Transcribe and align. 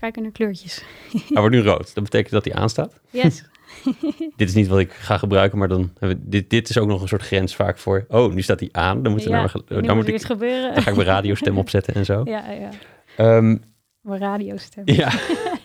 Kijken 0.00 0.22
naar 0.22 0.32
kleurtjes. 0.32 0.82
Hij 1.12 1.40
wordt 1.40 1.54
nu 1.54 1.62
rood. 1.62 1.94
Dat 1.94 2.04
betekent 2.04 2.30
dat 2.32 2.44
hij 2.44 2.54
aanstaat. 2.54 3.00
Yes. 3.10 3.44
Dit 4.36 4.48
is 4.48 4.54
niet 4.54 4.68
wat 4.68 4.78
ik 4.78 4.92
ga 4.92 5.18
gebruiken, 5.18 5.58
maar 5.58 5.68
dan 5.68 5.90
hebben 5.98 6.18
we, 6.18 6.28
dit, 6.28 6.50
dit 6.50 6.68
is 6.68 6.78
ook 6.78 6.88
nog 6.88 7.02
een 7.02 7.08
soort 7.08 7.22
grens 7.22 7.54
vaak 7.54 7.78
voor. 7.78 8.04
Oh, 8.08 8.32
nu 8.32 8.42
staat 8.42 8.60
hij 8.60 8.68
aan. 8.72 9.02
Dan 9.02 9.12
moet, 9.12 9.22
ja, 9.22 9.30
nou, 9.30 9.48
nu 9.54 9.62
dan, 9.68 9.84
moet 9.86 9.94
moet 9.94 10.08
ik, 10.08 10.14
iets 10.14 10.24
gebeuren. 10.24 10.74
dan 10.74 10.82
ga 10.82 10.90
ik 10.90 10.96
mijn 10.96 11.08
radiostem 11.08 11.58
opzetten 11.64 11.94
en 11.94 12.04
zo. 12.04 12.22
Ja, 12.24 12.50
ja. 12.50 12.68
Ehm, 13.16 13.56
Mijn 14.00 14.20
radiostem. 14.20 14.82
ja. 14.86 15.12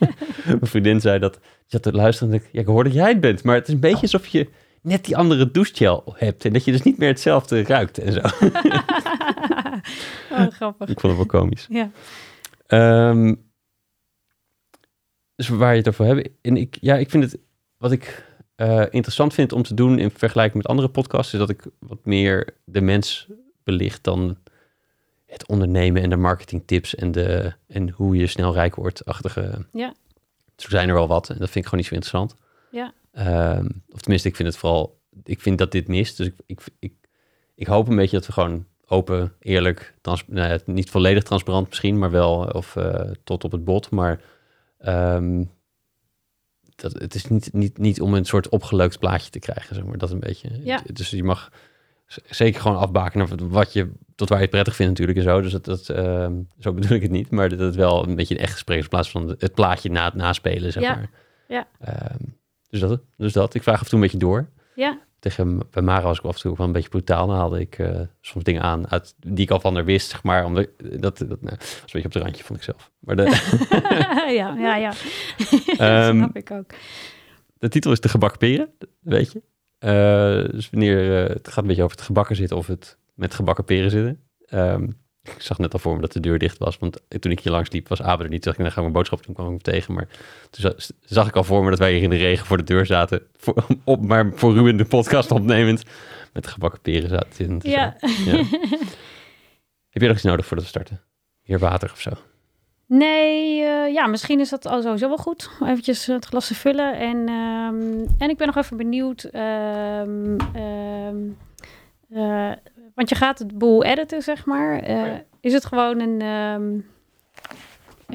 mijn 0.46 0.58
vriendin 0.66 1.00
zei 1.00 1.18
dat. 1.18 1.34
Je 1.42 1.48
zat 1.66 1.82
te 1.82 1.92
luisteren 1.92 2.32
en 2.32 2.40
ik, 2.40 2.48
ja, 2.52 2.60
ik 2.60 2.66
hoor 2.66 2.84
dat 2.84 2.92
jij 2.92 3.08
het 3.08 3.20
bent. 3.20 3.42
Maar 3.42 3.54
het 3.54 3.68
is 3.68 3.74
een 3.74 3.80
beetje 3.80 4.02
alsof 4.02 4.26
je 4.26 4.48
net 4.82 5.04
die 5.04 5.16
andere 5.16 5.50
douchegel 5.50 6.14
hebt. 6.16 6.44
En 6.44 6.52
dat 6.52 6.64
je 6.64 6.72
dus 6.72 6.82
niet 6.82 6.98
meer 6.98 7.08
hetzelfde 7.08 7.62
ruikt 7.62 7.98
en 7.98 8.12
zo. 8.12 8.20
oh, 10.30 10.46
grappig. 10.50 10.88
ik 10.88 11.00
vond 11.00 11.16
het 11.18 11.30
wel 11.30 11.40
komisch. 11.40 11.66
Ja. 11.70 11.90
Ehm, 12.66 13.34
dus 15.36 15.48
waar 15.48 15.72
je 15.72 15.78
het 15.78 15.88
over 15.88 16.04
hebt. 16.04 16.28
En 16.40 16.56
ik, 16.56 16.76
ja, 16.80 16.96
ik 16.96 17.10
vind 17.10 17.22
het, 17.22 17.38
wat 17.76 17.92
ik 17.92 18.24
eh, 18.54 18.84
interessant 18.90 19.34
vind 19.34 19.52
om 19.52 19.62
te 19.62 19.74
doen 19.74 19.98
in 19.98 20.10
vergelijking 20.10 20.56
met 20.56 20.66
andere 20.66 20.88
podcasts, 20.88 21.32
is 21.32 21.38
dat 21.38 21.50
ik 21.50 21.62
wat 21.78 22.04
meer 22.04 22.54
de 22.64 22.80
mens 22.80 23.28
belicht 23.64 24.04
dan 24.04 24.36
het 25.26 25.46
ondernemen 25.46 26.02
en 26.02 26.10
de 26.10 26.16
marketingtips 26.16 26.94
en, 26.94 27.12
de, 27.12 27.52
en 27.66 27.90
hoe 27.90 28.16
je 28.16 28.26
snel 28.26 28.52
rijk 28.52 28.74
wordt. 28.74 29.04
Achtige. 29.04 29.66
Ja. 29.72 29.94
Zo 30.56 30.68
zijn 30.68 30.88
er 30.88 30.94
wel 30.94 31.06
wat 31.06 31.28
en 31.28 31.38
dat 31.38 31.50
vind 31.50 31.64
ik 31.64 31.70
gewoon 31.70 31.78
niet 31.80 31.88
zo 31.88 31.94
interessant. 31.94 32.36
Ja. 32.70 32.92
Ehm, 33.12 33.68
of 33.90 34.00
tenminste, 34.00 34.28
ik 34.28 34.36
vind 34.36 34.48
het 34.48 34.56
vooral, 34.56 34.98
ik 35.24 35.40
vind 35.40 35.58
dat 35.58 35.72
dit 35.72 35.88
mist. 35.88 36.16
Dus 36.16 36.26
ik, 36.26 36.34
ik, 36.46 36.60
ik, 36.78 36.92
ik 37.54 37.66
hoop 37.66 37.88
een 37.88 37.96
beetje 37.96 38.16
dat 38.16 38.26
we 38.26 38.32
gewoon 38.32 38.66
open, 38.86 39.32
eerlijk, 39.40 39.94
trans, 40.00 40.24
nou 40.26 40.48
ja, 40.48 40.58
niet 40.64 40.90
volledig 40.90 41.22
transparant 41.22 41.68
misschien, 41.68 41.98
maar 41.98 42.10
wel 42.10 42.44
of 42.52 42.76
eh, 42.76 43.10
tot 43.24 43.44
op 43.44 43.52
het 43.52 43.64
bot. 43.64 43.90
Maar 43.90 44.20
ehm, 44.78 45.44
dat, 46.76 46.92
het 46.92 47.14
is 47.14 47.26
niet, 47.26 47.52
niet, 47.52 47.78
niet 47.78 48.00
om 48.00 48.14
een 48.14 48.24
soort 48.24 48.48
opgeleukt 48.48 48.98
plaatje 48.98 49.30
te 49.30 49.38
krijgen, 49.38 49.74
zeg 49.74 49.84
maar. 49.84 49.98
Dat 49.98 50.10
een 50.10 50.20
beetje. 50.20 50.50
Ja. 50.62 50.80
Dus 50.92 51.10
je 51.10 51.24
mag 51.24 51.50
zeker 52.26 52.60
gewoon 52.60 52.76
afbaken 52.76 53.48
wat 53.48 53.72
je, 53.72 53.90
tot 54.14 54.28
waar 54.28 54.38
je 54.38 54.44
het 54.44 54.52
prettig 54.52 54.76
vindt 54.76 54.92
natuurlijk 54.92 55.18
en 55.18 55.24
zo. 55.24 55.40
Dus 55.40 55.52
dat, 55.52 55.64
dat, 55.64 55.88
ehm, 55.88 56.34
zo 56.58 56.72
bedoel 56.72 56.96
ik 56.96 57.02
het 57.02 57.10
niet. 57.10 57.30
Maar 57.30 57.48
dat 57.48 57.58
het 57.58 57.74
wel 57.74 58.08
een 58.08 58.14
beetje 58.14 58.34
een 58.34 58.40
echt 58.40 58.52
gesprek 58.52 58.76
is 58.76 58.82
in 58.84 58.88
plaats 58.90 59.10
van 59.10 59.34
het 59.38 59.54
plaatje 59.54 59.90
na 59.90 60.04
het 60.04 60.14
naspelen, 60.14 60.72
zeg 60.72 60.82
Ja. 60.82 60.94
maar. 60.94 61.10
Ja. 61.48 61.66
Ehm, 61.80 62.24
dus, 62.68 62.80
dat, 62.80 63.00
dus 63.16 63.32
dat. 63.32 63.54
Ik 63.54 63.62
vraag 63.62 63.74
af 63.74 63.82
en 63.82 63.88
toe 63.88 63.98
een 63.98 64.04
beetje 64.04 64.18
door. 64.18 64.48
Ja. 64.76 64.98
Tegen, 65.18 65.60
bij 65.70 65.82
Mara 65.82 66.02
was 66.02 66.18
ik 66.18 66.24
af 66.24 66.34
en 66.34 66.40
toe 66.40 66.50
ook 66.50 66.56
wel 66.56 66.66
een 66.66 66.72
beetje 66.72 66.88
brutaal. 66.88 67.26
Dan 67.26 67.36
haalde 67.36 67.60
ik 67.60 67.78
eh, 67.78 68.00
soms 68.20 68.44
dingen 68.44 68.62
aan 68.62 68.90
uit, 68.90 69.14
die 69.18 69.44
ik 69.44 69.50
al 69.50 69.60
van 69.60 69.74
haar 69.74 69.84
wist, 69.84 70.10
zeg 70.10 70.22
maar. 70.22 70.44
Omdat, 70.44 70.68
dat, 70.76 71.18
dat 71.18 71.42
nou, 71.42 71.56
was 71.56 71.80
een 71.80 71.88
beetje 71.92 72.04
op 72.04 72.12
de 72.12 72.18
randje, 72.18 72.44
vond 72.44 72.58
ik 72.58 72.64
zelf. 72.64 72.90
Maar 72.98 73.16
de, 73.16 73.22
ja, 74.38 74.54
ja, 74.58 74.76
ja. 74.76 74.92
Ehm, 76.06 76.16
snap 76.16 76.36
ik 76.36 76.50
ook. 76.50 76.70
de 77.58 77.68
titel 77.68 77.92
is 77.92 78.00
De 78.00 78.08
Gebakken 78.08 78.38
Peren, 78.38 78.70
weet 79.00 79.32
je. 79.32 79.42
Eh, 79.78 80.50
dus 80.50 80.70
wanneer 80.70 81.24
eh, 81.24 81.34
het 81.34 81.48
gaat 81.48 81.56
een 81.56 81.66
beetje 81.66 81.82
over 81.82 81.96
het 81.96 82.06
gebakken 82.06 82.36
zitten 82.36 82.56
of 82.56 82.66
het 82.66 82.98
met 83.14 83.34
gebakken 83.34 83.64
peren 83.64 83.90
zitten. 83.90 84.20
Ehm, 84.46 84.88
ik 85.34 85.42
zag 85.42 85.58
net 85.58 85.72
al 85.72 85.78
voor 85.78 85.94
me 85.94 86.00
dat 86.00 86.12
de 86.12 86.20
deur 86.20 86.38
dicht 86.38 86.58
was, 86.58 86.78
want 86.78 87.00
toen 87.20 87.30
ik 87.32 87.40
hier 87.40 87.52
langs 87.52 87.70
liep 87.70 87.88
was 87.88 88.02
Abe 88.02 88.22
er 88.22 88.28
niet. 88.28 88.42
Toen 88.42 88.52
dacht 88.52 88.56
ik, 88.58 88.62
dan 88.64 88.72
ga 88.72 88.76
ik 88.76 88.82
mijn 88.82 88.92
boodschap 88.92 89.24
doen, 89.24 89.34
kwam 89.34 89.46
ik 89.46 89.52
hem 89.52 89.62
tegen. 89.74 89.94
Maar 89.94 90.06
toen 90.50 90.70
za- 90.78 90.94
zag 91.04 91.28
ik 91.28 91.36
al 91.36 91.44
voor 91.44 91.64
me 91.64 91.70
dat 91.70 91.78
wij 91.78 91.92
hier 91.92 92.02
in 92.02 92.10
de 92.10 92.16
regen 92.16 92.46
voor 92.46 92.56
de 92.56 92.62
deur 92.62 92.86
zaten. 92.86 93.22
Voor, 93.36 93.66
op, 93.84 94.06
maar 94.06 94.30
voor 94.34 94.52
Ruben 94.54 94.76
de 94.76 94.84
podcast 94.84 95.30
opnemend. 95.30 95.82
Met 96.32 96.46
gebakken 96.46 96.80
peren 96.80 97.08
zaten. 97.08 97.58
Ja. 97.62 97.96
ja. 98.24 98.32
Heb 99.90 100.02
je 100.02 100.06
nog 100.06 100.16
iets 100.16 100.22
nodig 100.24 100.46
voordat 100.46 100.64
we 100.64 100.70
starten? 100.70 101.00
Hier 101.42 101.58
water 101.58 101.90
of 101.92 102.00
zo? 102.00 102.10
Nee, 102.88 103.62
eh, 103.62 103.92
ja, 103.92 104.06
misschien 104.06 104.40
is 104.40 104.48
dat 104.50 104.66
al 104.66 104.82
sowieso 104.82 105.08
wel 105.08 105.16
goed. 105.16 105.50
Eventjes 105.62 106.06
het 106.06 106.24
glas 106.24 106.46
te 106.46 106.54
vullen. 106.54 106.98
En, 106.98 107.16
ehm, 107.28 108.06
en 108.18 108.30
ik 108.30 108.36
ben 108.36 108.46
nog 108.46 108.56
even 108.56 108.76
benieuwd. 108.76 109.24
ehm, 109.24 110.36
ehm, 110.54 111.16
eh, 112.10 112.52
want 112.96 113.08
je 113.08 113.14
gaat 113.14 113.38
het 113.38 113.58
boel 113.58 113.84
editen, 113.84 114.22
zeg 114.22 114.44
maar. 114.46 114.78
Eh, 114.78 115.02
Oh. 115.02 115.18
Is 115.40 115.52
het 115.52 115.64
gewoon 115.64 116.00
een... 116.00 116.20
ehm, 116.20 116.78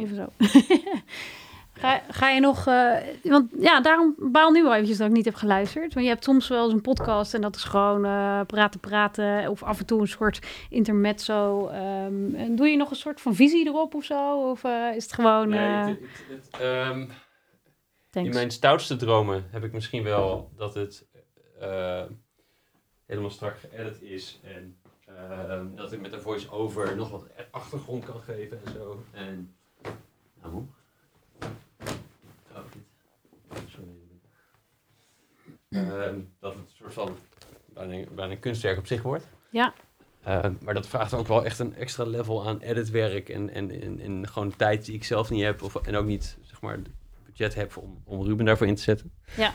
even 0.04 0.16
zo. 0.16 0.28
ga, 1.82 2.02
ga 2.10 2.30
je 2.30 2.40
nog... 2.40 2.68
eh, 2.68 2.94
want 3.24 3.52
ja, 3.60 3.82
daarom 3.82 4.16
baal 4.18 4.52
nu 4.52 4.64
wel 4.64 4.74
eventjes 4.74 4.98
dat 4.98 5.08
ik 5.08 5.14
niet 5.14 5.26
heb 5.26 5.36
geluisterd. 5.36 5.94
Want 5.94 6.06
je 6.06 6.12
hebt 6.12 6.24
soms 6.24 6.48
wel 6.48 6.64
eens 6.64 6.74
een 6.74 6.82
podcast 6.82 7.34
en 7.34 7.42
dat 7.42 7.56
is 7.56 7.64
gewoon 7.64 8.06
eh, 8.06 8.42
praten, 8.48 8.80
praten. 8.80 9.50
Of 9.50 9.64
af 9.64 9.80
en 9.80 9.86
toe 9.86 10.02
een 10.02 10.08
soort 10.08 10.40
intermezzo. 10.70 11.68
ehm, 11.68 12.36
en 12.36 12.56
doe 12.56 12.68
je 12.68 12.78
nog 12.78 12.90
een 12.90 12.96
soort 12.96 13.22
van 13.22 13.36
visie 13.36 13.68
erop 13.68 13.96
of 13.96 14.04
zo? 14.04 14.50
Of 14.50 14.64
is 14.96 15.04
het 15.04 15.14
gewoon... 15.14 15.54
eh, 15.54 15.88
ehm, 16.60 17.06
In 18.12 18.30
mijn 18.34 18.52
stoutste 18.52 18.96
dromen 18.96 19.48
heb 19.52 19.64
ik 19.64 19.74
misschien 19.74 20.04
wel 20.04 20.52
dat 20.58 20.74
het 20.74 21.08
helemaal 23.12 23.32
strak 23.32 23.58
geëdit 23.58 24.02
is. 24.02 24.40
En 24.44 24.78
eh, 25.06 25.62
dat 25.76 25.92
ik 25.92 26.02
met 26.02 26.14
een 26.14 26.22
voice-over 26.22 26.96
nog 26.96 27.10
wat 27.10 27.26
achtergrond 27.52 28.06
kan 28.06 28.22
geven 28.22 28.60
en 28.66 28.72
zo. 28.72 29.04
En. 29.12 29.56
Nou. 30.42 30.68
Oh, 32.54 32.64
dit. 32.72 32.84
Sorry. 33.70 33.88
Ehm, 35.70 36.20
dat 36.40 36.54
het 36.54 36.62
een 36.62 36.76
soort 36.76 36.94
van. 36.94 37.18
bijna, 37.66 38.06
bijna 38.16 38.32
een 38.32 38.40
kunstwerk 38.40 38.78
op 38.78 38.88
zich 38.88 39.02
wordt. 39.02 39.28
Ja. 39.50 39.74
Eh, 40.24 40.46
maar 40.62 40.74
dat 40.74 40.88
vraagt 40.88 41.14
ook 41.14 41.28
wel 41.28 41.46
echt 41.46 41.60
een 41.60 41.76
extra 41.76 42.04
level 42.04 42.48
aan 42.48 42.60
editwerk 42.60 43.30
en, 43.30 43.50
en, 43.50 43.82
en, 43.82 44.00
en 44.00 44.28
gewoon 44.28 44.56
tijd 44.56 44.86
die 44.86 44.96
ik 44.96 45.04
zelf 45.04 45.30
niet 45.30 45.44
heb. 45.44 45.62
Of, 45.62 45.76
en 45.76 45.96
ook 45.96 46.06
niet, 46.06 46.38
zeg 46.42 46.62
maar, 46.62 46.80
budget 47.26 47.56
heb 47.56 47.78
om, 47.78 48.02
om 48.06 48.24
Ruben 48.24 48.46
daarvoor 48.46 48.68
in 48.68 48.76
te 48.76 48.82
zetten. 48.82 49.12
Ja. 49.38 49.54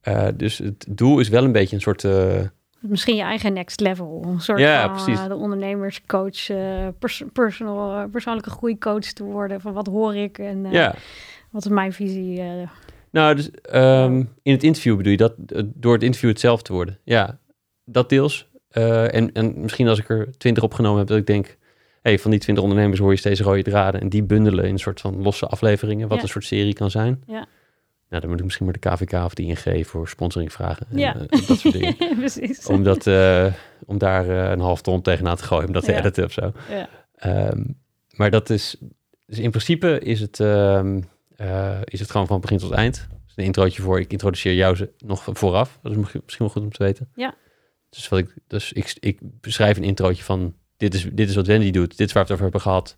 Eh, 0.00 0.28
dus 0.34 0.58
het 0.58 0.86
doel 0.88 1.20
is 1.20 1.28
wel 1.28 1.44
een 1.44 1.52
beetje 1.52 1.76
een 1.76 1.82
soort... 1.82 2.04
Misschien 2.80 3.16
je 3.16 3.22
eigen 3.22 3.52
next 3.52 3.80
level. 3.80 4.22
Een 4.26 4.40
soort 4.40 4.58
Ja, 4.58 4.82
van 4.82 4.92
precies. 5.04 5.20
eh, 5.20 5.26
de 5.28 5.34
ondernemerscoach, 5.34 6.46
pers- 6.98 7.22
personal, 7.32 7.96
eh, 7.96 8.10
persoonlijke 8.10 8.50
groeicoach 8.50 9.04
te 9.12 9.24
worden. 9.24 9.60
Van 9.60 9.72
wat 9.72 9.86
hoor 9.86 10.16
ik 10.16 10.38
en 10.38 10.66
ja, 10.70 10.94
wat 11.50 11.64
is 11.64 11.70
mijn 11.70 11.92
visie. 11.92 12.42
nou, 13.10 13.34
dus 13.34 13.50
ehm, 13.50 14.24
in 14.42 14.52
het 14.52 14.62
interview 14.62 14.96
bedoel 14.96 15.10
je 15.12 15.16
dat 15.18 15.34
door 15.64 15.92
het 15.92 16.02
interview 16.02 16.30
het 16.30 16.40
zelf 16.40 16.62
te 16.62 16.72
worden. 16.72 16.98
Ja, 17.04 17.38
dat 17.84 18.08
deels. 18.08 18.48
En, 18.70 19.32
en 19.32 19.60
misschien 19.60 19.88
als 19.88 19.98
ik 19.98 20.08
er 20.08 20.38
twintig 20.38 20.62
opgenomen 20.62 20.98
heb, 20.98 21.06
dat 21.08 21.18
ik 21.18 21.26
denk... 21.26 21.56
Hey, 22.02 22.18
van 22.18 22.30
die 22.30 22.40
twintig 22.40 22.64
ondernemers 22.64 23.00
hoor 23.00 23.10
je 23.10 23.16
steeds 23.16 23.40
rode 23.40 23.62
draden... 23.62 24.00
en 24.00 24.08
die 24.08 24.22
bundelen 24.22 24.64
in 24.64 24.72
een 24.72 24.78
soort 24.78 25.00
van 25.00 25.22
losse 25.22 25.46
afleveringen... 25.46 26.08
wat 26.08 26.16
Ja. 26.16 26.22
een 26.22 26.28
soort 26.28 26.44
serie 26.44 26.72
kan 26.74 26.90
zijn. 26.90 27.22
Ja. 27.26 27.46
Nou, 28.08 28.20
dan 28.20 28.30
moet 28.30 28.38
ik 28.38 28.44
misschien 28.44 28.64
maar 28.66 28.76
de 28.80 28.88
KVK 28.88 29.12
of 29.24 29.34
de 29.34 29.42
ING 29.42 29.86
voor 29.86 30.08
sponsoring 30.08 30.52
vragen. 30.52 30.86
En, 30.90 30.98
Ja. 30.98 31.16
eh, 31.16 31.46
dat 31.48 31.58
soort 31.58 31.74
dingen. 31.74 31.96
Precies. 32.18 32.66
om, 32.66 32.82
dat, 32.82 33.06
eh, 33.06 33.52
om 33.86 33.98
daar 33.98 34.28
eh, 34.28 34.50
een 34.50 34.60
half 34.60 34.82
ton 34.82 35.02
tegenaan 35.02 35.36
te 35.36 35.44
gooien, 35.44 35.66
om 35.66 35.72
dat 35.72 35.84
te 35.84 35.94
editen 35.94 36.24
of 36.24 36.32
zo. 36.32 36.52
Ja. 36.70 36.88
Ehm, 37.14 37.64
maar 38.16 38.30
dat 38.30 38.50
is, 38.50 38.76
dus 39.26 39.38
in 39.38 39.50
principe 39.50 39.98
is 40.00 40.20
het, 40.20 40.40
ehm, 40.40 41.00
eh, 41.36 41.78
is 41.84 42.00
het 42.00 42.10
gewoon 42.10 42.26
van 42.26 42.40
begin 42.40 42.58
tot 42.58 42.70
eind. 42.72 43.06
Dus 43.26 43.32
een 43.36 43.44
introotje 43.44 43.82
voor, 43.82 44.00
ik 44.00 44.12
introduceer 44.12 44.54
jou 44.54 44.76
ze 44.76 44.90
nog 44.98 45.24
vooraf. 45.32 45.78
Dat 45.82 45.92
is 45.92 45.98
misschien 45.98 46.22
wel 46.38 46.48
goed 46.48 46.62
om 46.62 46.72
te 46.72 46.82
weten. 46.84 47.08
Ja. 47.14 47.34
Dus, 47.90 48.08
wat 48.08 48.18
ik, 48.18 48.34
dus 48.46 48.72
ik, 48.72 48.96
ik 49.00 49.18
beschrijf 49.40 49.76
een 49.76 49.84
introotje 49.84 50.22
van, 50.24 50.54
dit 50.76 50.94
is, 50.94 51.08
dit 51.12 51.28
is 51.28 51.34
wat 51.34 51.46
Wendy 51.46 51.70
doet, 51.70 51.96
dit 51.96 52.06
is 52.08 52.12
waar 52.12 52.26
we 52.26 52.32
het 52.32 52.40
over 52.40 52.42
hebben 52.42 52.60
gehad. 52.60 52.96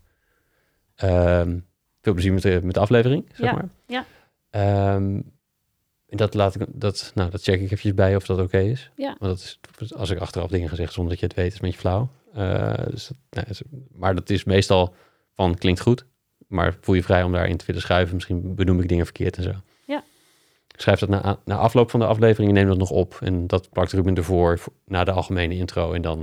Ehm, 0.94 1.59
veel 2.03 2.12
plezier 2.12 2.32
met 2.32 2.42
de, 2.42 2.60
met 2.62 2.75
de 2.75 2.81
aflevering, 2.81 3.25
zeg 3.34 3.47
Ja, 3.47 3.53
maar. 3.53 3.69
ja. 3.87 4.04
Ehm, 4.50 5.21
en 6.06 6.16
dat 6.16 6.34
laat 6.34 6.55
ik, 6.55 6.66
dat, 6.69 7.12
nou, 7.15 7.31
dat 7.31 7.43
check 7.43 7.55
ik 7.55 7.62
eventjes 7.62 7.94
bij 7.94 8.16
of 8.16 8.27
dat 8.27 8.38
oké 8.41 8.59
is. 8.59 8.91
Ja. 8.97 9.16
Want 9.19 9.59
dat 9.71 9.81
is, 9.81 9.94
als 9.94 10.11
ik 10.11 10.19
achteraf 10.19 10.50
dingen 10.50 10.69
ga 10.69 10.75
zeggen 10.75 10.94
zonder 10.94 11.12
dat 11.12 11.21
je 11.21 11.27
het 11.27 11.37
weet, 11.37 11.47
is 11.47 11.55
een 11.55 11.61
beetje 11.61 11.78
flauw. 11.78 12.09
Eh, 12.34 12.87
dus 12.91 13.06
dat, 13.09 13.16
nou, 13.31 13.47
is- 13.49 13.62
maar 13.93 14.15
dat 14.15 14.31
is 14.31 14.44
meestal 14.44 14.94
van 15.34 15.55
klinkt 15.55 15.81
goed, 15.81 16.05
maar 16.47 16.77
voel 16.81 16.94
je 16.94 17.03
vrij 17.03 17.22
om 17.22 17.33
daarin 17.33 17.56
te 17.56 17.65
willen 17.66 17.81
schuiven. 17.83 18.15
Misschien 18.15 18.55
benoem 18.55 18.81
ik 18.81 18.89
dingen 18.89 19.04
verkeerd 19.04 19.36
en 19.36 19.42
zo. 19.42 19.53
Ja. 19.86 20.03
Ik 20.75 20.80
schrijf 20.80 20.98
dat 20.98 21.09
na, 21.09 21.39
na 21.45 21.57
afloop 21.57 21.91
van 21.91 22.01
de 22.01 22.07
aflevering 22.07 22.53
neem 22.53 22.66
dat 22.66 22.78
nog 22.78 22.91
op. 22.91 23.19
En 23.21 23.47
dat 23.47 23.71
plakt 23.71 23.92
Ruben 23.92 24.15
ervoor 24.15 24.59
voor- 24.59 24.72
na 24.86 25.04
de 25.04 25.10
algemene 25.13 25.54
intro 25.54 25.92
en 25.92 26.03
dan 26.03 26.19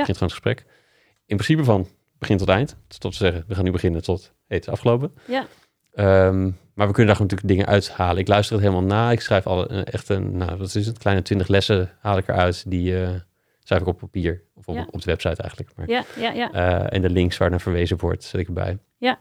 begint 0.00 0.16
gewoon 0.16 0.32
het 0.32 0.42
gesprek. 0.42 0.64
In 1.26 1.36
principe 1.36 1.64
van 1.64 1.88
begin 2.18 2.36
tot 2.36 2.48
eind. 2.48 2.76
Tot 2.98 3.12
te 3.12 3.16
zeggen, 3.18 3.44
we 3.48 3.54
gaan 3.54 3.64
nu 3.64 3.70
beginnen 3.70 4.02
tot 4.02 4.22
hey, 4.46 4.56
het 4.56 4.66
is 4.66 4.72
afgelopen. 4.72 5.12
Ja. 5.26 5.46
Ehm, 5.92 6.50
maar 6.74 6.86
we 6.86 6.92
kunnen 6.92 7.12
daar 7.14 7.22
natuurlijk 7.22 7.48
dingen 7.48 7.66
uithalen. 7.66 8.18
Ik 8.18 8.28
luister 8.28 8.56
het 8.56 8.64
helemaal 8.64 8.86
na. 8.88 9.10
Ik 9.10 9.20
schrijf 9.20 9.46
al 9.46 9.70
een, 9.70 9.84
echt 9.84 10.08
een, 10.08 10.36
nou, 10.36 10.56
wat 10.56 10.74
is 10.74 10.86
het, 10.86 10.98
kleine 10.98 11.22
twintig 11.22 11.48
lessen 11.48 11.90
haal 12.00 12.16
ik 12.18 12.28
eruit. 12.28 12.64
Die 12.70 13.02
eh, 13.02 13.08
schrijf 13.62 13.80
ik 13.82 13.86
op 13.88 13.98
papier. 13.98 14.42
Of 14.54 14.66
op, 14.68 14.74
Ja. 14.74 14.86
op 14.90 15.00
de 15.02 15.10
website 15.10 15.42
eigenlijk. 15.42 15.70
Maar, 15.76 15.88
Ja, 15.88 16.04
ja, 16.20 16.32
ja. 16.32 16.52
eh, 16.52 16.86
en 16.96 17.02
de 17.02 17.10
links 17.10 17.36
waar 17.36 17.50
naar 17.50 17.60
verwezen 17.60 17.98
wordt, 17.98 18.24
zet 18.24 18.40
ik 18.40 18.46
erbij. 18.46 18.78
Ja. 18.98 19.18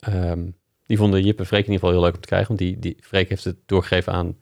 Ehm, 0.00 0.44
die 0.86 0.96
vonden 0.96 1.22
Jip 1.22 1.38
en 1.38 1.46
Freek 1.46 1.66
in 1.66 1.72
ieder 1.72 1.78
geval 1.78 1.94
heel 1.94 2.04
leuk 2.04 2.14
om 2.14 2.20
te 2.20 2.26
krijgen. 2.28 2.48
Want 2.48 2.58
die, 2.58 2.78
die 2.78 2.96
Freek 3.00 3.28
heeft 3.28 3.44
het 3.44 3.56
doorgegeven 3.66 4.12
aan 4.12 4.36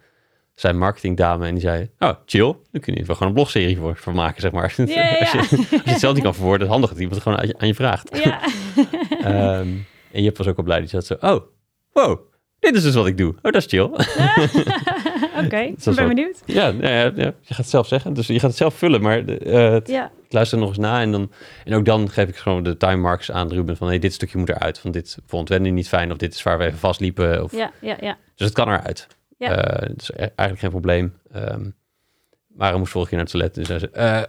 zijn 0.55 0.79
marketingdame. 0.79 1.47
En 1.47 1.53
die 1.53 1.63
zei, 1.63 1.91
oh, 1.99 2.11
chill. 2.27 2.43
Daar 2.43 2.53
kun 2.53 2.63
je 2.71 2.81
in 2.81 2.81
ieder 2.87 3.01
geval 3.01 3.15
gewoon 3.15 3.29
een 3.29 3.35
blogserie 3.35 3.77
voor, 3.77 3.97
voor 3.97 4.15
maken, 4.15 4.41
zeg 4.41 4.53
maar. 4.53 4.75
Ja, 4.77 4.85
ja, 4.85 5.19
als, 5.21 5.31
je, 5.31 5.37
ja. 5.37 5.43
als 5.43 5.51
je 5.85 5.91
het 5.91 5.99
zelf 6.01 6.15
niet 6.15 6.23
kan 6.23 6.35
verwoorden, 6.35 6.67
is 6.67 6.73
het 6.73 6.73
handig 6.73 6.91
dat 6.91 6.99
iemand 6.99 7.15
het 7.15 7.23
gewoon 7.25 7.39
aan 7.39 7.47
je, 7.47 7.59
aan 7.59 7.67
je 7.67 7.75
vraagt. 7.75 8.19
ja. 8.25 8.41
Ehm, 9.25 9.69
en 10.13 10.23
Jip 10.23 10.37
was 10.37 10.47
ook 10.47 10.57
al 10.57 10.63
blij. 10.65 10.79
Die 10.81 10.89
zat 10.89 11.07
zo, 11.07 11.15
oh, 11.21 11.41
wow, 11.93 12.19
dit 12.65 12.75
is 12.75 12.83
dus 12.83 12.95
wat 12.95 13.07
ik 13.07 13.19
doe. 13.19 13.29
Oh, 13.43 13.53
dat 13.53 13.55
is 13.55 13.67
chill. 13.67 13.83
Oké, 15.45 15.57
ik 15.73 15.79
wel- 15.79 15.95
ben 15.95 16.09
benieuwd. 16.09 16.43
ja, 16.47 16.71
nou 16.71 16.87
ja, 16.93 17.03
ja, 17.03 17.13
je 17.17 17.33
gaat 17.47 17.57
het 17.57 17.69
zelf 17.69 17.87
zeggen. 17.87 18.15
Dus 18.15 18.27
je 18.27 18.33
gaat 18.39 18.49
het 18.49 18.57
zelf 18.59 18.75
vullen, 18.75 19.03
maar 19.03 19.25
eh, 19.27 19.71
het- 19.73 19.89
Ja, 19.89 20.11
ik 20.27 20.33
luister 20.33 20.59
nog 20.59 20.69
eens 20.69 20.79
na. 20.79 21.01
En, 21.01 21.13
dan, 21.13 21.31
en 21.65 21.75
ook 21.75 21.85
dan 21.85 22.11
geef 22.11 22.29
ik 22.29 22.37
gewoon 22.37 22.63
de 22.63 22.77
time 22.77 22.97
marks 23.01 23.31
aan 23.31 23.49
Ruben 23.53 23.77
van, 23.77 23.87
hey, 23.89 23.99
dit 23.99 24.13
stukje 24.13 24.39
moet 24.39 24.49
eruit. 24.49 24.83
Want 24.83 24.95
dit 24.95 25.19
vond 25.27 25.49
Wendy 25.49 25.71
niet 25.71 25.89
fijn, 25.89 26.11
of 26.11 26.17
dit 26.17 26.35
is 26.35 26.43
waar 26.43 26.59
we 26.59 26.65
even 26.65 26.79
vastliepen. 26.79 27.43
Of, 27.43 27.53
ja, 27.53 27.71
ja, 27.81 27.97
ja. 28.01 28.17
Dus 28.35 28.47
het 28.47 28.55
kan 28.57 28.69
eruit. 28.69 29.07
Ja. 29.39 29.51
Eh, 29.57 29.89
dus 29.97 30.11
eigenlijk 30.13 30.59
geen 30.59 30.71
probleem. 30.71 31.15
Ehm, 31.33 31.71
maar 32.49 32.69
hij 32.71 32.79
moest 32.79 32.93
vorige 32.93 33.11
keer 33.11 33.19
naar 33.19 33.27
het 33.33 33.37
toilet. 33.37 33.55
Dus 33.55 33.69
hij 33.69 33.79
zei, 33.79 33.91
eh, 33.93 34.23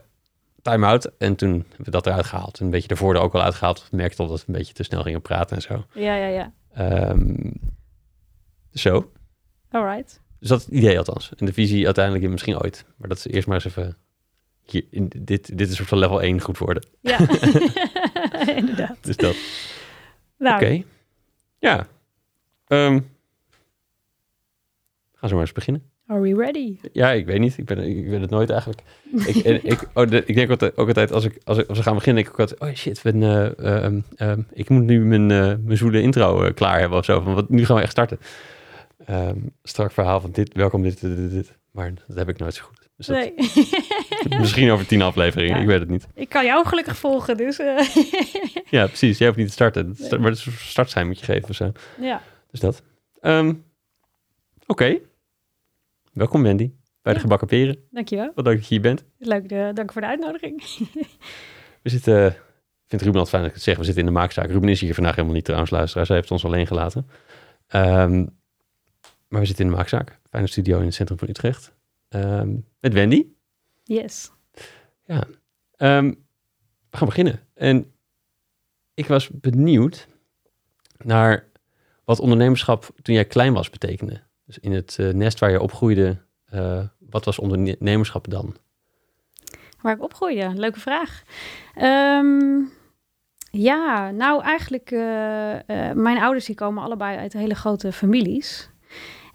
time 0.62 0.86
out. 0.86 1.12
En 1.18 1.36
toen 1.36 1.50
hebben 1.52 1.86
we 1.86 1.92
dat 1.92 2.06
eruit 2.08 2.26
gehaald. 2.26 2.60
En 2.60 2.66
een 2.66 2.72
beetje 2.72 2.88
ervoor 2.90 3.16
er 3.16 3.22
ook 3.22 3.34
al 3.36 3.42
uitgehaald. 3.44 3.78
Ik 3.86 3.92
merkte 3.98 4.22
al 4.22 4.28
dat 4.28 4.38
we 4.40 4.44
een 4.48 4.54
beetje 4.58 4.74
te 4.74 4.84
snel 4.84 5.02
gingen 5.02 5.22
praten 5.22 5.56
en 5.56 5.62
zo. 5.62 5.86
Ja, 5.94 6.16
ja, 6.16 6.28
ja. 6.28 6.52
Ehm, 6.74 7.36
zo. 8.80 9.12
Alright. 9.72 10.22
Dus 10.40 10.50
dat 10.50 10.60
is 10.60 10.66
het 10.66 10.74
idee 10.74 10.98
althans. 10.98 11.32
En 11.38 11.46
de 11.46 11.54
visie 11.54 11.86
uiteindelijk 11.86 12.30
misschien 12.30 12.62
ooit. 12.64 12.86
Maar 12.98 13.10
dat 13.10 13.18
is 13.18 13.28
eerst 13.28 13.48
maar 13.48 13.56
eens 13.56 13.66
even... 13.66 13.98
Hier, 14.66 14.84
in, 14.90 15.12
dit, 15.18 15.58
dit 15.58 15.62
is 15.62 15.70
een 15.70 15.76
soort 15.76 15.88
van 15.90 15.98
level 15.98 16.22
1 16.22 16.42
goed 16.42 16.58
worden. 16.58 16.84
Ja, 17.02 17.18
inderdaad. 18.62 18.98
Dus 19.02 19.18
dat. 19.18 19.36
Nou, 20.38 20.56
Oké. 20.56 20.84
Ja. 21.60 21.88
Ehm, 22.68 23.00
gaan 25.14 25.30
ze 25.30 25.34
maar 25.36 25.44
eens 25.44 25.52
beginnen. 25.52 25.84
are 26.08 26.20
we 26.20 26.36
ready? 26.36 26.78
Ja, 26.94 27.12
ik 27.12 27.26
weet 27.26 27.40
niet. 27.40 27.58
Ik 27.58 27.66
ben, 27.66 27.80
ik 27.80 28.08
weet 28.08 28.22
het 28.22 28.30
nooit 28.30 28.50
eigenlijk. 28.50 28.82
ik, 29.26 29.36
en 29.36 29.66
ik, 29.66 29.88
oh, 29.94 30.08
de- 30.10 30.26
ik 30.26 30.36
denk 30.36 30.46
ook 30.46 30.50
altijd, 30.62 30.78
ook 30.78 30.88
altijd 30.88 31.12
als, 31.12 31.26
ik, 31.26 31.38
als, 31.44 31.58
ik, 31.58 31.68
als 31.68 31.78
we 31.78 31.84
gaan 31.84 31.96
beginnen, 31.96 32.24
denk 32.24 32.36
ik 32.36 32.42
ook 32.42 32.50
altijd, 32.50 32.70
oh 32.72 32.78
shit, 32.78 33.02
ben, 33.04 33.24
eh, 33.24 33.84
ehm, 33.84 34.00
ehm, 34.16 34.42
ik 34.54 34.70
moet 34.70 34.84
nu 34.84 35.06
mijn, 35.06 35.32
eh 35.32 35.54
mijn 35.64 35.78
zoele 35.78 36.02
intro 36.02 36.44
eh, 36.44 36.54
klaar 36.54 36.80
hebben 36.80 36.98
of 36.98 37.06
zo. 37.06 37.22
Van, 37.22 37.34
wat, 37.34 37.50
nu 37.50 37.66
gaan 37.66 37.76
we 37.76 37.82
echt 37.82 37.92
starten. 37.92 38.20
Ehm, 39.06 39.38
strak 39.64 39.92
verhaal 39.92 40.22
van 40.22 40.32
dit, 40.32 40.54
welkom 40.54 40.82
dit, 40.82 41.02
dit, 41.02 41.16
dit, 41.18 41.32
dit. 41.32 41.58
Maar 41.72 41.94
dat 42.08 42.18
heb 42.18 42.30
ik 42.30 42.38
nooit 42.38 42.54
zo 42.54 42.64
goed. 42.64 42.90
Dus 42.98 43.06
dat, 43.08 43.16
Nee. 43.18 43.34
Misschien 44.40 44.72
over 44.72 44.86
tien 44.88 45.02
afleveringen, 45.02 45.56
Ja. 45.56 45.62
ik 45.62 45.68
weet 45.68 45.80
het 45.80 45.90
niet. 45.90 46.08
ik 46.14 46.30
kan 46.30 46.46
jou 46.46 46.66
gelukkig 46.68 46.98
volgen, 46.98 47.38
dus 47.38 47.60
eh, 47.60 47.80
Ja, 48.70 48.86
precies. 48.88 49.18
Jij 49.18 49.28
hoeft 49.28 49.40
niet 49.40 49.48
te 49.48 49.54
starten. 49.54 49.86
Nee. 49.86 49.96
start- 50.06 50.22
Maar 50.22 50.30
het 50.30 50.40
is 50.40 50.46
een 50.46 50.52
startschijn 50.52 51.08
moet 51.08 51.20
je 51.20 51.26
geven 51.26 51.50
of 51.50 51.56
zo. 51.56 51.72
ja. 52.02 52.22
Dus 52.52 52.60
dat. 52.60 52.82
Ehm, 53.22 53.54
Oké. 54.68 54.98
Welkom 56.14 56.44
Wendy, 56.44 56.72
bij 57.02 57.14
de 57.14 57.20
gebakken 57.20 57.48
peren. 57.48 57.78
Dankjewel. 57.92 58.32
Wat 58.36 58.46
leuk 58.46 58.56
dat 58.56 58.68
je 58.68 58.74
hier 58.74 58.82
bent. 58.84 59.04
Leuk, 59.18 59.50
de, 59.50 59.72
dank 59.74 59.92
voor 59.92 60.02
de 60.02 60.08
uitnodiging. 60.08 60.64
We 61.84 61.90
zitten, 61.90 62.26
ik 62.28 62.36
vind 62.88 63.02
Ruben 63.02 63.20
altijd 63.20 63.30
fijn 63.30 63.42
dat 63.42 63.50
ik 63.52 63.56
het 63.58 63.64
zeg, 63.66 63.78
we 63.78 63.84
zitten 63.84 64.02
in 64.04 64.14
de 64.14 64.20
maakzaak. 64.20 64.50
Ruben 64.52 64.70
is 64.70 64.82
hier 64.82 64.94
vandaag 64.94 65.16
helemaal 65.16 65.36
niet 65.36 65.44
trouwens, 65.46 65.72
luisteraars. 65.72 66.08
Hij 66.08 66.18
heeft 66.18 66.32
ons 66.32 66.46
alleen 66.46 66.68
gelaten. 66.68 67.08
Ehm, 67.68 68.26
maar 69.28 69.40
we 69.40 69.46
zitten 69.46 69.66
in 69.66 69.72
de 69.72 69.78
maakzaak. 69.78 70.20
Fijne 70.30 70.48
studio 70.48 70.80
in 70.80 70.86
het 70.86 70.94
centrum 70.94 71.18
van 71.18 71.30
Utrecht. 71.30 71.74
Ehm, 72.10 72.56
met 72.80 72.94
Wendy. 72.94 73.26
Yes. 73.84 74.32
Ehm, 75.06 76.14
we 76.90 76.98
gaan 76.98 77.08
beginnen. 77.08 77.40
En 77.54 77.92
ik 78.94 79.08
was 79.08 79.30
benieuwd 79.30 80.08
naar 80.98 81.48
wat 82.04 82.20
ondernemerschap 82.20 82.90
toen 83.02 83.16
jij 83.16 83.26
klein 83.26 83.54
was 83.54 83.70
betekende. 83.70 84.22
Dus 84.46 84.60
in 84.60 84.72
het 84.72 84.96
eh, 85.00 85.10
nest 85.10 85.40
waar 85.40 85.52
je 85.52 85.62
opgroeide, 85.62 86.18
eh, 86.46 86.84
wat 87.00 87.26
was 87.26 87.40
ondernemerschap 87.40 88.30
dan? 88.30 88.56
Waar 89.82 89.96
ik 89.96 90.04
opgroeide, 90.04 90.52
leuke 90.54 90.80
vraag. 90.80 91.24
Ehm, 91.76 92.62
ja, 93.52 94.12
nou 94.12 94.44
eigenlijk, 94.44 94.92
eh, 94.92 95.92
mijn 95.94 96.18
ouders 96.18 96.46
die 96.46 96.56
komen 96.56 96.84
allebei 96.84 97.18
uit 97.18 97.34
hele 97.34 97.56
grote 97.56 97.92
families. 97.92 98.70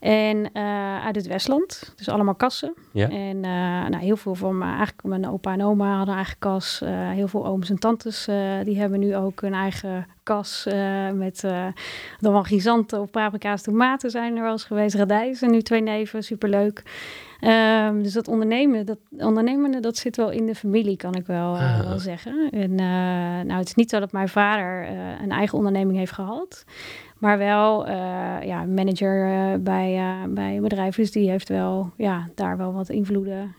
En 0.01 0.53
eh, 0.53 1.05
uit 1.05 1.17
het 1.17 1.27
Westland, 1.27 1.93
dus 1.97 2.09
allemaal 2.09 2.35
kassen. 2.35 2.75
Ja. 2.93 3.09
En 3.09 3.37
eh, 3.45 3.89
nou, 3.89 3.97
heel 3.97 4.17
veel 4.17 4.35
van 4.35 4.59
mijn, 4.59 4.71
eigenlijk 4.71 5.03
mijn 5.03 5.29
opa 5.29 5.53
en 5.53 5.65
oma 5.65 5.89
hadden 5.89 6.09
een 6.09 6.15
eigen 6.15 6.39
kas. 6.39 6.81
Eh, 6.83 7.11
heel 7.11 7.29
veel 7.29 7.47
ooms 7.47 7.71
en 7.71 7.79
tantes, 7.79 8.29
die 8.65 8.79
hebben 8.79 9.01
nu 9.01 9.17
ook 9.17 9.43
een 9.43 9.55
eigen 9.55 10.07
kas 10.23 10.65
met 11.15 11.41
dan 12.21 12.33
wel 12.33 12.43
gizanten 12.43 13.01
of 13.01 13.11
paprika's, 13.11 13.63
tomaten 13.63 14.11
zijn 14.11 14.37
er 14.37 14.43
wel 14.43 14.53
eens 14.53 14.65
geweest, 14.65 14.95
radijs 14.95 15.43
en 15.43 15.51
nu 15.51 15.63
twee 15.63 15.83
neven, 15.83 16.23
superleuk. 16.23 16.83
Ehm, 17.41 18.03
dus 18.03 18.13
dat 18.13 18.29
ondernemen, 18.29 18.87
dat 18.87 18.99
ondernemende, 19.19 19.81
dat 19.81 19.97
zit 19.97 20.17
wel 20.17 20.31
in 20.31 20.47
de 20.47 20.55
familie, 20.55 20.97
kan 20.97 21.15
ik 21.15 21.27
wel, 21.27 21.57
Ah. 21.57 21.81
wel 21.81 21.99
zeggen. 21.99 22.51
En 22.51 22.75
nou, 23.47 23.59
het 23.59 23.69
is 23.69 23.75
niet 23.75 23.91
zo 23.91 24.01
dat 24.01 24.13
mijn 24.13 24.29
vader 24.29 24.89
een 25.23 25.31
eigen 25.31 25.59
onderneming 25.59 25.99
heeft 25.99 26.13
gehad. 26.13 26.65
Maar 27.21 27.39
wel 27.39 27.87
eh, 27.87 27.95
ja, 28.45 28.65
manager 28.65 29.29
eh, 29.29 29.59
bij, 29.61 29.97
eh, 29.97 30.25
bij 30.29 30.61
bedrijf. 30.61 30.97
Dus 30.97 31.13
die 31.13 31.31
heeft 31.31 31.49
wel 31.49 31.93
ja, 31.97 32.31
daar 32.35 32.57
wel 32.57 32.73
wat 32.73 32.89
invloeden 32.89 33.55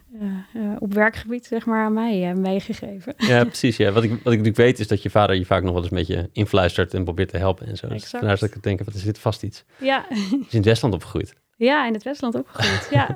op 0.80 0.94
werkgebied, 0.94 1.46
zeg 1.46 1.66
maar, 1.66 1.86
aan 1.86 1.94
mij 1.94 2.34
meegegeven. 2.36 3.13
Ja, 3.18 3.44
precies. 3.54 3.78
Ja. 3.78 3.92
Wat, 3.92 4.04
ik, 4.04 4.10
wat 4.10 4.19
ik 4.19 4.24
natuurlijk 4.24 4.56
weet 4.56 4.80
is 4.80 4.88
dat 4.88 5.02
je 5.02 5.10
vader 5.10 5.36
je 5.36 5.46
vaak 5.46 5.63
nog 5.63 5.74
wel 5.74 5.81
eens 5.81 5.92
een 5.92 5.98
beetje 5.98 6.30
influistert 6.34 6.94
en 6.94 7.04
probeert 7.04 7.30
te 7.30 7.38
helpen 7.38 7.68
en 7.68 7.78
zo. 7.78 7.88
Dus 7.88 8.12
dat 8.12 8.42
ik 8.42 8.63
denk, 8.63 8.84
wat 8.84 8.94
is 8.94 9.04
dit 9.04 9.19
vast 9.19 9.44
iets? 9.44 9.63
Ja, 9.78 10.10
is 10.10 10.31
in 10.31 10.48
het 10.50 10.66
Westland 10.66 10.94
opgegroeid. 10.94 11.34
ja 11.56 11.88
in 11.88 11.94
het 11.94 12.04
Westland 12.04 12.36
opgegroeid. 12.36 12.88
Ja, 12.92 13.16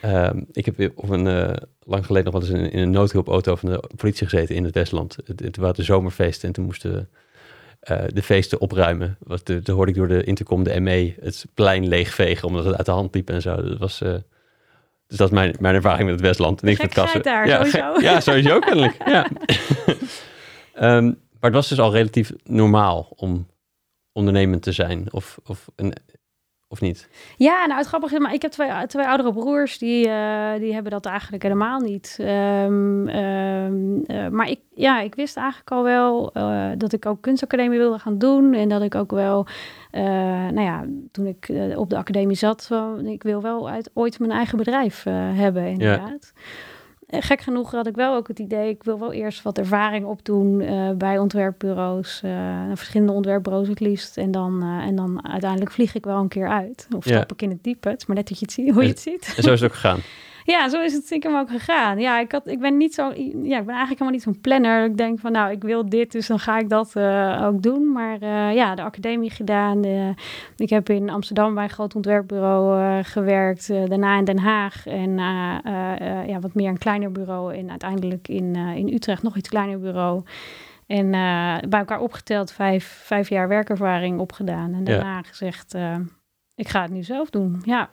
Ehm, 0.00 0.42
ik 0.52 0.64
heb 0.64 0.92
op 0.94 1.08
een, 1.08 1.56
lang 1.84 2.06
geleden 2.06 2.32
nog 2.32 2.42
wel 2.42 2.42
eens 2.42 2.60
in, 2.60 2.70
in 2.72 2.78
een 2.78 2.90
noodhulpauto 2.90 3.54
van 3.54 3.70
de 3.70 3.90
politie 3.96 4.28
gezeten 4.28 4.54
in 4.54 4.64
het 4.64 4.74
Westland. 4.74 5.16
Het, 5.24 5.40
het 5.40 5.56
waren 5.56 5.74
de 5.74 5.82
zomerfeesten 5.82 6.48
en 6.48 6.54
toen 6.54 6.64
moesten 6.64 7.08
eh, 7.80 8.04
de 8.06 8.22
feesten 8.22 8.60
opruimen. 8.60 9.16
Wat 9.18 9.46
de, 9.46 9.62
toen 9.62 9.74
hoorde 9.74 9.90
ik 9.90 9.96
door 9.96 10.08
de 10.08 10.24
intercom 10.24 10.62
de 10.62 10.80
ME 10.80 11.14
het 11.20 11.46
plein 11.54 11.88
leegvegen 11.88 12.48
omdat 12.48 12.64
het 12.64 12.76
uit 12.76 12.86
de 12.86 12.92
hand 12.92 13.14
liep 13.14 13.30
en 13.30 13.42
zo. 13.42 13.62
Dat 13.62 13.78
was, 13.78 14.00
eh, 14.00 14.12
dus 15.06 15.16
dat 15.16 15.28
is 15.28 15.34
mijn, 15.34 15.56
mijn 15.60 15.74
ervaring 15.74 16.04
met 16.04 16.14
het 16.14 16.26
Westland. 16.26 16.62
Niks 16.62 16.80
met 16.80 16.94
kassen. 16.94 17.22
Daar, 17.22 17.46
ja, 17.46 17.64
sowieso. 17.64 18.00
ja, 18.08 18.20
sowieso 18.20 18.58
kennelijk. 18.58 18.94
ja. 19.06 19.26
Ehm, 20.74 21.04
maar 21.04 21.50
het 21.50 21.54
was 21.54 21.68
dus 21.68 21.80
al 21.80 21.92
relatief 21.92 22.32
normaal 22.44 23.12
om 23.16 23.46
ondernemend 24.12 24.62
te 24.62 24.72
zijn 24.72 25.12
of, 25.12 25.38
of, 25.46 25.68
een, 25.76 25.92
of 26.70 26.80
niet. 26.80 27.08
Ja, 27.36 27.66
nou 27.66 27.78
het 27.78 27.86
grappige 27.86 28.14
is, 28.14 28.20
maar 28.20 28.34
ik 28.34 28.42
heb 28.42 28.50
twee, 28.50 28.86
twee 28.86 29.06
oudere 29.06 29.32
broers, 29.32 29.78
die, 29.78 30.08
eh, 30.08 30.60
die 30.60 30.72
hebben 30.72 30.92
dat 30.92 31.06
eigenlijk 31.06 31.42
helemaal 31.42 31.80
niet. 31.80 32.16
Ehm, 32.20 33.08
ehm, 33.08 34.00
eh, 34.06 34.28
maar 34.28 34.48
ik, 34.48 34.60
ja, 34.74 35.00
ik 35.00 35.14
wist 35.14 35.36
eigenlijk 35.36 35.70
al 35.70 35.82
wel 35.82 36.32
eh, 36.32 36.70
dat 36.76 36.92
ik 36.92 37.06
ook 37.06 37.20
kunstacademie 37.20 37.78
wilde 37.78 37.98
gaan 37.98 38.18
doen. 38.18 38.54
En 38.54 38.68
dat 38.68 38.82
ik 38.82 38.94
ook 38.94 39.10
wel, 39.10 39.46
nou 39.90 40.60
ja, 40.60 40.84
toen 41.12 41.26
ik 41.26 41.52
op 41.76 41.90
de 41.90 41.96
academie 41.96 42.36
zat, 42.36 42.70
ik 43.04 43.22
wil 43.22 43.42
wel 43.42 43.68
uit, 43.68 43.90
ooit 43.94 44.18
mijn 44.18 44.32
eigen 44.32 44.58
bedrijf 44.58 45.04
hebben 45.34 45.66
inderdaad. 45.66 46.32
Eh, 46.34 46.42
Gek 47.10 47.40
genoeg 47.40 47.70
had 47.70 47.86
ik 47.86 47.94
wel 47.94 48.14
ook 48.14 48.28
het 48.28 48.38
idee, 48.38 48.68
ik 48.68 48.82
wil 48.82 48.98
wel 48.98 49.12
eerst 49.12 49.42
wat 49.42 49.58
ervaring 49.58 50.06
opdoen 50.06 50.60
eh, 50.60 50.90
bij 50.90 51.18
ontwerpbureaus, 51.18 52.20
eh, 52.22 52.62
verschillende 52.74 53.12
ontwerpbureaus 53.12 53.68
het 53.68 53.80
liefst. 53.80 54.16
En 54.16 54.30
dan, 54.30 54.62
eh, 54.62 54.86
en 54.86 54.96
dan 54.96 55.28
uiteindelijk 55.28 55.70
vlieg 55.70 55.94
ik 55.94 56.04
wel 56.04 56.18
een 56.18 56.28
keer 56.28 56.48
uit. 56.48 56.86
Of 56.96 57.04
Ja. 57.04 57.16
stap 57.16 57.32
ik 57.32 57.42
in 57.42 57.50
het 57.50 57.62
diepe. 57.64 57.88
Het 57.88 58.00
is 58.00 58.06
maar 58.06 58.16
net 58.16 58.28
dat 58.28 58.38
je 58.38 58.44
het 58.44 58.54
ziet, 58.54 58.70
hoe 58.72 58.82
je 58.82 58.88
het 58.88 59.00
ziet. 59.00 59.32
En 59.36 59.42
zo 59.42 59.52
is 59.52 59.60
het 59.60 59.70
ook 59.70 59.76
gegaan. 59.76 59.98
Ja, 60.50 60.68
zo 60.68 60.80
is 60.82 60.92
het 60.92 61.04
stiekem 61.04 61.36
ook 61.36 61.50
gegaan. 61.50 61.98
Ja, 62.00 62.18
ik, 62.20 62.32
had, 62.32 62.46
ik 62.46 62.60
ben 62.60 62.76
niet 62.76 62.94
zo, 62.94 63.02
ja, 63.02 63.58
ik 63.58 63.66
ben 63.66 63.74
eigenlijk 63.74 63.88
helemaal 63.88 64.10
niet 64.10 64.22
zo'n 64.22 64.40
planner. 64.40 64.84
Ik 64.84 64.96
denk 64.96 65.18
van, 65.18 65.32
nou, 65.32 65.50
ik 65.50 65.62
wil 65.62 65.88
dit, 65.88 66.12
dus 66.12 66.26
dan 66.26 66.38
ga 66.38 66.58
ik 66.58 66.68
dat 66.68 66.96
eh, 66.96 67.42
ook 67.46 67.62
doen. 67.62 67.92
Maar 67.92 68.20
eh, 68.20 68.54
ja, 68.54 68.74
de 68.74 68.82
academie 68.82 69.30
gedaan. 69.30 69.84
Ik 70.56 70.70
heb 70.70 70.88
in 70.88 71.10
Amsterdam 71.10 71.54
bij 71.54 71.64
een 71.64 71.70
groot 71.70 71.94
ontwerpbureau 71.94 72.80
eh, 72.80 73.04
gewerkt. 73.04 73.68
daarna 73.68 74.18
in 74.18 74.24
Den 74.24 74.38
Haag 74.38 74.86
en 74.86 75.18
ja, 76.26 76.38
wat 76.40 76.54
meer 76.54 76.68
een 76.68 76.78
kleiner 76.78 77.12
bureau. 77.12 77.54
En 77.54 77.70
uiteindelijk 77.70 78.28
in, 78.28 78.56
in 78.56 78.92
Utrecht 78.92 79.22
nog 79.22 79.36
iets 79.36 79.48
kleiner 79.48 79.80
bureau. 79.80 80.22
En 80.86 81.10
bij 81.68 81.78
elkaar 81.78 82.00
opgeteld 82.00 82.52
vijf, 82.52 83.00
vijf 83.04 83.28
jaar 83.28 83.48
werkervaring 83.48 84.20
opgedaan. 84.20 84.72
En 84.74 84.78
Ja. 84.78 84.84
daarna 84.84 85.22
gezegd, 85.22 85.74
ik 86.54 86.68
ga 86.68 86.82
het 86.82 86.90
nu 86.90 87.02
zelf 87.02 87.30
doen. 87.30 87.62
Ja. 87.64 87.88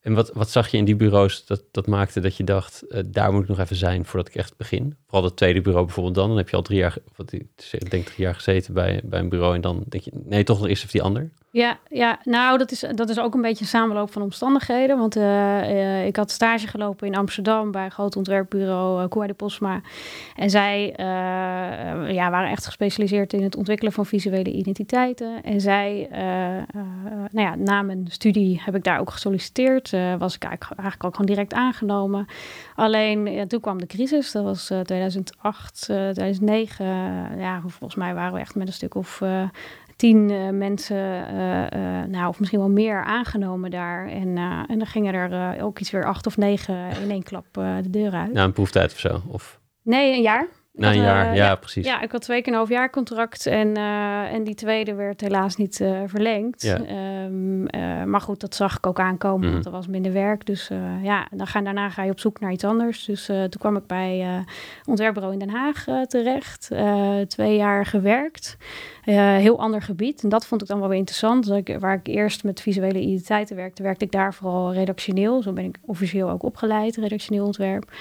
En 0.00 0.14
wat, 0.14 0.30
wat 0.32 0.50
zag 0.50 0.68
je 0.68 0.76
in 0.76 0.84
die 0.84 0.96
bureaus 0.96 1.46
dat, 1.46 1.64
dat 1.70 1.86
maakte 1.86 2.20
dat 2.20 2.36
je 2.36 2.44
dacht, 2.44 2.82
eh, 2.82 3.02
daar 3.06 3.32
moet 3.32 3.42
ik 3.42 3.48
nog 3.48 3.58
even 3.58 3.76
zijn 3.76 4.04
voordat 4.04 4.28
ik 4.28 4.34
echt 4.34 4.56
begin? 4.56 4.96
Vooral 5.04 5.22
dat 5.22 5.36
tweede 5.36 5.60
bureau 5.60 5.84
bijvoorbeeld 5.84 6.14
dan. 6.14 6.28
Dan 6.28 6.36
heb 6.36 6.48
je 6.48 6.56
al 6.56 6.62
drie 6.62 6.78
jaar, 6.78 6.96
wat 7.16 7.32
ik 7.32 7.90
denk 7.90 8.06
drie 8.06 8.24
jaar 8.24 8.34
gezeten 8.34 8.74
bij, 8.74 9.00
bij 9.04 9.20
een 9.20 9.28
bureau. 9.28 9.54
En 9.54 9.60
dan 9.60 9.84
denk 9.88 10.04
je, 10.04 10.10
nee, 10.24 10.44
toch 10.44 10.58
nog 10.58 10.68
eerst 10.68 10.82
even 10.82 10.92
die 10.92 11.02
ander. 11.02 11.30
Ja, 11.52 11.78
ja 11.88 12.18
nou, 12.24 12.58
dat 12.58 12.70
is, 12.70 12.84
dat 12.94 13.08
is 13.08 13.18
ook 13.18 13.34
een 13.34 13.40
beetje 13.40 13.64
een 13.64 13.70
samenloop 13.70 14.12
van 14.12 14.22
omstandigheden. 14.22 14.98
Want 14.98 15.16
eh, 15.16 15.60
eh, 15.60 16.06
ik 16.06 16.16
had 16.16 16.30
stage 16.30 16.66
gelopen 16.66 17.06
in 17.06 17.16
Amsterdam 17.16 17.70
bij 17.70 17.84
een 17.84 17.90
groot 17.90 18.16
ontwerpbureau, 18.16 19.18
uh, 19.20 19.26
de 19.26 19.34
Posma. 19.34 19.80
En 20.36 20.50
zij 20.50 20.94
ja, 22.12 22.30
waren 22.30 22.50
echt 22.50 22.66
gespecialiseerd 22.66 23.32
in 23.32 23.42
het 23.42 23.56
ontwikkelen 23.56 23.92
van 23.92 24.06
visuele 24.06 24.52
identiteiten. 24.52 25.42
En 25.42 25.60
zij, 25.60 26.08
nou 27.30 27.46
ja, 27.48 27.54
na 27.54 27.82
mijn 27.82 28.06
studie 28.08 28.60
heb 28.64 28.74
ik 28.74 28.84
daar 28.84 29.00
ook 29.00 29.10
gesolliciteerd. 29.10 29.90
Was 30.18 30.34
ik 30.34 30.44
eigenlijk, 30.44 30.80
eigenlijk 30.80 31.04
ook 31.04 31.14
gewoon 31.14 31.30
direct 31.30 31.54
aangenomen. 31.54 32.26
Alleen, 32.80 33.26
ja, 33.26 33.46
toen 33.46 33.60
kwam 33.60 33.78
de 33.78 33.86
crisis. 33.86 34.32
Dat 34.32 34.44
was 34.44 34.70
eh, 34.70 34.80
2008, 34.80 35.86
eh, 35.88 36.08
2009. 36.08 36.86
ja, 37.38 37.60
volgens 37.60 37.94
mij 37.94 38.14
waren 38.14 38.32
we 38.32 38.40
echt 38.40 38.54
met 38.54 38.66
een 38.66 38.72
stuk 38.72 38.94
of... 38.94 39.22
tien 40.00 40.30
eh, 40.30 40.48
mensen, 40.48 41.26
eh, 41.26 42.00
eh, 42.00 42.08
nou, 42.08 42.28
of 42.28 42.38
misschien 42.38 42.58
wel 42.58 42.70
meer, 42.70 43.04
aangenomen 43.04 43.70
daar. 43.70 44.08
En, 44.08 44.36
en 44.68 44.78
dan 44.78 44.86
gingen 44.86 45.14
er 45.14 45.62
ook 45.62 45.78
iets 45.78 45.90
weer 45.90 46.04
acht 46.04 46.26
of 46.26 46.36
negen 46.36 46.90
in 47.02 47.10
één 47.10 47.22
klap 47.22 47.46
de 47.52 47.90
deur 47.90 48.12
uit. 48.12 48.32
Na 48.32 48.44
een 48.44 48.52
proeftijd 48.52 48.92
of 48.92 48.98
zo? 48.98 49.22
Of 49.28 49.60
Nee, 49.82 50.12
een 50.12 50.22
jaar. 50.22 50.48
Na 50.72 50.88
een 50.88 50.94
eh, 50.94 51.02
jaar? 51.02 51.34
ja, 51.34 51.54
precies. 51.54 51.84
Ja, 51.86 52.00
ik 52.00 52.12
had 52.12 52.22
twee 52.22 52.42
keer 52.42 52.52
een 52.52 52.58
half 52.58 52.68
jaar 52.68 52.90
contract 52.90 53.46
en, 53.46 53.76
eh, 53.76 54.32
en 54.32 54.44
die 54.44 54.54
tweede 54.54 54.94
werd 54.94 55.20
helaas 55.20 55.56
niet 55.56 55.80
eh, 55.80 56.00
verlengd. 56.06 56.62
Ja. 56.62 56.76
Ehm, 56.84 57.66
eh, 57.66 58.04
maar 58.04 58.20
goed, 58.20 58.40
dat 58.40 58.54
zag 58.54 58.76
ik 58.76 58.86
ook 58.86 59.00
aankomen, 59.00 59.44
Mhm. 59.44 59.52
want 59.52 59.66
er 59.66 59.72
was 59.72 59.86
minder 59.86 60.12
werk. 60.12 60.46
Dus 60.46 60.70
eh, 60.70 60.78
ja, 61.04 61.26
dan 61.30 61.46
ga, 61.46 61.60
daarna 61.60 61.88
ga 61.90 62.02
je 62.02 62.10
op 62.10 62.20
zoek 62.20 62.40
naar 62.40 62.52
iets 62.52 62.64
anders. 62.64 63.04
Dus 63.04 63.28
eh, 63.28 63.36
toen 63.36 63.60
kwam 63.60 63.76
ik 63.76 63.86
bij 63.86 64.20
eh 64.20 64.38
ontwerpbureau 64.86 65.32
in 65.34 65.38
Den 65.46 65.50
Haag 65.56 65.86
eh, 65.88 66.00
terecht. 66.02 66.68
Eh, 66.70 67.18
twee 67.20 67.56
jaar 67.56 67.86
gewerkt. 67.86 68.56
Eh, 69.04 69.14
heel 69.36 69.60
ander 69.60 69.82
gebied. 69.82 70.22
En 70.22 70.28
dat 70.28 70.46
vond 70.46 70.62
ik 70.62 70.68
dan 70.68 70.78
wel 70.80 70.88
weer 70.88 70.98
interessant. 70.98 71.46
Dat 71.46 71.56
ik, 71.68 71.76
waar 71.78 71.94
ik 71.94 72.06
eerst 72.06 72.44
met 72.44 72.60
visuele 72.60 73.00
identiteiten 73.00 73.56
werkte, 73.56 73.82
werkte 73.82 74.04
ik 74.04 74.12
daar 74.12 74.34
vooral 74.34 74.72
redactioneel. 74.72 75.42
Zo 75.42 75.52
ben 75.52 75.64
ik 75.64 75.76
officieel 75.86 76.30
ook 76.30 76.42
opgeleid, 76.42 76.96
redactioneel 76.96 77.44
ontwerp. 77.44 77.92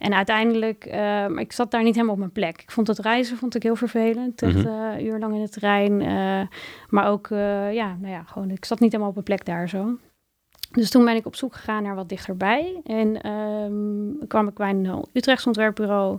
En 0.00 0.14
uiteindelijk, 0.14 0.84
eh, 0.84 1.28
ik 1.28 1.52
zat 1.52 1.70
daar 1.70 1.82
niet 1.82 1.94
helemaal 1.94 2.14
op 2.14 2.20
mijn 2.20 2.32
plek. 2.32 2.62
Ik 2.62 2.70
vond 2.70 2.86
het 2.86 2.98
reizen 2.98 3.36
vond 3.36 3.54
ik 3.54 3.62
heel 3.62 3.76
vervelend. 3.76 4.40
Mhm. 4.40 4.66
eh, 4.66 5.04
urenlang 5.04 5.34
in 5.34 5.40
het 5.40 5.52
terrein. 5.52 6.00
eh, 6.00 6.40
maar 6.88 7.08
ook, 7.10 7.30
eh, 7.30 7.72
ja, 7.72 7.96
nou 8.00 8.12
ja, 8.12 8.22
gewoon, 8.22 8.50
ik 8.50 8.64
zat 8.64 8.80
niet 8.80 8.90
helemaal 8.90 9.08
op 9.08 9.14
mijn 9.14 9.26
plek 9.26 9.44
daar 9.44 9.68
zo. 9.68 9.96
Dus 10.70 10.90
toen 10.90 11.04
ben 11.04 11.16
ik 11.16 11.26
op 11.26 11.36
zoek 11.36 11.54
gegaan 11.54 11.82
naar 11.82 11.94
wat 11.94 12.08
dichterbij. 12.08 12.80
En 12.84 13.20
ehm, 13.20 14.26
kwam 14.28 14.48
ik 14.48 14.54
bij 14.54 14.70
een 14.70 15.04
Utrechts 15.12 15.46
ontwerpbureau... 15.46 16.18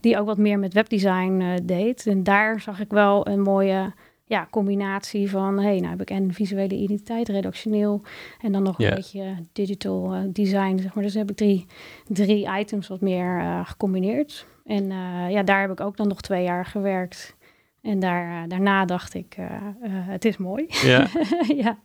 die 0.00 0.18
ook 0.18 0.26
wat 0.26 0.38
meer 0.38 0.58
met 0.58 0.74
webdesign 0.74 1.58
deed. 1.62 2.06
En 2.06 2.22
daar 2.22 2.60
zag 2.60 2.80
ik 2.80 2.90
wel 2.90 3.28
een 3.28 3.40
mooie 3.40 3.92
ja, 4.30 4.48
combinatie 4.50 5.30
van... 5.30 5.58
hey, 5.58 5.76
nou 5.78 5.90
heb 5.90 6.00
ik 6.00 6.10
en 6.10 6.32
visuele 6.32 6.74
identiteit, 6.74 7.28
redactioneel... 7.28 8.02
en 8.40 8.52
dan 8.52 8.62
nog 8.62 8.78
een 8.78 8.94
beetje 8.94 9.34
digital 9.52 10.14
eh, 10.14 10.20
design, 10.32 10.78
zeg 10.78 10.94
maar. 10.94 11.04
Dus 11.04 11.14
heb 11.14 11.30
ik 11.30 11.36
drie, 11.36 11.66
drie 12.06 12.58
items 12.58 12.88
wat 12.88 13.00
meer 13.00 13.38
eh, 13.38 13.66
gecombineerd. 13.66 14.46
En 14.64 14.90
eh, 14.90 15.30
ja, 15.30 15.42
daar 15.42 15.60
heb 15.60 15.70
ik 15.70 15.80
ook 15.80 15.96
dan 15.96 16.08
nog 16.08 16.20
twee 16.20 16.42
jaar 16.42 16.66
gewerkt... 16.66 17.38
En 17.82 17.98
daar, 17.98 18.42
eh, 18.42 18.48
daarna 18.48 18.84
dacht 18.84 19.14
ik, 19.14 19.34
eh, 19.36 19.46
eh, 19.46 19.72
het 19.82 20.24
is 20.24 20.36
mooi. 20.36 20.66
Ja. 20.68 21.06
ja. 21.62 21.78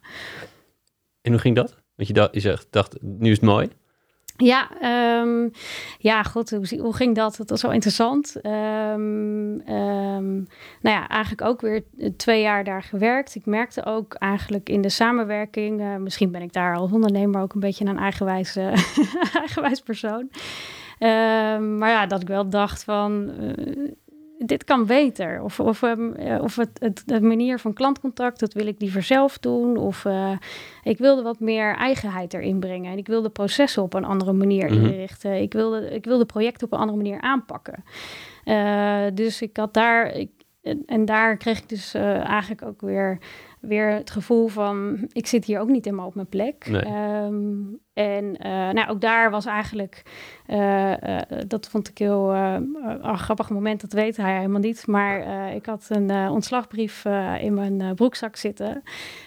En 1.22 1.32
hoe 1.32 1.42
ging 1.42 1.56
dat? 1.56 1.84
Want 1.96 2.08
je 2.08 2.14
dacht, 2.14 2.34
je 2.34 2.40
zegt, 2.40 2.68
dacht, 2.70 3.02
nu 3.02 3.30
is 3.30 3.36
het 3.36 3.46
mooi. 3.46 3.68
Ja, 4.38 4.70
ehm, 4.82 5.50
ja, 5.98 6.24
goed, 6.24 6.50
hoe, 6.50 6.96
ging 6.96 7.16
dat? 7.16 7.38
Dat 7.38 7.50
was 7.50 7.62
wel 7.62 7.72
interessant. 7.72 8.36
Ehm, 8.42 9.60
ehm, 9.60 10.34
nou 10.82 10.96
ja, 10.96 11.08
eigenlijk 11.08 11.42
ook 11.42 11.62
weer 11.62 11.84
twee 12.18 12.42
jaar 12.42 12.64
daar 12.64 12.84
gewerkt. 12.84 13.36
Ik 13.36 13.46
merkte 13.46 13.86
ook 13.86 14.14
eigenlijk 14.14 14.70
in 14.70 14.82
de 14.82 14.90
samenwerking, 14.90 15.82
eh, 15.82 15.96
misschien 15.96 16.32
ben 16.32 16.42
ik 16.42 16.54
daar 16.54 16.76
als 16.76 16.92
ondernemer 16.92 17.42
ook 17.42 17.54
een 17.54 17.60
beetje 17.60 17.86
een 17.86 17.98
eigenwijs, 17.98 18.56
eigenwijs 19.44 19.82
persoon. 19.82 20.30
Maar 21.78 21.90
ja, 21.90 22.06
dat 22.06 22.22
ik 22.22 22.28
wel 22.28 22.50
dacht 22.50 22.84
van, 22.84 23.32
eh, 23.40 23.92
dit 24.38 24.64
kan 24.64 24.86
beter. 24.86 25.42
Of, 25.44 25.60
of, 25.60 25.84
ehm, 25.84 26.12
eh, 26.12 26.42
of 26.42 26.56
het, 26.56 26.70
het, 26.80 27.04
de 27.06 27.22
manier 27.22 27.60
van 27.60 27.74
klantcontact, 27.74 28.40
dat 28.40 28.54
wil 28.54 28.68
ik 28.68 28.82
liever 28.82 29.04
zelf 29.04 29.38
doen. 29.38 29.78
Of 29.78 30.06
eh, 30.06 30.32
ik 30.84 30.98
wilde 30.98 31.22
wat 31.22 31.40
meer 31.40 31.76
eigenheid 31.76 32.34
erin 32.34 32.60
brengen. 32.60 32.92
En 32.92 32.98
ik 32.98 33.08
wilde 33.08 33.30
processen 33.30 33.84
op 33.84 33.94
een 33.94 34.06
andere 34.06 34.34
manier 34.34 34.72
Mhm. 34.72 34.86
inrichten. 34.86 35.42
Ik 35.42 35.54
wilde, 35.54 35.90
ik 35.90 36.06
wilde 36.06 36.26
projecten 36.26 36.68
op 36.68 36.74
een 36.74 36.80
andere 36.80 36.98
manier 36.98 37.22
aanpakken. 37.22 37.84
Eh, 38.44 39.06
dus 39.14 39.42
ik 39.42 39.58
had 39.58 39.74
daar... 39.74 40.12
Ik, 40.12 40.30
en, 40.86 41.06
daar 41.06 41.38
kreeg 41.38 41.58
ik 41.60 41.70
dus 41.70 41.94
eigenlijk 41.94 42.62
ook 42.62 42.82
weer, 42.82 43.18
weer 43.62 43.90
het 43.90 44.12
gevoel 44.12 44.48
van... 44.48 45.08
ik 45.12 45.28
zit 45.28 45.46
hier 45.46 45.60
ook 45.60 45.68
niet 45.68 45.86
helemaal 45.86 46.08
op 46.08 46.16
mijn 46.16 46.28
plek. 46.30 46.68
Nee. 46.70 46.82
Ehm, 46.82 47.62
en 47.96 48.38
eh, 48.38 48.52
nou, 48.52 48.90
ook 48.90 49.02
daar 49.02 49.32
was 49.32 49.46
eigenlijk... 49.46 50.02
eh, 50.46 51.20
eh, 51.20 51.22
dat 51.48 51.68
vond 51.68 51.90
ik 51.90 51.98
heel 51.98 52.34
een 52.34 53.18
grappig 53.18 53.50
moment, 53.50 53.82
dat 53.82 53.92
weet 53.92 54.18
hij 54.18 54.36
helemaal 54.36 54.60
niet. 54.60 54.88
Maar 54.88 55.54
ik 55.56 55.66
had 55.66 55.86
een 55.90 56.30
ontslagbrief 56.30 57.06
in 57.40 57.54
mijn 57.54 57.96
broekzak 57.96 58.36
zitten. 58.36 58.84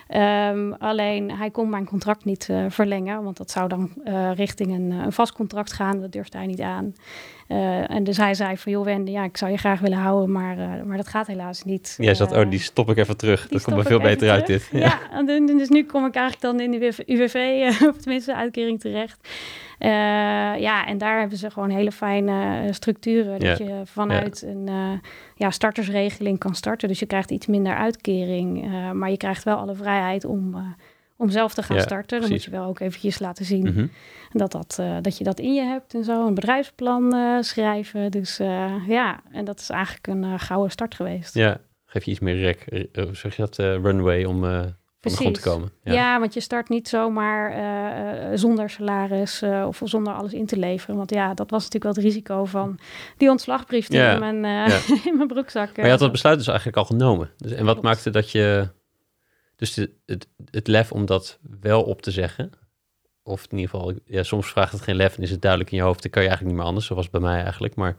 Ehm, 0.08 0.72
alleen 0.72 1.30
hij 1.30 1.50
kon 1.50 1.68
mijn 1.68 1.84
contract 1.84 2.24
niet 2.24 2.48
verlengen, 2.68 3.22
want 3.22 3.36
dat 3.36 3.50
zou 3.50 3.68
dan 3.68 3.90
richting 4.34 4.70
een, 4.72 4.90
een 4.90 5.12
vast 5.12 5.32
contract 5.32 5.72
gaan. 5.72 6.00
Dat 6.00 6.12
durfde 6.12 6.38
hij 6.38 6.46
niet 6.46 6.60
aan. 6.60 6.94
En 7.86 8.04
dus 8.04 8.16
hij 8.16 8.34
zei 8.34 8.56
van, 8.56 8.72
joh 8.72 8.84
Wende, 8.84 9.10
ja, 9.10 9.24
ik 9.24 9.36
zou 9.36 9.50
je 9.50 9.56
graag 9.56 9.80
willen 9.80 9.98
houden, 9.98 10.32
maar, 10.32 10.56
maar 10.86 10.96
dat 10.96 11.08
gaat 11.08 11.26
helaas 11.26 11.64
niet. 11.64 11.94
Jij 11.98 12.14
zat, 12.14 12.32
oh, 12.32 12.50
die 12.50 12.60
stop 12.60 12.90
ik 12.90 12.96
even 12.96 13.16
terug. 13.16 13.48
Dat 13.48 13.62
komt 13.62 13.76
me 13.76 13.82
stop 13.82 13.92
veel 13.92 14.08
beter 14.08 14.30
uit 14.30 14.46
dit. 14.46 14.68
Ja, 14.72 14.98
en 15.10 15.46
dus 15.46 15.68
nu 15.68 15.84
kom 15.84 16.06
ik 16.06 16.14
eigenlijk 16.14 16.40
dan 16.40 16.60
in 16.60 16.70
de 16.70 17.04
UWV, 17.06 17.66
of 17.88 17.96
tenminste 17.96 18.34
uitkering 18.58 18.80
terecht. 18.80 19.28
Eh, 19.78 19.90
ja, 20.60 20.86
en 20.86 20.98
daar 20.98 21.18
hebben 21.18 21.38
ze 21.38 21.50
gewoon 21.50 21.70
hele 21.70 21.92
fijne 21.92 22.66
eh, 22.66 22.72
structuren. 22.72 23.38
Dat 23.40 23.58
je 23.58 23.82
vanuit 23.84 24.42
een 24.42 24.68
eh, 24.68 25.10
ja, 25.34 25.50
startersregeling 25.50 26.38
kan 26.38 26.54
starten. 26.54 26.88
Dus 26.88 26.98
je 26.98 27.06
krijgt 27.06 27.30
iets 27.30 27.46
minder 27.46 27.74
uitkering. 27.74 28.66
maar 28.92 29.10
je 29.10 29.16
krijgt 29.16 29.44
wel 29.44 29.56
alle 29.56 29.74
vrijheid 29.74 30.24
om, 30.24 30.74
om 31.16 31.30
zelf 31.30 31.54
te 31.54 31.62
gaan 31.62 31.76
Ja, 31.76 31.82
starten. 31.82 32.20
Dan 32.20 32.30
moet 32.30 32.44
je 32.44 32.50
wel 32.50 32.64
ook 32.64 32.80
eventjes 32.80 33.18
laten 33.18 33.44
zien 33.44 33.66
Mhm. 33.68 33.86
dat, 34.32 34.52
dat, 34.52 34.82
dat 35.02 35.18
je 35.18 35.24
dat 35.24 35.40
in 35.40 35.54
je 35.54 35.62
hebt 35.62 35.94
en 35.94 36.04
zo. 36.04 36.26
Een 36.26 36.34
bedrijfsplan 36.34 37.14
schrijven. 37.44 38.10
Dus 38.10 38.36
ja, 38.86 39.20
en 39.32 39.44
dat 39.44 39.60
is 39.60 39.70
eigenlijk 39.70 40.06
een 40.06 40.38
gouden 40.38 40.70
start 40.70 40.94
geweest. 40.94 41.34
Ja, 41.34 41.60
geef 41.86 42.04
je 42.04 42.10
iets 42.10 42.20
meer 42.20 42.36
rek, 42.36 42.88
zeg 43.12 43.36
je 43.36 43.42
dat, 43.42 43.56
runway 43.56 44.24
om 44.24 44.44
van 45.16 45.24
de 45.24 45.30
grond 45.30 45.34
te 45.34 45.40
Precies. 45.40 45.72
komen. 45.82 45.96
Ja. 45.96 46.20
want 46.20 46.34
je 46.34 46.40
start 46.40 46.68
niet 46.68 46.88
zomaar 46.88 47.50
eh, 47.50 48.32
eh, 48.32 48.38
zonder 48.38 48.70
salaris 48.70 49.42
eh, 49.42 49.64
of 49.66 49.80
zonder 49.84 50.12
alles 50.12 50.32
in 50.32 50.46
te 50.46 50.56
leveren. 50.56 50.96
Want 50.96 51.10
ja, 51.10 51.34
dat 51.34 51.50
was 51.50 51.64
natuurlijk 51.64 51.94
wel 51.94 52.04
het 52.04 52.14
risico 52.14 52.44
van 52.44 52.78
die 53.16 53.30
ontslagbrief 53.30 53.88
die 53.88 53.98
Ja, 53.98 54.12
in, 54.12 54.18
mijn, 54.18 54.68
ja. 54.68 54.78
in 55.10 55.16
mijn 55.16 55.28
broekzak. 55.28 55.76
Maar 55.76 55.84
je 55.84 55.90
had 55.90 56.00
dat 56.00 56.12
besluit 56.12 56.38
dus 56.38 56.46
eigenlijk 56.46 56.76
al 56.76 56.84
genomen. 56.84 57.30
Dus, 57.36 57.50
en 57.50 57.64
wat 57.64 57.72
Klopt. 57.72 57.82
maakte 57.82 58.10
dat 58.10 58.30
je... 58.30 58.68
Dus 59.56 59.74
de, 59.74 59.90
het, 60.06 60.28
het 60.50 60.66
lef 60.66 60.92
om 60.92 61.06
dat 61.06 61.38
wel 61.60 61.82
op 61.82 62.02
te 62.02 62.10
zeggen... 62.10 62.50
Of 63.22 63.46
in 63.48 63.58
ieder 63.58 63.70
geval, 63.70 63.94
ja, 64.04 64.22
soms 64.22 64.46
vraagt 64.46 64.72
het 64.72 64.80
geen 64.80 64.96
lef 64.96 65.16
en 65.16 65.22
is 65.22 65.30
het 65.30 65.42
duidelijk 65.42 65.70
in 65.70 65.76
je 65.76 65.82
hoofd. 65.82 66.02
Dan 66.02 66.10
kan 66.10 66.22
je 66.22 66.28
eigenlijk 66.28 66.56
niet 66.56 66.64
meer 66.64 66.72
anders. 66.72 66.86
Zo 66.86 66.94
was 66.94 67.04
het 67.04 67.12
bij 67.12 67.30
mij 67.30 67.42
eigenlijk. 67.42 67.74
Maar 67.74 67.96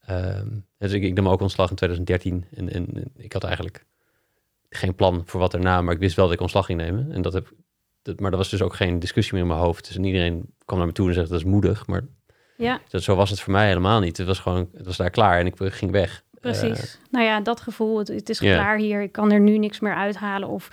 ehm, 0.00 0.48
dus 0.78 0.92
ik, 0.92 1.02
ik 1.02 1.14
nam 1.14 1.28
ook 1.28 1.40
ontslag 1.40 1.70
in 1.70 1.76
2013. 1.76 2.44
En, 2.56 2.72
en, 2.72 2.86
en 2.94 3.12
ik 3.16 3.32
had 3.32 3.44
eigenlijk 3.44 3.84
geen 4.70 4.94
plan 4.94 5.22
voor 5.24 5.40
wat 5.40 5.54
erna. 5.54 5.82
Maar 5.82 5.94
ik 5.94 6.00
wist 6.00 6.16
wel 6.16 6.24
dat 6.24 6.34
ik 6.34 6.40
ontslag 6.40 6.66
ging 6.66 6.80
nemen. 6.80 7.12
En 7.12 7.22
dat 7.22 7.32
heb, 7.32 7.52
dat, 8.02 8.20
maar 8.20 8.30
dat 8.30 8.40
was 8.40 8.50
dus 8.50 8.62
ook 8.62 8.74
geen 8.74 8.98
discussie 8.98 9.34
meer 9.34 9.42
in 9.42 9.48
mijn 9.48 9.60
hoofd. 9.60 9.86
Dus 9.86 9.96
iedereen 9.96 10.54
kwam 10.64 10.78
naar 10.78 10.86
me 10.86 10.92
toe 10.92 11.08
en 11.08 11.14
zegt 11.14 11.28
dat 11.28 11.38
is 11.38 11.44
moedig. 11.44 11.86
Maar 11.86 12.04
Ja, 12.56 12.80
dat, 12.88 13.02
zo 13.02 13.14
was 13.14 13.30
het 13.30 13.40
voor 13.40 13.52
mij 13.52 13.66
helemaal 13.66 14.00
niet. 14.00 14.16
Het 14.16 14.26
was 14.26 14.38
gewoon, 14.38 14.68
het 14.74 14.86
was 14.86 14.96
daar 14.96 15.10
klaar 15.10 15.38
en 15.38 15.46
ik 15.46 15.54
ging 15.58 15.90
weg. 15.90 16.22
precies. 16.40 16.98
nou 17.10 17.24
ja, 17.24 17.40
dat 17.40 17.60
gevoel, 17.60 17.98
het, 17.98 18.08
het 18.08 18.28
is 18.28 18.38
klaar 18.38 18.78
hier. 18.78 19.02
Ik 19.02 19.12
kan 19.12 19.32
er 19.32 19.40
nu 19.40 19.58
niks 19.58 19.80
meer 19.80 19.94
uithalen. 19.94 20.48
Of, 20.48 20.68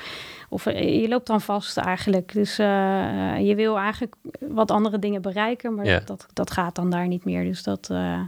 of 0.50 0.66
eh, 0.66 1.02
je 1.02 1.08
loopt 1.08 1.28
dan 1.28 1.42
vast 1.42 1.78
eigenlijk. 1.78 2.34
Dus 2.34 2.60
eh, 2.60 3.36
eh, 3.36 3.48
je 3.48 3.56
wil 3.56 3.78
eigenlijk 3.78 4.16
wat 4.40 4.72
andere 4.72 5.00
dingen 5.00 5.22
bereiken. 5.22 5.76
Maar 5.76 6.06
dat, 6.06 6.26
dat, 6.34 6.52
gaat 6.52 6.76
dan 6.76 6.90
daar 6.90 7.08
niet 7.08 7.26
meer. 7.26 7.44
Dus 7.44 7.64
dat... 7.64 7.90
eh, 7.90 8.20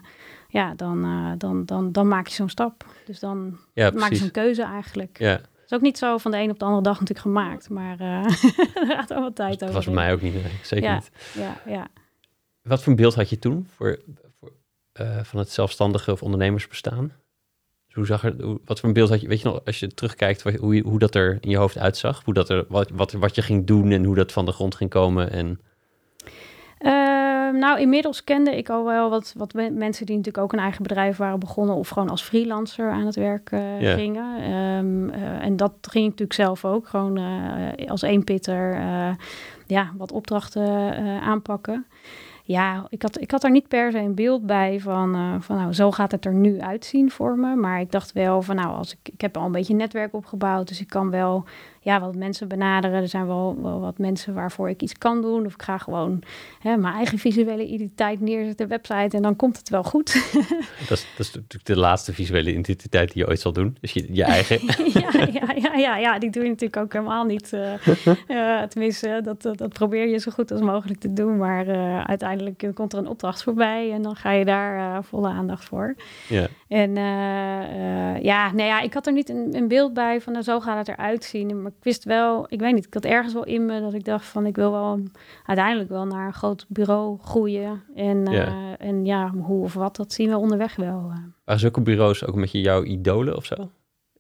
ja, 0.50 0.74
dan, 0.76 1.04
eh, 1.04 1.32
dan, 1.38 1.66
dan, 1.66 1.92
dan 1.92 2.08
maak 2.08 2.28
je 2.28 2.34
zo'n 2.34 2.50
stap. 2.50 2.86
Dus 3.06 3.20
dan 3.20 3.58
Ja, 3.74 3.92
maak 3.92 4.10
je 4.10 4.16
zo'n 4.16 4.32
keuze 4.32 4.64
eigenlijk. 4.64 5.20
Ja, 5.20 5.40
is 5.72 5.74
ook 5.78 5.82
niet 5.82 5.98
zo 5.98 6.18
van 6.18 6.32
de 6.32 6.38
een 6.38 6.50
op 6.50 6.60
de 6.60 6.66
andere 6.66 6.84
dag 6.84 6.94
natuurlijk 7.00 7.20
gemaakt, 7.28 7.70
maar 7.70 8.00
eh 8.00 8.26
er 8.82 8.86
gaat 8.88 9.12
al 9.12 9.22
wat 9.22 9.36
tijd 9.36 9.52
dat 9.60 9.62
over. 9.70 9.74
was 9.74 9.86
bij 9.86 9.94
mij 9.94 10.14
ook 10.14 10.22
niet. 10.22 10.34
nee, 10.34 10.52
zeker 10.64 10.86
Ja. 10.90 10.94
niet. 10.94 11.12
Ja, 11.34 11.58
ja. 11.66 11.88
Wat 12.62 12.80
voor 12.84 12.92
een 12.92 12.98
beeld 12.98 13.16
had 13.16 13.30
je 13.30 13.40
toen 13.40 13.68
voor, 13.76 14.00
voor, 14.40 14.52
eh, 14.92 15.24
van 15.24 15.40
het 15.40 15.50
zelfstandige 15.52 16.12
of 16.12 16.22
ondernemersbestaan? 16.24 17.12
Dus 17.86 17.96
hoe 17.96 18.06
zag 18.06 18.24
er, 18.24 18.42
hoe, 18.44 18.60
wat 18.66 18.80
voor 18.80 18.88
een 18.90 18.96
beeld 18.96 19.10
had 19.10 19.22
je, 19.22 19.28
weet 19.28 19.42
je 19.42 19.48
nog, 19.48 19.66
als 19.66 19.80
je 19.80 19.88
terugkijkt, 19.88 20.42
wat, 20.42 20.54
hoe, 20.56 20.76
je- 20.76 20.82
hoe 20.84 21.00
dat 21.00 21.16
er 21.16 21.38
in 21.42 21.50
je 21.50 21.58
hoofd 21.58 21.78
uitzag? 21.78 22.22
Hoe 22.24 22.34
dat 22.34 22.50
er, 22.50 22.66
wat, 22.68 22.90
wat, 22.90 23.12
wat 23.12 23.36
je 23.36 23.42
ging 23.42 23.66
doen 23.68 23.92
en 23.92 24.04
hoe 24.04 24.16
dat 24.16 24.32
van 24.32 24.46
de 24.46 24.52
grond 24.52 24.76
ging 24.76 24.90
komen? 24.90 25.32
En, 25.32 25.60
Ehm, 26.78 27.17
nou, 27.54 27.80
inmiddels 27.80 28.24
kende 28.24 28.58
ik 28.58 28.70
al 28.70 28.86
wel 28.86 29.10
wat, 29.10 29.34
wat 29.38 29.54
men- 29.54 29.78
mensen 29.78 30.06
die 30.06 30.16
natuurlijk 30.16 30.44
ook 30.44 30.54
een 30.54 30.60
eigen 30.60 30.84
bedrijf 30.84 31.18
waren 31.18 31.40
begonnen 31.40 31.76
of 31.76 31.90
gewoon 31.90 32.10
als 32.10 32.22
freelancer 32.22 32.92
aan 32.92 33.06
het 33.06 33.16
werk 33.16 33.52
eh, 33.52 33.60
gingen. 33.80 34.36
Ehm, 34.42 35.10
eh, 35.10 35.44
en 35.44 35.58
dat 35.58 35.74
ging 35.82 36.04
ik 36.04 36.10
natuurlijk 36.10 36.34
zelf 36.34 36.66
ook, 36.66 36.88
gewoon 36.88 37.18
eh, 37.18 37.90
als 37.90 38.02
eenpitter 38.02 38.82
ja, 39.66 39.92
wat 39.98 40.12
opdrachten 40.12 40.96
aanpakken. 41.22 41.86
Ja, 42.44 42.86
ik 42.90 43.02
had, 43.02 43.22
ik 43.22 43.32
had 43.32 43.44
er 43.44 43.52
niet 43.52 43.68
per 43.68 43.92
se 43.92 43.98
een 43.98 44.16
beeld 44.16 44.46
bij 44.46 44.80
van, 44.80 45.38
van 45.44 45.56
nou, 45.56 45.74
zo 45.74 45.92
gaat 45.92 46.12
het 46.12 46.26
er 46.26 46.34
nu 46.34 46.60
uitzien 46.62 47.12
voor 47.12 47.38
me. 47.38 47.56
Maar 47.56 47.80
ik 47.80 47.92
dacht 47.92 48.12
wel 48.12 48.42
van 48.42 48.56
nou, 48.56 48.76
als 48.76 48.92
ik, 48.92 49.14
ik 49.14 49.22
heb 49.22 49.38
al 49.38 49.46
een 49.46 49.52
beetje 49.52 49.74
een 49.74 49.80
netwerk 49.80 50.14
opgebouwd, 50.14 50.68
dus 50.68 50.80
ik 50.80 50.88
kan 50.88 51.10
wel 51.10 51.46
ja, 51.88 52.00
wat 52.00 52.16
mensen 52.16 52.48
benaderen. 52.48 53.02
Er 53.02 53.08
zijn 53.08 53.28
wel, 53.28 53.58
wel 53.62 53.80
wat 53.80 53.98
mensen 53.98 54.34
waarvoor 54.34 54.70
ik 54.70 54.82
iets 54.82 54.98
kan 54.98 55.22
doen. 55.22 55.46
Of 55.46 55.54
ik 55.54 55.62
ga 55.62 55.78
gewoon 55.78 56.22
hè, 56.60 56.78
mijn 56.78 56.94
eigen 56.94 57.18
visuele 57.18 57.66
identiteit 57.66 58.22
neerzetten, 58.22 58.68
website. 58.68 59.16
En 59.16 59.22
dan 59.22 59.36
komt 59.36 59.58
het 59.58 59.70
wel 59.70 59.84
goed. 59.84 60.14
dat, 60.90 60.98
is, 60.98 61.08
dat 61.18 61.26
is 61.26 61.34
natuurlijk 61.34 61.66
de 61.66 61.78
laatste 61.78 62.14
visuele 62.14 62.52
identiteit 62.52 63.14
die 63.14 63.24
je 63.24 63.30
ooit 63.30 63.40
zal 63.40 63.52
doen. 63.52 63.78
Dus 63.82 63.92
je, 63.92 64.14
je 64.14 64.24
eigen. 64.24 64.60
ja, 65.02 65.12
ja, 65.32 65.54
ja, 65.56 65.74
ja, 65.74 65.98
ja, 65.98 66.20
die 66.20 66.30
doe 66.30 66.44
je 66.44 66.50
natuurlijk 66.50 66.82
ook 66.84 66.94
helemaal 66.94 67.26
niet. 67.26 67.54
Uh, 67.54 68.62
tenminste, 68.72 69.22
dat, 69.24 69.42
dat 69.42 69.70
probeer 69.70 70.08
je 70.08 70.18
zo 70.18 70.32
goed 70.32 70.52
als 70.52 70.62
mogelijk 70.62 71.00
te 71.00 71.14
doen. 71.14 71.38
Maar 71.38 71.68
uh, 71.68 72.04
uiteindelijk 72.04 72.72
komt 72.74 72.94
er 72.94 73.00
een 73.00 73.08
opdracht 73.08 73.44
voorbij. 73.44 73.92
En 73.92 74.02
dan 74.02 74.16
ga 74.16 74.32
je 74.32 74.46
daar 74.46 75.04
volle 75.04 75.28
aandacht 75.28 75.66
voor. 75.66 75.96
Ja. 76.30 76.48
En 76.68 76.96
ja, 78.22 78.52
nou 78.52 78.68
ja, 78.68 78.82
ik 78.82 78.94
had 78.94 79.08
er 79.08 79.14
niet 79.14 79.30
een, 79.30 79.50
een 79.52 79.68
beeld 79.68 79.94
bij 79.94 80.22
van 80.22 80.34
nou, 80.34 80.44
zo 80.44 80.60
gaat 80.60 80.88
het 80.88 80.98
eruit 80.98 81.24
zien. 81.24 81.62
Maar 81.62 81.72
ik 81.78 81.84
wist 81.84 82.04
wel, 82.04 82.46
ik 82.50 82.60
weet 82.60 82.74
niet, 82.74 82.86
ik 82.86 82.94
had 82.94 83.06
ergens 83.06 83.34
wel 83.34 83.46
in 83.46 83.66
me 83.66 83.82
dat 83.82 83.94
ik 83.94 84.06
dacht 84.06 84.26
van 84.26 84.46
ik 84.46 84.56
wil 84.56 84.72
wel 84.72 85.00
uiteindelijk 85.46 85.90
wel 85.90 86.06
naar 86.06 86.28
een 86.28 86.34
groot 86.34 86.66
bureau 86.68 87.20
groeien. 87.20 87.84
En 87.96 88.26
ja, 88.26 88.48
uh, 88.48 88.88
en 88.88 89.06
ja 89.06 89.32
hoe 89.32 89.64
of 89.64 89.74
wat, 89.74 89.96
dat 89.96 90.14
zien 90.14 90.30
we 90.30 90.38
onderweg 90.38 90.76
wel. 90.76 91.14
Waren 91.44 91.62
zulke 91.62 91.82
bureaus 91.82 92.26
ook 92.26 92.36
met 92.36 92.52
je 92.52 92.62
jouw 92.62 92.84
idolen 92.84 93.36
of 93.36 93.46
zo? 93.46 93.72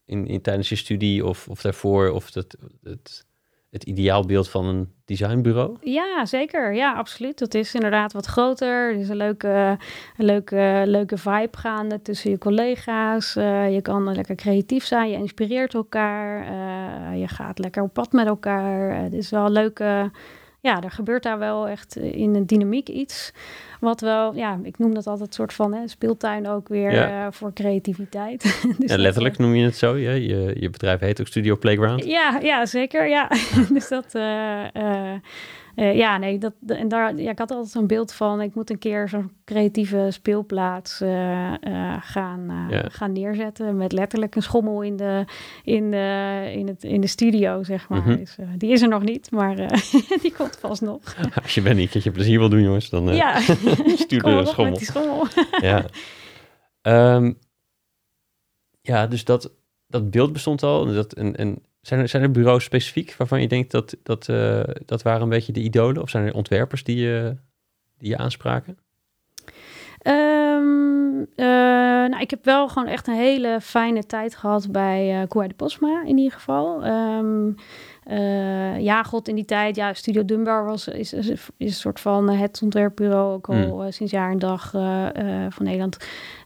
In, 0.06 0.28
in, 0.28 0.42
tijdens 0.42 0.70
je 0.70 0.76
studie 0.76 1.26
of, 1.26 1.48
of 1.48 1.62
daarvoor? 1.62 2.10
Of 2.10 2.32
dat, 2.32 2.58
het, 2.84 3.26
het 3.70 3.84
ideaalbeeld 3.84 4.50
van 4.50 4.66
een 4.66 4.94
designbureau? 5.06 5.78
Ja, 5.82 6.26
zeker. 6.26 6.74
Ja, 6.74 6.94
absoluut. 6.94 7.40
Dat 7.40 7.54
is 7.54 7.74
inderdaad 7.74 8.14
wat 8.14 8.26
groter. 8.26 8.92
Er 8.92 9.00
is 9.00 9.10
een 9.10 9.18
leuke, 9.18 9.78
een 10.18 10.26
leuke, 10.26 10.84
leuke 10.86 11.18
vibe 11.18 11.58
gaande 11.58 12.02
tussen 12.02 12.30
je 12.30 12.38
collega's. 12.38 13.36
Uh, 13.36 13.74
je 13.74 13.82
kan 13.82 14.14
lekker 14.14 14.36
creatief 14.36 14.86
zijn. 14.86 15.10
Je 15.10 15.18
inspireert 15.18 15.74
elkaar. 15.74 16.42
Uh, 16.42 17.20
je 17.20 17.28
gaat 17.28 17.60
lekker 17.60 17.84
op 17.84 17.94
pad 17.94 18.12
met 18.12 18.28
elkaar. 18.28 18.92
Uh, 18.92 19.04
het 19.04 19.14
is 19.14 19.30
wel 19.30 19.46
een 19.46 19.52
leuke 19.52 20.12
ja, 20.68 20.82
er 20.82 20.92
gebeurt 20.92 21.24
daar 21.24 21.40
wel 21.40 21.68
echt 21.68 21.96
in 21.96 22.34
de 22.34 22.46
dynamiek 22.46 22.90
iets. 22.90 23.32
Wat 23.80 24.02
wel, 24.02 24.36
ja, 24.36 24.60
ik 24.64 24.78
noem 24.78 24.94
dat 24.94 25.08
altijd 25.08 25.28
een 25.28 25.34
soort 25.34 25.54
van 25.54 25.74
hè, 25.74 25.88
speeltuin 25.88 26.48
ook 26.48 26.68
weer 26.68 26.92
ja. 26.92 27.26
uh, 27.26 27.32
voor 27.32 27.54
creativiteit. 27.54 28.42
dus 28.78 28.92
ja, 28.92 28.98
letterlijk 28.98 29.38
noem 29.38 29.56
je 29.56 29.66
het 29.66 29.78
zo. 29.78 29.98
Ja? 29.98 30.12
Je, 30.12 30.56
je 30.60 30.70
bedrijf 30.70 31.00
heet 31.00 31.20
ook 31.20 31.28
Studio 31.28 31.58
Playground. 31.58 32.06
Ja, 32.06 32.40
ja 32.42 32.66
zeker. 32.66 33.08
Ja. 33.08 33.30
dus 33.74 33.88
dat. 33.88 34.16
Uh, 34.16 35.14
uh, 35.78 35.88
uh, 35.88 35.96
ja, 35.96 36.18
nee, 36.18 36.38
dat, 36.38 36.54
en 36.68 36.88
daar, 36.88 37.16
ja, 37.16 37.32
ik 37.32 37.38
had 37.38 37.52
altijd 37.52 37.70
zo'n 37.70 37.88
beeld 37.88 38.14
van, 38.14 38.42
ik 38.42 38.56
moet 38.56 38.70
een 38.70 38.78
keer 38.78 39.10
zo'n 39.10 39.32
creatieve 39.46 40.08
speelplaats 40.12 41.02
uh, 41.02 41.54
uh, 41.68 41.98
gaan, 42.02 42.68
ja. 42.70 42.86
gaan 42.90 43.12
neerzetten. 43.12 43.78
Met 43.78 43.92
letterlijk 43.92 44.36
een 44.36 44.42
schommel 44.42 44.82
in 44.82 44.96
de, 44.96 45.26
in 45.64 45.92
de, 45.92 46.50
in 46.56 46.68
het, 46.68 46.84
in 46.84 47.02
de 47.02 47.08
studio, 47.08 47.64
zeg 47.64 47.90
maar. 47.90 48.00
Mm 48.00 48.06
-hmm. 48.06 48.18
dus, 48.18 48.38
die 48.58 48.72
is 48.72 48.82
er 48.82 48.88
nog 48.88 49.04
niet, 49.04 49.32
maar 49.32 49.56
die 50.22 50.34
komt 50.38 50.58
vast 50.60 50.82
nog. 50.82 51.02
Als 51.44 51.56
je 51.56 51.62
bent 51.62 51.78
niet 51.78 51.94
dat 51.94 52.04
je 52.04 52.12
plezier 52.12 52.40
wil 52.40 52.50
doen, 52.50 52.62
jongens, 52.62 52.90
dan 52.90 53.16
ja. 53.16 53.40
stuur 54.06 54.26
een 54.26 54.48
schommel. 54.48 54.72
Met 54.72 54.80
die 54.80 54.88
schommel. 54.88 55.28
ja. 55.62 55.86
Um, 57.16 57.38
ja, 58.82 59.08
dus 59.08 59.24
dat, 59.24 59.52
dat 59.88 60.12
beeld 60.12 60.34
bestond 60.34 60.64
al. 60.64 60.86
Dat, 60.86 61.14
en, 61.14 61.36
en 61.36 61.64
zijn 61.88 62.00
er, 62.00 62.08
zijn 62.08 62.32
bureaus 62.32 62.64
specifiek 62.64 63.16
waarvan 63.18 63.42
je 63.42 63.48
denkt 63.48 63.72
dat 63.72 63.96
dat, 64.04 64.28
uh, 64.28 64.64
dat 64.86 65.02
waren 65.02 65.22
een 65.22 65.30
beetje 65.30 65.54
de 65.54 65.62
idolen? 65.64 66.02
Of 66.02 66.10
zijn 66.10 66.26
er 66.26 66.34
ontwerpers 66.34 66.84
die 66.84 66.98
je, 66.98 67.36
die 67.98 68.10
je 68.10 68.18
aanspraken? 68.18 68.78
Um, 70.04 71.20
uh, 71.20 71.46
nou, 72.10 72.20
ik 72.20 72.30
heb 72.30 72.46
wel 72.46 72.68
gewoon 72.68 72.88
echt 72.88 73.08
een 73.08 73.14
hele 73.14 73.62
fijne 73.62 74.06
tijd 74.06 74.36
gehad 74.36 74.72
bij 74.72 75.22
uh, 75.22 75.48
de 75.48 75.54
Posma 75.56 76.04
in 76.06 76.18
ieder 76.18 76.34
geval. 76.34 76.86
Um, 76.86 77.56
uh, 78.12 78.80
ja, 78.80 79.04
god, 79.04 79.28
in 79.28 79.36
die 79.36 79.46
tijd, 79.46 79.76
ja, 79.76 79.94
Studio 79.94 80.26
Dunbar 80.26 80.66
was, 80.66 80.88
is, 80.88 81.14
is, 81.14 81.30
is 81.30 81.48
een 81.58 81.72
soort 81.72 82.00
van 82.00 82.30
het 82.30 82.60
ontwerpbureau, 82.64 83.34
ook 83.34 83.50
al 83.50 83.56
mm. 83.56 83.82
uh, 83.82 83.86
sinds 83.90 84.12
jaar 84.12 84.32
en 84.32 84.40
dag 84.40 84.74
uh, 84.74 85.08
van 85.50 85.66
Nederland. 85.66 85.98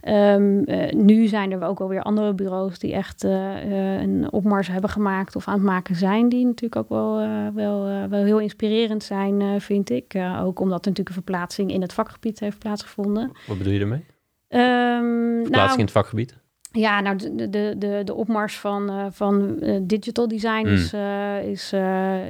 Um, 0.07 0.63
nu 1.05 1.27
zijn 1.27 1.51
er 1.51 1.63
ook 1.63 1.79
alweer 1.79 2.01
andere 2.01 2.33
bureaus 2.33 2.79
die 2.79 2.93
echt 2.93 3.23
een 3.23 4.31
opmars 4.31 4.67
hebben 4.67 4.89
gemaakt 4.89 5.35
of 5.35 5.47
aan 5.47 5.53
het 5.53 5.63
maken 5.63 5.95
zijn, 5.95 6.29
die 6.29 6.45
natuurlijk 6.45 6.75
ook 6.75 6.89
wel, 6.89 7.27
wel, 7.53 8.07
wel 8.09 8.23
heel 8.23 8.39
inspirerend 8.39 9.03
zijn, 9.03 9.61
vind 9.61 9.89
ik. 9.89 10.15
ook 10.41 10.59
omdat 10.59 10.85
er 10.85 10.89
natuurlijk 10.89 11.07
een 11.07 11.23
verplaatsing 11.23 11.71
in 11.71 11.81
het 11.81 11.93
vakgebied 11.93 12.39
heeft 12.39 12.59
plaatsgevonden. 12.59 13.31
Wat 13.47 13.57
bedoel 13.57 13.73
je 13.73 13.79
daarmee? 13.79 14.05
Um, 14.49 15.41
verplaatsing 15.41 15.51
nou, 15.51 15.73
in 15.73 15.83
het 15.83 15.91
vakgebied? 15.91 16.39
Ja, 16.73 16.99
nou, 16.99 17.17
de, 17.17 17.49
de, 17.49 17.75
de, 17.77 18.01
de 18.03 18.13
opmars 18.13 18.59
van, 18.59 18.91
uh, 18.91 19.05
van 19.09 19.57
uh, 19.59 19.79
digital 19.83 20.27
design 20.27 20.67
mm. 20.67 20.73
is, 20.73 20.93
uh, 20.93 21.43
is, 21.43 21.73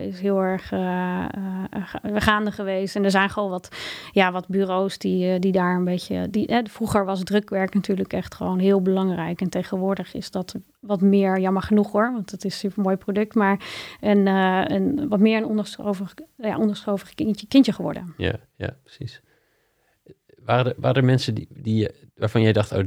is 0.07 0.19
heel 0.19 0.41
erg 0.41 0.67
gaande 2.13 2.51
geweest. 2.51 2.95
En 2.95 3.03
er 3.03 3.11
zijn 3.11 3.29
gewoon 3.29 3.49
wat, 3.49 3.75
ja, 4.11 4.31
wat 4.31 4.47
bureaus 4.47 4.97
die, 4.97 5.39
die 5.39 5.51
daar 5.51 5.75
een 5.75 5.83
beetje... 5.83 6.29
Die, 6.29 6.61
vroeger 6.63 7.05
was 7.05 7.23
drukwerk 7.23 7.73
natuurlijk 7.73 8.13
echt 8.13 8.35
gewoon 8.35 8.59
heel 8.59 8.81
belangrijk. 8.81 9.41
En 9.41 9.49
tegenwoordig 9.49 10.13
is 10.13 10.31
dat 10.31 10.55
wat 10.79 11.01
meer, 11.01 11.39
jammer 11.39 11.61
genoeg 11.61 11.91
hoor, 11.91 12.11
want 12.11 12.31
het 12.31 12.45
is 12.45 12.53
een 12.53 12.59
super 12.59 12.83
mooi 12.83 12.95
product. 12.95 13.35
Maar 13.35 13.59
een, 13.99 14.27
een, 14.27 15.07
wat 15.09 15.19
meer 15.19 15.37
een 15.37 15.45
onderschoven, 15.45 16.07
ja, 16.35 16.57
onderschoven 16.57 17.15
kindje, 17.15 17.47
kindje 17.47 17.73
geworden. 17.73 18.13
Ja, 18.17 18.35
ja, 18.55 18.77
precies. 18.83 19.21
Waren 20.45 20.65
er, 20.65 20.81
waren 20.81 21.01
er 21.01 21.05
mensen 21.05 21.35
die, 21.35 21.47
die, 21.49 21.89
waarvan 22.15 22.41
jij 22.41 22.53
dacht... 22.53 22.71
Oh, 22.71 22.83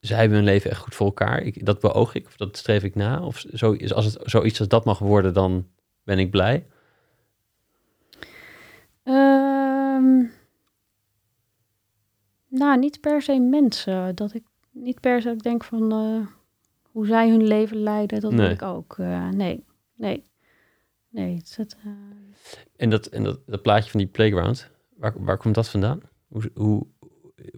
zij 0.00 0.18
hebben 0.18 0.36
hun 0.36 0.46
leven 0.46 0.70
echt 0.70 0.80
goed 0.80 0.94
voor 0.94 1.06
elkaar. 1.06 1.42
Ik, 1.42 1.64
dat 1.66 1.80
beoog 1.80 2.14
ik, 2.14 2.26
of 2.26 2.36
dat 2.36 2.56
streef 2.56 2.82
ik 2.82 2.94
na. 2.94 3.22
Of 3.22 3.44
zo, 3.52 3.76
als 3.76 4.04
het 4.04 4.18
zoiets 4.24 4.58
als 4.58 4.68
dat 4.68 4.84
mag 4.84 4.98
worden, 4.98 5.34
dan 5.34 5.66
ben 6.02 6.18
ik 6.18 6.30
blij. 6.30 6.66
Um, 9.04 10.32
nou, 12.48 12.78
niet 12.78 13.00
per 13.00 13.22
se 13.22 13.38
mensen. 13.38 14.14
Dat 14.14 14.34
ik 14.34 14.44
niet 14.70 15.00
per 15.00 15.22
se 15.22 15.36
denk 15.36 15.64
van 15.64 15.92
uh, 15.92 16.26
hoe 16.82 17.06
zij 17.06 17.30
hun 17.30 17.46
leven 17.46 17.76
leiden, 17.76 18.20
dat 18.20 18.32
nee. 18.32 18.50
ik 18.50 18.62
ook. 18.62 18.96
Uh, 18.98 19.28
nee, 19.28 19.64
nee, 19.94 20.24
nee. 21.08 21.34
Het, 21.34 21.76
uh... 21.86 21.92
En, 22.76 22.90
dat, 22.90 23.06
en 23.06 23.22
dat, 23.22 23.40
dat 23.46 23.62
plaatje 23.62 23.90
van 23.90 24.00
die 24.00 24.08
playground, 24.08 24.70
waar, 24.96 25.24
waar 25.24 25.38
komt 25.38 25.54
dat 25.54 25.68
vandaan? 25.68 26.00
Hoe, 26.28 26.50
hoe, 26.54 26.86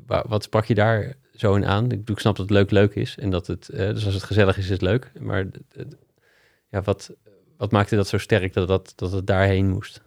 waar, 0.07 0.29
wat 0.29 0.43
sprak 0.43 0.65
je 0.65 0.75
daar 0.75 1.17
zo 1.41 1.55
in 1.55 1.67
aan. 1.67 1.91
Ik, 1.91 2.09
ik 2.09 2.19
snap 2.19 2.37
dat 2.37 2.49
het 2.49 2.55
leuk 2.55 2.71
leuk 2.71 2.95
is. 2.95 3.17
En 3.19 3.31
dat 3.31 3.47
het, 3.47 3.71
uh, 3.73 3.79
dus 3.79 4.05
als 4.05 4.15
het 4.15 4.23
gezellig 4.23 4.59
is, 4.59 4.65
is 4.65 4.71
het 4.71 4.83
leuk. 4.83 5.13
Maar 5.21 5.47
ja, 6.71 6.83
wat, 6.83 7.11
wat 7.57 7.73
maakte 7.73 7.97
dat 7.97 8.09
zo 8.09 8.19
sterk 8.19 8.53
dat, 8.53 8.69
dat, 8.69 8.93
dat 8.97 9.13
het 9.13 9.27
daarheen 9.27 9.69
moest? 9.69 10.07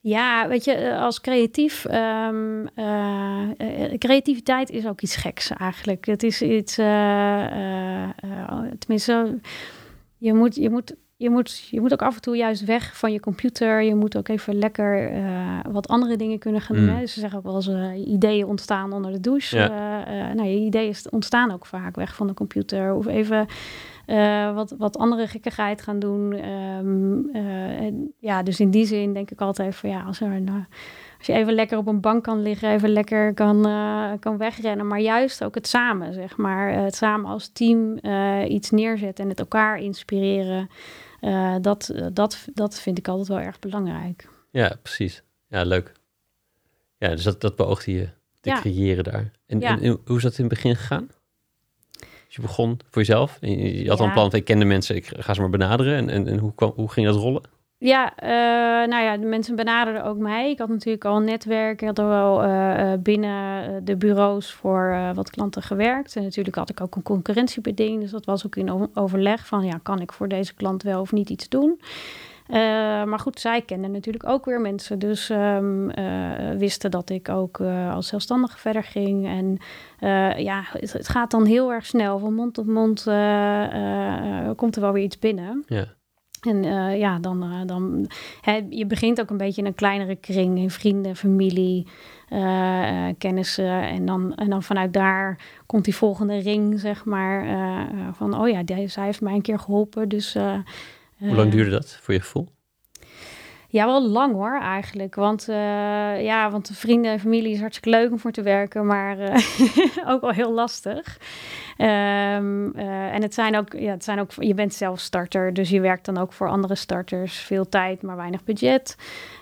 Ja, 0.00 0.48
weet 0.48 0.64
je, 0.64 0.72
eh, 0.72 1.00
als 1.00 1.20
creatief, 1.20 1.84
um, 1.84 2.68
uh, 2.76 3.48
creativiteit 3.98 4.70
is 4.70 4.86
ook 4.86 5.00
iets 5.00 5.16
geks 5.16 5.50
eigenlijk. 5.50 6.06
Het 6.06 6.22
is 6.22 6.42
iets, 6.42 6.74
tenminste, 8.78 9.40
je 10.16 10.34
moet, 10.34 10.54
je 10.54 10.70
moet 10.70 10.94
je 11.18 11.30
moet, 11.30 11.68
je 11.70 11.80
moet 11.80 11.92
ook 11.92 12.02
af 12.02 12.14
en 12.14 12.20
toe 12.20 12.36
juist 12.36 12.64
weg 12.64 12.96
van 12.96 13.12
je 13.12 13.20
computer. 13.20 13.82
Je 13.82 13.94
moet 13.94 14.16
ook 14.16 14.28
even 14.28 14.58
lekker 14.58 15.12
uh, 15.12 15.58
wat 15.70 15.88
andere 15.88 16.16
dingen 16.16 16.38
kunnen 16.38 16.60
gaan 16.60 16.76
doen. 16.76 16.94
Mm. 16.94 17.00
Dus 17.00 17.12
ze 17.12 17.20
zeggen 17.20 17.38
ook 17.38 17.44
wel 17.44 17.54
eens 17.54 17.68
uh, 17.68 18.08
ideeën 18.08 18.46
ontstaan 18.46 18.92
onder 18.92 19.12
de 19.12 19.20
douche. 19.20 19.56
Ja. 19.56 19.68
Uh, 20.06 20.34
nou, 20.34 20.48
je 20.48 20.58
ideeën 20.58 20.94
ontstaan 21.10 21.50
ook 21.50 21.66
vaak 21.66 21.96
weg 21.96 22.14
van 22.14 22.26
de 22.26 22.34
computer. 22.34 22.94
Of 22.94 23.06
even 23.06 23.46
wat, 24.54 24.74
wat 24.78 24.98
andere 24.98 25.26
gekkigheid 25.26 25.82
gaan 25.82 25.98
doen. 25.98 26.48
Um, 26.48 27.28
en, 27.34 28.12
ja, 28.18 28.42
dus 28.42 28.60
in 28.60 28.70
die 28.70 28.86
zin 28.86 29.12
denk 29.12 29.30
ik 29.30 29.40
altijd 29.40 29.76
van 29.76 29.90
ja, 29.90 30.02
als 30.02 30.20
er... 30.20 30.40
Nou, 30.40 30.64
als 31.18 31.26
je 31.26 31.32
even 31.32 31.52
lekker 31.52 31.78
op 31.78 31.86
een 31.86 32.00
bank 32.00 32.24
kan 32.24 32.42
liggen, 32.42 32.70
even 32.70 32.88
lekker 32.88 33.34
kan, 33.34 33.66
uh, 33.66 34.10
kan 34.20 34.36
wegrennen. 34.36 34.86
Maar 34.86 35.00
juist 35.00 35.44
ook 35.44 35.54
het 35.54 35.66
samen, 35.66 36.14
zeg 36.14 36.36
maar. 36.36 36.72
het 36.72 36.94
samen 36.94 37.30
als 37.30 37.48
team 37.52 37.98
uh, 38.02 38.50
iets 38.50 38.70
neerzetten 38.70 39.24
en 39.24 39.30
het 39.30 39.38
elkaar 39.38 39.78
inspireren. 39.78 40.68
Uh, 41.20 41.56
dat, 41.60 41.94
dat, 42.12 42.48
dat 42.54 42.80
vind 42.80 42.98
ik 42.98 43.08
altijd 43.08 43.28
wel 43.28 43.40
erg 43.40 43.58
belangrijk. 43.58 44.28
Ja, 44.50 44.76
precies. 44.82 45.22
Ja, 45.48 45.62
leuk. 45.62 45.92
Ja, 46.98 47.08
dus 47.08 47.22
dat, 47.22 47.40
dat 47.40 47.56
beoogde 47.56 47.92
je 47.92 48.08
te 48.40 48.48
ja. 48.48 48.60
creëren 48.60 49.04
daar. 49.04 49.30
En, 49.46 49.60
ja. 49.60 49.80
en, 49.80 50.00
hoe 50.04 50.16
is 50.16 50.22
dat 50.22 50.38
in 50.38 50.44
het 50.44 50.54
begin 50.54 50.76
gegaan? 50.76 51.08
Dus 51.98 52.36
je 52.36 52.42
begon 52.42 52.80
voor 52.90 53.02
jezelf. 53.02 53.38
Je, 53.40 53.82
je 53.82 53.88
had 53.88 53.98
ja. 53.98 54.02
al 54.02 54.08
een 54.08 54.12
plan 54.12 54.30
van 54.30 54.38
ik 54.38 54.44
ken 54.44 54.58
de 54.58 54.64
mensen, 54.64 54.96
ik 54.96 55.12
ga 55.16 55.34
ze 55.34 55.40
maar 55.40 55.50
benaderen. 55.50 55.96
En, 55.96 56.08
en, 56.08 56.26
en 56.26 56.38
hoe, 56.38 56.54
kwam, 56.54 56.72
hoe 56.74 56.90
ging 56.90 57.06
dat 57.06 57.16
rollen? 57.16 57.42
Ja, 57.80 58.12
uh, 58.22 58.28
nou 58.88 59.02
ja, 59.04 59.16
de 59.16 59.26
mensen 59.26 59.56
benaderden 59.56 60.04
ook 60.04 60.16
mij. 60.16 60.50
Ik 60.50 60.58
had 60.58 60.68
natuurlijk 60.68 61.04
al 61.04 61.16
een 61.16 61.24
netwerk. 61.24 61.80
Ik 61.80 61.86
had 61.86 61.98
er 61.98 62.08
wel 62.08 62.44
uh, 62.44 62.92
binnen 62.98 63.84
de 63.84 63.96
bureaus 63.96 64.52
voor 64.52 65.12
wat 65.14 65.30
klanten 65.30 65.62
gewerkt. 65.62 66.16
En 66.16 66.22
natuurlijk 66.22 66.56
had 66.56 66.70
ik 66.70 66.80
ook 66.80 66.96
een 66.96 67.02
concurrentiebeding. 67.02 68.00
Dus 68.00 68.10
dat 68.10 68.24
was 68.24 68.46
ook 68.46 68.56
in 68.56 68.96
overleg 68.96 69.46
van, 69.46 69.64
ja, 69.64 69.80
kan 69.82 70.00
ik 70.00 70.12
voor 70.12 70.28
deze 70.28 70.54
klant 70.54 70.82
wel 70.82 71.00
of 71.00 71.12
niet 71.12 71.30
iets 71.30 71.48
doen? 71.48 71.80
maar 73.06 73.18
goed, 73.18 73.40
zij 73.40 73.62
kenden 73.62 73.90
natuurlijk 73.90 74.28
ook 74.28 74.44
weer 74.44 74.60
mensen. 74.60 74.98
Dus 74.98 75.30
um, 75.30 75.90
wisten 76.58 76.90
dat 76.90 77.10
ik 77.10 77.28
ook 77.28 77.60
als 77.90 78.06
zelfstandige 78.06 78.58
verder 78.58 78.84
ging. 78.84 79.26
En 79.26 79.58
ja, 80.42 80.62
het, 80.72 80.92
het, 80.92 81.08
gaat 81.08 81.30
dan 81.30 81.44
heel 81.44 81.72
erg 81.72 81.86
snel. 81.86 82.18
Van 82.18 82.34
mond 82.34 82.54
tot 82.54 82.66
mond 82.66 83.02
komt 84.56 84.76
er 84.76 84.82
wel 84.82 84.92
weer 84.92 85.04
iets 85.04 85.18
binnen. 85.18 85.64
Ja. 85.66 85.96
En 86.40 86.64
eh, 86.64 86.98
ja, 86.98 87.18
dan, 87.18 87.42
eh, 87.42 87.60
dan 87.66 88.10
hè, 88.40 88.60
je 88.70 88.86
begint 88.86 89.20
ook 89.20 89.30
een 89.30 89.36
beetje 89.36 89.60
in 89.60 89.66
een 89.66 89.74
kleinere 89.74 90.16
kring, 90.16 90.58
in 90.58 90.70
vrienden, 90.70 91.16
familie, 91.16 91.86
eh, 92.28 93.08
kennissen. 93.18 93.82
En 93.82 94.06
dan, 94.06 94.34
en 94.34 94.50
dan 94.50 94.62
vanuit 94.62 94.92
daar 94.92 95.40
komt 95.66 95.84
die 95.84 95.94
volgende 95.94 96.38
ring, 96.38 96.80
zeg 96.80 97.04
maar. 97.04 97.46
van, 98.12 98.40
oh 98.40 98.48
ja, 98.48 98.62
die, 98.62 98.88
zij 98.88 99.04
heeft 99.04 99.20
mij 99.20 99.34
een 99.34 99.42
keer 99.42 99.58
geholpen. 99.58 100.08
Dus, 100.08 100.32
Hoe 101.18 101.34
lang 101.34 101.50
duurde 101.50 101.70
dat 101.70 101.98
voor 102.02 102.14
je 102.14 102.20
gevoel? 102.20 102.48
Ja, 103.70 103.86
wel 103.86 104.08
lang 104.08 104.34
hoor, 104.34 104.60
eigenlijk. 104.60 105.14
Want, 105.14 105.48
eh, 105.48 106.22
ja, 106.22 106.50
want 106.50 106.68
de 106.68 106.74
vrienden 106.74 107.12
en 107.12 107.20
familie 107.20 107.52
is 107.52 107.60
hartstikke 107.60 107.98
leuk 107.98 108.10
om 108.10 108.18
voor 108.18 108.30
te 108.30 108.42
werken, 108.42 108.86
maar 108.86 109.18
eh, 109.18 109.36
ook 110.12 110.20
wel 110.20 110.30
heel 110.30 110.52
lastig. 110.52 111.20
Ehm, 111.76 112.70
eh, 112.70 113.14
en 113.14 113.22
het 113.22 113.34
zijn, 113.34 113.56
ook, 113.56 113.72
ja, 113.72 113.90
het 113.90 114.04
zijn 114.04 114.18
ook, 114.18 114.32
je 114.38 114.54
bent 114.54 114.74
zelf 114.74 115.00
starter, 115.00 115.54
dus 115.54 115.70
je 115.70 115.80
werkt 115.80 116.04
dan 116.04 116.18
ook 116.18 116.32
voor 116.32 116.48
andere 116.48 116.74
starters. 116.74 117.38
Veel 117.38 117.68
tijd, 117.68 118.02
maar 118.02 118.16
weinig 118.16 118.44
budget. 118.44 118.96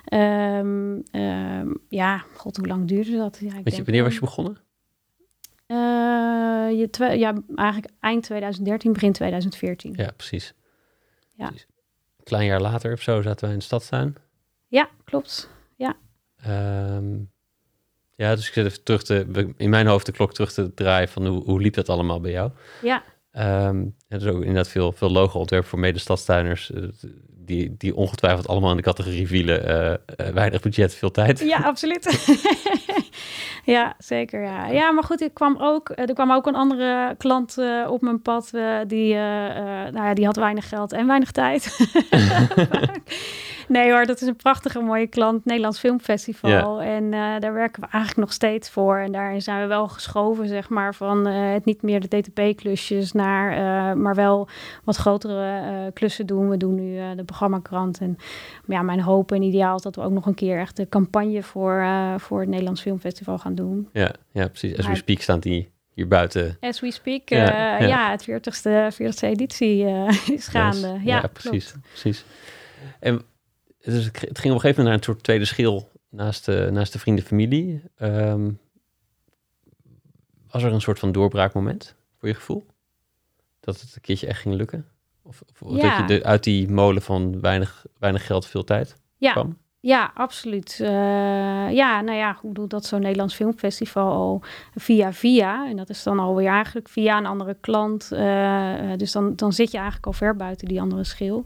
Ehm, 0.04 1.00
ehm, 1.10 1.68
ja, 1.88 2.24
god, 2.34 2.56
hoe 2.56 2.66
lang 2.66 2.88
duurde 2.88 3.16
dat? 3.16 3.38
Ja, 3.40 3.56
ik 3.56 3.64
Weet 3.64 3.76
je, 3.76 3.84
wanneer 3.84 4.02
was 4.02 4.14
je 4.14 4.20
begonnen? 4.20 4.58
Je 5.66 6.88
ja, 7.18 7.34
eigenlijk 7.54 7.92
eind 8.00 8.22
2013, 8.22 8.92
begin 8.92 9.12
2014. 9.12 9.92
Ja, 9.96 10.10
precies. 10.16 10.54
Ja. 11.32 11.46
Precies. 11.46 11.66
Een 12.26 12.32
klein 12.32 12.46
jaar 12.46 12.60
later 12.60 12.92
of 12.92 13.02
zo 13.02 13.22
zaten 13.22 13.44
wij 13.44 13.52
in 13.52 13.58
de 13.58 13.64
stadstuin. 13.64 14.16
Ja, 14.68 14.88
klopt. 15.04 15.50
Ehm, 16.36 17.16
ja, 18.16 18.34
dus 18.34 18.46
ik 18.46 18.52
zit 18.52 18.66
even 18.66 18.82
terug 18.82 19.02
te, 19.02 19.52
in 19.56 19.70
mijn 19.70 19.86
hoofd 19.86 20.06
de 20.06 20.12
klok 20.12 20.34
terug 20.34 20.52
te 20.52 20.74
draaien 20.74 21.08
van 21.08 21.26
hoe, 21.26 21.44
hoe 21.44 21.60
liep 21.60 21.74
dat 21.74 21.88
allemaal 21.88 22.20
bij 22.20 22.30
jou? 22.30 22.50
Ja, 22.82 23.02
Ehm 23.30 23.84
er 24.08 24.20
is 24.20 24.26
ook 24.26 24.40
inderdaad 24.40 24.68
veel, 24.68 24.92
veel 24.92 25.10
logo-ontwerp 25.10 25.64
voor 25.64 25.78
medestadstuiners, 25.78 26.72
eh, 26.72 26.82
die, 27.30 27.74
die 27.76 27.94
ongetwijfeld 27.94 28.48
allemaal 28.48 28.70
in 28.70 28.76
de 28.76 28.82
categorie 28.82 29.26
vielen. 29.26 29.66
eh, 29.66 29.92
eh, 29.92 30.34
weinig 30.34 30.60
budget, 30.60 30.94
veel 30.94 31.10
tijd. 31.10 31.40
Ja, 31.40 31.58
absoluut. 31.58 32.04
ja, 33.76 33.94
zeker. 33.98 34.42
Ja. 34.42 34.66
ja, 34.66 34.90
maar 34.92 35.04
goed, 35.04 35.20
ik 35.20 35.34
kwam 35.34 35.56
ook, 35.60 35.92
er 35.94 36.14
kwam 36.14 36.32
ook 36.32 36.46
een 36.46 36.54
andere 36.54 37.14
klant 37.18 37.58
eh, 37.58 37.86
op 37.90 38.00
mijn 38.00 38.22
pad. 38.22 38.50
eh, 38.52 38.76
die, 38.86 39.14
eh, 39.14 39.46
eh, 39.56 39.92
nou 39.92 40.06
ja, 40.06 40.14
die 40.14 40.26
had 40.26 40.36
weinig 40.36 40.68
geld 40.68 40.92
en 40.92 41.06
weinig 41.06 41.30
tijd. 41.30 41.76
nee 43.68 43.90
hoor, 43.92 44.04
dat 44.06 44.20
is 44.20 44.26
een 44.28 44.36
prachtige 44.36 44.80
mooie 44.80 45.06
klant, 45.06 45.44
Nederlands 45.44 45.78
Filmfestival. 45.78 46.80
En 46.82 47.04
eh, 47.14 47.20
daar 47.38 47.52
werken 47.52 47.80
we 47.82 47.88
eigenlijk 47.90 48.16
nog 48.26 48.32
steeds 48.32 48.70
voor. 48.70 48.96
En 48.98 49.12
daarin 49.12 49.42
zijn 49.42 49.60
we 49.60 49.66
wel 49.66 49.88
geschoven, 49.88 50.48
zeg 50.48 50.68
maar, 50.68 50.94
van 50.94 51.26
eh, 51.26 51.52
het 51.52 51.64
niet 51.64 51.82
meer 51.82 52.08
de 52.08 52.20
DTP-klusjes 52.20 53.12
naar, 53.12 53.52
eh, 53.52 53.96
maar 53.96 54.14
wel 54.14 54.48
wat 54.84 54.96
grotere 54.96 55.60
eh, 55.60 55.92
klussen 55.94 56.26
doen. 56.26 56.48
We 56.48 56.56
doen 56.56 56.74
nu 56.74 56.98
eh, 56.98 57.04
de 57.16 57.24
programmakrant 57.24 57.98
en 57.98 58.16
ja, 58.66 58.82
mijn 58.82 59.00
hoop 59.00 59.32
en 59.32 59.42
ideaal 59.42 59.76
is 59.76 59.82
dat 59.82 59.96
we 59.96 60.02
ook 60.02 60.12
nog 60.12 60.26
een 60.26 60.34
keer 60.34 60.58
echt 60.58 60.76
de 60.76 60.88
campagne 60.88 61.42
voor, 61.42 61.78
eh, 61.80 62.14
voor 62.18 62.40
het 62.40 62.48
Nederlands 62.48 62.80
Filmfestival 62.80 63.15
gaan 63.24 63.54
doen. 63.54 63.88
Ja, 63.92 64.14
ja 64.32 64.48
precies. 64.48 64.78
As 64.78 64.86
we 64.86 64.94
speak 64.94 65.20
staan 65.20 65.40
die 65.40 65.70
hier 65.94 66.08
buiten. 66.08 66.56
As 66.60 66.80
we 66.80 66.90
speak, 66.90 67.28
Ja, 67.28 67.38
ja, 67.38 67.78
ja. 67.78 67.86
ja. 67.86 68.10
het 68.10 68.22
40ste, 68.30 68.94
40ste 68.94 69.28
editie 69.28 69.84
eh, 69.84 70.28
is 70.38 70.46
gaande. 70.46 70.88
Nice. 70.88 71.04
Ja, 71.04 71.26
precies, 71.26 71.70
klopt. 71.70 71.86
precies. 71.88 72.24
En 73.00 73.22
dus 73.80 74.04
het 74.04 74.18
ging 74.18 74.28
op 74.28 74.36
een 74.36 74.42
gegeven 74.42 74.62
moment 74.62 74.84
naar 74.84 74.94
een 74.94 75.02
soort 75.02 75.22
tweede 75.22 75.44
schil 75.44 75.88
naast 76.10 76.44
de, 76.44 76.68
naast 76.72 76.92
de 76.92 76.98
vrienden 76.98 77.24
familie. 77.24 77.82
Ehm, 77.96 78.50
was 80.50 80.62
er 80.62 80.72
een 80.72 80.80
soort 80.80 80.98
van 80.98 81.12
doorbraakmoment 81.12 81.94
voor 82.18 82.28
je 82.28 82.34
gevoel? 82.34 82.66
Dat 83.60 83.80
het 83.80 83.94
een 83.94 84.00
keertje 84.00 84.26
echt 84.26 84.40
ging 84.40 84.54
lukken? 84.54 84.86
Of, 85.22 85.42
of 85.62 85.80
dat 85.80 85.96
je 85.96 86.04
de, 86.06 86.24
uit 86.24 86.44
die 86.44 86.68
molen 86.68 87.02
van 87.02 87.40
weinig, 87.40 87.86
weinig 87.98 88.26
geld 88.26 88.46
veel 88.46 88.64
tijd 88.64 88.96
Ja, 89.16 89.32
kwam? 89.32 89.58
Ja, 89.86 90.10
absoluut. 90.14 90.78
Eh, 90.80 91.70
ja, 91.70 92.00
nou 92.00 92.18
ja, 92.18 92.30
ik 92.30 92.40
bedoel, 92.42 92.68
dat 92.68 92.84
zo'n 92.84 93.00
Nederlands 93.00 93.34
Filmfestival 93.34 94.12
al 94.12 94.42
via 94.74 95.12
via. 95.12 95.66
En 95.68 95.76
dat 95.76 95.88
is 95.88 96.02
dan 96.02 96.18
alweer 96.18 96.48
eigenlijk 96.48 96.88
via 96.88 97.18
een 97.18 97.26
andere 97.26 97.56
klant. 97.60 98.12
eh, 98.12 98.92
dus 98.96 99.12
dan, 99.12 99.36
dan 99.36 99.52
zit 99.52 99.70
je 99.70 99.76
eigenlijk 99.76 100.06
al 100.06 100.12
ver 100.12 100.36
buiten 100.36 100.68
die 100.68 100.80
andere 100.80 101.04
schil. 101.04 101.44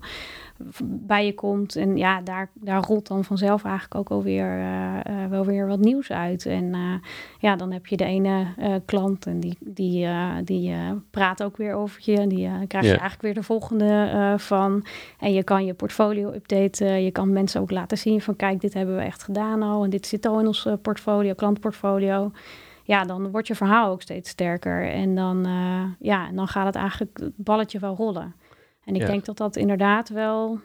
Bij 0.84 1.26
je 1.26 1.34
komt. 1.34 1.76
En 1.76 1.96
ja, 1.96 2.20
daar, 2.20 2.50
daar 2.54 2.82
rolt 2.82 3.06
dan 3.06 3.24
vanzelf 3.24 3.64
eigenlijk 3.64 3.94
ook 3.94 4.10
alweer 4.10 4.60
eh, 4.60 5.26
wel 5.26 5.44
weer 5.44 5.66
wat 5.66 5.78
nieuws 5.78 6.10
uit. 6.10 6.46
En 6.46 6.74
eh, 6.74 6.94
ja, 7.38 7.56
dan 7.56 7.72
heb 7.72 7.86
je 7.86 7.96
de 7.96 8.04
ene 8.04 8.46
klant 8.84 9.26
en 9.26 9.40
die, 9.40 9.56
die, 9.60 10.06
die 10.44 10.74
praat 11.10 11.42
ook 11.42 11.56
weer 11.56 11.74
over 11.74 12.00
je. 12.04 12.16
En 12.16 12.28
die 12.28 12.66
krijg 12.66 12.84
je 12.84 12.90
eigenlijk 12.90 13.22
weer 13.22 13.34
de 13.34 13.42
volgende 13.42 14.34
van. 14.38 14.86
En 15.18 15.32
je 15.32 15.44
kan 15.44 15.64
je 15.64 15.74
portfolio 15.74 16.32
updaten. 16.32 17.02
Je 17.04 17.10
kan 17.10 17.32
mensen 17.32 17.60
ook 17.60 17.70
laten 17.70 17.98
zien 17.98 18.20
van 18.20 18.36
kijk, 18.36 18.60
dit 18.60 18.74
hebben 18.74 18.96
we 18.96 19.02
echt 19.02 19.22
gedaan 19.22 19.62
al. 19.62 19.84
En 19.84 19.90
dit 19.90 20.06
zit 20.06 20.26
al 20.26 20.40
in 20.40 20.46
ons 20.46 20.68
portfolio, 20.82 21.34
klantportfolio. 21.34 22.30
Ja, 22.82 23.04
dan 23.04 23.30
wordt 23.30 23.46
je 23.46 23.54
verhaal 23.54 23.90
ook 23.90 24.02
steeds 24.02 24.30
sterker. 24.30 24.90
En 24.90 25.14
dan, 25.14 25.46
ja, 25.98 26.28
en 26.28 26.36
dan 26.36 26.48
gaat 26.48 26.66
het 26.66 26.74
eigenlijk 26.74 27.18
het 27.18 27.36
balletje 27.36 27.78
wel 27.78 27.96
rollen. 27.96 28.34
En 28.90 28.96
ik 28.96 29.02
Ja. 29.02 29.08
denk 29.08 29.24
dat 29.24 29.36
dat 29.36 29.56
inderdaad 29.56 30.08
wel 30.08 30.60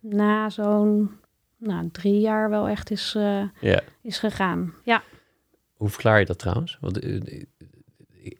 na 0.00 0.50
zo'n 0.50 1.10
nou, 1.56 1.88
drie 1.90 2.20
jaar 2.20 2.50
wel 2.50 2.68
echt 2.68 2.90
is, 2.90 3.14
eh, 3.16 3.42
Ja. 3.60 3.82
is 4.02 4.18
gegaan. 4.18 4.74
Ja. 4.84 5.02
Hoe 5.72 5.88
verklaar 5.88 6.18
je 6.18 6.24
dat 6.24 6.38
trouwens? 6.38 6.78
Want 6.80 6.98
eh, 6.98 7.16
eh, 7.16 7.42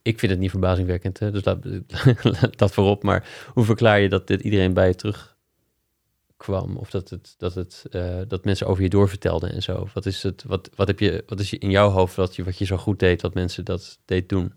ik 0.03 0.19
vind 0.19 0.33
het 0.33 0.41
niet 0.41 0.51
verbazingwekkend, 0.51 1.19
hè? 1.19 1.31
dus 1.31 1.45
laat, 1.45 1.65
laat 2.41 2.59
dat 2.59 2.73
voorop. 2.73 3.03
Maar 3.03 3.29
hoe 3.55 3.65
verklaar 3.65 4.01
je 4.01 4.09
dat 4.09 4.27
dit 4.27 4.41
iedereen 4.41 4.73
bij 4.75 4.87
je 4.89 4.95
terugkwam? 4.95 6.77
Of 6.77 6.91
dat, 6.91 7.11
het, 7.11 7.35
dat, 7.39 7.55
het, 7.55 7.85
dat 8.29 8.45
mensen 8.45 8.67
over 8.67 8.83
je 8.83 8.89
doorvertelden 8.89 9.53
en 9.53 9.63
zo? 9.63 9.89
Wat 9.95 10.07
is, 10.07 10.23
het, 10.23 10.45
wat, 10.47 10.71
wat, 10.75 10.87
heb 10.87 11.01
je, 11.01 11.23
wat 11.27 11.41
is 11.41 11.53
in 11.53 11.71
jouw 11.71 11.89
hoofd 11.91 12.17
wat 12.17 12.37
je, 12.37 12.45
wat 12.45 12.59
je 12.59 12.65
zo 12.65 12.77
goed 12.77 12.99
deed, 12.99 13.23
wat 13.23 13.35
mensen 13.35 13.65
dat 13.65 13.99
deed 14.05 14.29
doen? 14.29 14.53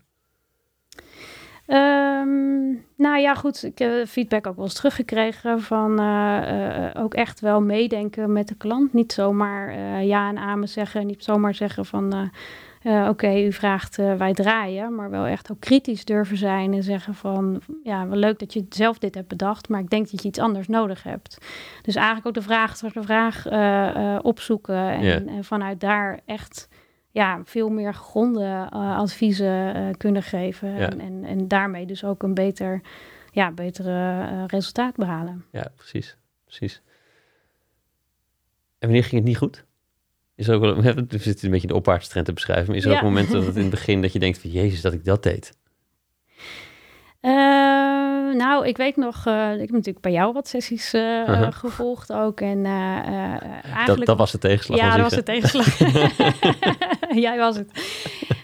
Ehm, 1.69 2.69
nou 2.95 3.19
ja, 3.19 3.35
goed. 3.35 3.63
Ik 3.63 3.77
heb 3.77 4.07
feedback 4.07 4.47
ook 4.47 4.55
wel 4.55 4.65
eens 4.65 4.73
teruggekregen 4.73 5.61
van 5.61 5.99
eh, 5.99 6.85
eh, 6.87 7.03
ook 7.03 7.13
echt 7.13 7.39
wel 7.39 7.61
meedenken 7.61 8.33
met 8.33 8.47
de 8.47 8.55
klant. 8.55 8.93
Niet 8.93 9.13
zomaar 9.13 9.69
eh, 9.69 10.07
ja 10.07 10.29
en 10.29 10.37
amen 10.37 10.69
zeggen. 10.69 11.07
Niet 11.07 11.23
zomaar 11.23 11.55
zeggen 11.55 11.85
van 11.85 12.31
oké, 13.07 13.39
u 13.39 13.53
vraagt, 13.53 13.95
wij 13.95 14.33
draaien. 14.33 14.95
Maar 14.95 15.09
wel 15.09 15.25
echt 15.25 15.51
ook 15.51 15.59
kritisch 15.59 16.05
durven 16.05 16.37
zijn 16.37 16.73
en 16.73 16.83
zeggen 16.83 17.13
van 17.13 17.61
ja, 17.83 18.07
wel 18.07 18.17
leuk 18.17 18.39
dat 18.39 18.53
je 18.53 18.65
zelf 18.69 18.97
dit 18.97 19.15
hebt 19.15 19.27
bedacht. 19.27 19.69
Maar 19.69 19.79
ik 19.79 19.89
denk 19.89 20.11
dat 20.11 20.21
je 20.21 20.27
iets 20.27 20.39
anders 20.39 20.67
nodig 20.67 21.03
hebt. 21.03 21.37
Dus 21.81 21.95
eigenlijk 21.95 22.27
ook 22.27 22.33
de 22.33 22.41
vraag 22.41 22.71
achter 22.71 22.93
de 22.93 23.03
vraag 23.03 23.45
opzoeken. 24.23 24.89
En 25.27 25.43
vanuit 25.43 25.79
daar 25.79 26.19
echt 26.25 26.67
ja, 27.11 27.41
veel 27.43 27.69
meer 27.69 27.93
gegronde 27.93 28.43
eh, 28.71 28.97
adviezen 28.97 29.75
eh, 29.75 29.87
kunnen 29.97 30.23
geven. 30.23 30.69
Ja. 30.75 30.89
En, 30.89 30.99
en, 30.99 31.23
en 31.25 31.47
daarmee 31.47 31.85
dus 31.85 32.03
ook 32.03 32.23
een 32.23 32.33
beter, 32.33 32.81
ja, 33.31 33.51
betere 33.51 34.25
eh, 34.29 34.43
resultaat 34.47 34.95
behalen. 34.95 35.45
Ja, 35.51 35.71
precies. 35.75 36.17
precies. 36.45 36.81
En 38.79 38.87
wanneer 38.87 39.03
ging 39.03 39.15
het 39.15 39.23
niet 39.23 39.37
goed? 39.37 39.65
Is 40.35 40.47
er 40.47 40.55
ook 40.55 40.61
wel, 40.61 40.81
we 41.07 41.17
zitten 41.17 41.45
een 41.45 41.51
beetje 41.51 41.67
de 41.67 41.75
opwaartstrend 41.75 42.25
te 42.25 42.33
beschrijven. 42.33 42.67
Maar 42.67 42.75
is 42.75 42.83
er 42.85 42.89
Ja. 42.91 42.95
ook 42.97 43.01
een 43.01 43.07
moment 43.09 43.31
dat 43.31 43.45
het 43.45 43.55
in 43.55 43.61
het 43.61 43.71
begin 43.79 44.01
dat 44.01 44.13
je 44.13 44.19
denkt 44.19 44.39
van... 44.39 44.49
Jezus, 44.49 44.81
dat 44.81 44.93
ik 44.93 45.05
dat 45.05 45.23
deed. 45.23 45.57
Nou, 48.35 48.67
ik 48.67 48.77
weet 48.77 48.95
nog, 48.95 49.25
eh, 49.25 49.53
ik 49.53 49.59
heb 49.59 49.69
natuurlijk 49.69 50.01
bij 50.01 50.11
jou 50.11 50.33
wat 50.33 50.47
sessies 50.47 50.93
eh, 50.93 51.21
eh, 51.21 51.27
Uh-huh. 51.29 51.51
gevolgd 51.51 52.13
ook. 52.13 52.41
En 52.41 52.65
eh, 52.65 53.33
Dat, 53.33 53.41
eigenlijk... 53.73 54.05
dat 54.05 54.17
was 54.17 54.31
de 54.31 54.37
tegenslag. 54.37 54.79
ja, 54.79 54.91
dat 54.91 55.01
was 55.01 55.13
de 55.13 55.23
tegenslag. 55.23 55.77
Jij 57.27 57.37
was 57.37 57.55
het. 57.55 57.71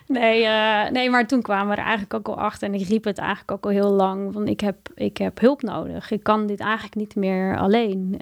Nee, 0.07 0.47
nee, 0.91 1.09
maar 1.09 1.27
toen 1.27 1.41
kwamen 1.41 1.67
we 1.67 1.73
er 1.73 1.87
eigenlijk 1.87 2.13
ook 2.13 2.27
al 2.27 2.37
achter. 2.43 2.67
En 2.67 2.73
ik 2.73 2.87
riep 2.87 3.03
het 3.03 3.17
eigenlijk 3.17 3.51
ook 3.51 3.63
al 3.65 3.71
heel 3.71 3.89
lang. 3.91 4.33
Van 4.33 4.47
ik 4.47 4.59
heb, 4.59 4.75
ik 4.95 5.17
heb 5.17 5.39
hulp 5.39 5.61
nodig. 5.61 6.11
Ik 6.11 6.23
kan 6.23 6.47
dit 6.47 6.59
eigenlijk 6.59 6.95
niet 6.95 7.15
meer 7.15 7.57
alleen. 7.57 8.17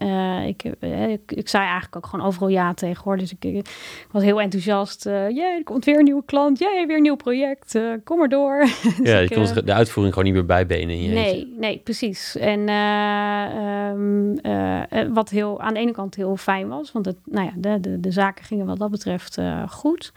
Ik, 0.48 0.64
eh, 0.80 1.10
ik, 1.10 1.22
ik 1.26 1.50
zei 1.50 1.64
eigenlijk 1.64 1.96
ook 1.96 2.06
gewoon 2.06 2.26
overal 2.26 2.48
ja 2.48 2.74
tegen 2.74 3.04
hoor. 3.04 3.18
Dus 3.18 3.32
ik, 3.32 3.44
ik 3.46 3.66
was 4.12 4.24
heel 4.24 4.42
enthousiast. 4.42 5.04
Jee, 5.04 5.42
er 5.44 5.64
komt 5.64 5.86
weer 5.86 5.98
een 5.98 6.04
nieuwe 6.04 6.24
klant. 6.26 6.60
Jee, 6.60 6.88
weer 6.88 6.96
een 6.96 7.02
nieuw 7.02 7.16
project. 7.16 7.80
Kom 8.04 8.18
maar 8.18 8.30
door. 8.30 8.60
Dus 8.84 9.10
Ja, 9.12 9.18
je 9.20 9.30
kon 9.30 9.44
eh, 9.44 9.56
de 9.66 9.74
uitvoering 9.74 10.14
gewoon 10.16 10.30
niet 10.32 10.38
meer 10.38 10.48
bijbenen 10.48 10.96
in 10.96 11.04
je. 11.04 11.10
Nee, 11.14 11.53
nee, 11.56 11.82
precies. 11.84 12.36
En 12.36 12.70
eh, 12.70 13.44
ehm, 13.44 14.38
eh, 14.38 14.92
eh, 14.92 15.12
wat 15.14 15.30
heel, 15.30 15.62
aan 15.62 15.74
de 15.74 15.80
ene 15.80 15.92
kant 15.92 16.16
heel 16.16 16.38
fijn 16.38 16.68
was, 16.68 16.92
want 16.92 17.06
het, 17.06 17.18
nou 17.26 17.46
ja, 17.46 17.54
de, 17.56 17.80
de, 17.80 18.00
de 18.00 18.12
zaken 18.12 18.46
gingen 18.46 18.66
wat 18.66 18.80
dat 18.80 18.92
betreft 18.92 19.38
goed. 19.68 20.14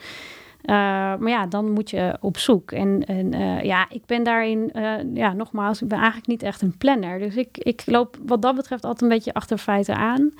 Eh, 0.66 0.74
maar 1.18 1.28
ja, 1.28 1.46
dan 1.46 1.72
moet 1.72 1.90
je 1.90 2.16
op 2.20 2.38
zoek. 2.38 2.72
En, 2.72 3.04
en 3.04 3.32
eh, 3.34 3.62
ja, 3.62 3.86
ik 3.90 4.06
ben 4.06 4.22
daarin, 4.22 4.72
eh, 4.72 4.92
ja, 5.14 5.32
nogmaals, 5.32 5.82
ik 5.82 5.88
ben 5.88 5.98
eigenlijk 5.98 6.26
niet 6.26 6.42
echt 6.42 6.62
een 6.62 6.76
planner. 6.76 7.18
Dus 7.18 7.36
ik, 7.36 7.58
ik 7.58 7.82
loop 7.86 8.18
wat 8.26 8.42
dat 8.42 8.54
betreft 8.54 8.84
altijd 8.84 9.02
een 9.02 9.16
beetje 9.16 9.34
achter 9.34 9.58
feiten 9.58 9.96
aan. 9.96 10.32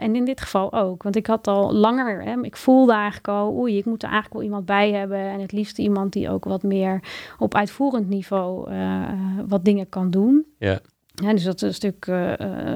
En 0.00 0.16
in 0.16 0.24
dit 0.24 0.40
geval 0.40 0.72
ook. 0.72 1.02
Want 1.02 1.16
ik 1.16 1.26
had 1.26 1.46
al 1.46 1.72
langer, 1.72 2.22
hè, 2.22 2.42
ik 2.42 2.56
voelde 2.56 2.92
eigenlijk 2.92 3.28
al, 3.28 3.52
oei, 3.52 3.78
ik 3.78 3.84
moet 3.84 4.02
er 4.02 4.08
eigenlijk 4.08 4.34
wel 4.34 4.44
iemand 4.44 4.66
bij 4.66 4.92
hebben. 4.92 5.18
En 5.18 5.40
het 5.40 5.52
liefst 5.52 5.78
iemand 5.78 6.12
die 6.12 6.30
ook 6.30 6.44
wat 6.44 6.62
meer 6.62 7.00
op 7.38 7.54
uitvoerend 7.54 8.08
niveau 8.08 8.70
wat 9.48 9.64
dingen 9.64 9.88
kan 9.88 10.10
doen. 10.10 10.46
Ja. 10.58 10.80
Ja, 11.14 11.32
dus 11.32 11.44
dat 11.44 11.54
is 11.54 11.62
een 11.62 11.74
stuk 11.74 12.06
uh, 12.06 12.32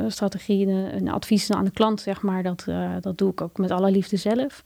strategie 0.09 0.69
en 0.69 1.09
advies 1.09 1.51
aan 1.51 1.65
de 1.65 1.71
klant, 1.71 2.01
zeg 2.01 2.23
maar. 2.23 2.43
Dat, 2.43 2.67
dat 3.01 3.19
doe 3.19 3.31
ik 3.31 3.41
ook 3.41 3.59
met 3.59 3.71
alle 3.71 3.91
liefde 3.91 4.17
zelf. 4.17 4.63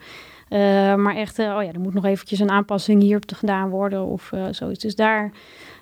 Maar 0.96 1.16
echt, 1.16 1.38
oh 1.38 1.44
ja, 1.44 1.72
er 1.72 1.80
moet 1.80 1.94
nog 1.94 2.04
eventjes 2.04 2.38
een 2.38 2.50
aanpassing 2.50 3.02
hier 3.02 3.20
gedaan 3.26 3.68
worden 3.68 4.04
of 4.04 4.32
zoiets. 4.50 4.82
Dus 4.82 4.94
daar 4.94 5.32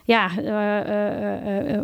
ja, 0.05 0.29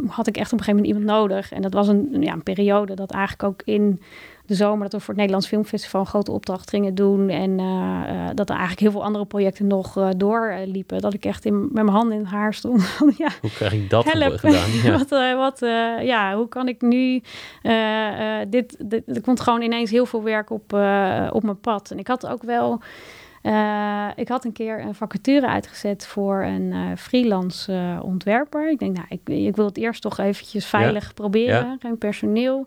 had 0.07 0.27
ik 0.27 0.37
echt 0.37 0.53
op 0.53 0.59
een 0.59 0.65
gegeven 0.65 0.75
moment 0.75 0.87
iemand 0.87 1.05
nodig. 1.05 1.53
En 1.53 1.63
dat 1.63 1.73
was 1.73 1.89
een, 1.89 2.17
ja, 2.21 2.33
een 2.33 2.43
periode 2.43 2.95
dat 2.95 3.11
eigenlijk 3.11 3.43
ook 3.43 3.63
in 3.65 4.01
de 4.47 4.55
zomer 4.55 4.83
dat 4.83 4.93
we 4.93 4.99
voor 4.99 5.09
het 5.09 5.17
Nederlands 5.17 5.47
Filmfestival 5.47 6.01
een 6.01 6.07
grote 6.07 6.33
opdracht 6.33 6.71
gingen 6.71 6.95
doen. 6.95 7.29
En 7.29 7.51
uh, 7.51 7.65
uh, 7.65 8.29
dat 8.35 8.49
er 8.49 8.57
eigenlijk 8.57 8.81
heel 8.81 8.91
veel 8.91 9.05
andere 9.05 9.25
projecten 9.25 9.67
nog 9.67 9.97
uh, 9.97 10.09
doorliepen. 10.17 11.01
dat 11.01 11.15
ik 11.15 11.25
echt 11.25 11.45
in, 11.45 11.61
met 11.61 11.73
mijn 11.73 11.89
handen 11.89 12.17
in 12.17 12.23
het 12.23 12.31
haar 12.31 12.55
stond. 12.55 12.83
ja, 13.17 13.29
hoe 13.41 13.51
krijg 13.51 13.73
ik 13.73 13.91
dat 13.91 14.13
help. 14.13 14.39
gedaan? 14.39 14.71
Ja. 14.83 14.99
wat, 14.99 15.09
wat, 15.37 15.59
ja, 16.03 16.37
hoe 16.37 16.49
kan 16.49 16.69
ik 16.69 16.81
nu 16.81 17.23
dit, 18.49 18.77
dit... 18.79 19.03
Er 19.07 19.21
komt 19.21 19.41
gewoon 19.41 19.63
ineens 19.63 19.91
heel 19.91 20.07
veel 20.07 20.23
werk 20.23 20.51
op, 20.51 20.73
op 21.33 21.43
mijn 21.43 21.61
pad. 21.61 21.91
En 21.91 21.99
ik 21.99 22.07
had 22.07 22.27
ook 22.27 22.43
wel... 22.43 22.81
Uh, 23.45 24.09
ik 24.17 24.29
had 24.29 24.45
een 24.45 24.53
keer 24.53 24.81
een 24.81 24.95
vacature 24.95 25.47
uitgezet 25.47 26.07
voor 26.07 26.43
een 26.43 26.73
uh, 26.73 26.87
freelance 26.97 27.73
uh, 27.73 27.99
ontwerper. 28.03 28.71
Ik 28.71 28.79
denk, 28.79 28.97
nou, 28.97 29.07
ik, 29.09 29.21
ik, 29.29 29.57
wil 29.57 29.65
het 29.65 29.77
eerst 29.77 30.03
toch 30.03 30.19
eventjes 30.19 30.67
veilig 30.67 31.05
ja. 31.05 31.13
proberen. 31.15 31.67
Ja. 31.67 31.77
Geen 31.79 31.99
personeel. 31.99 32.67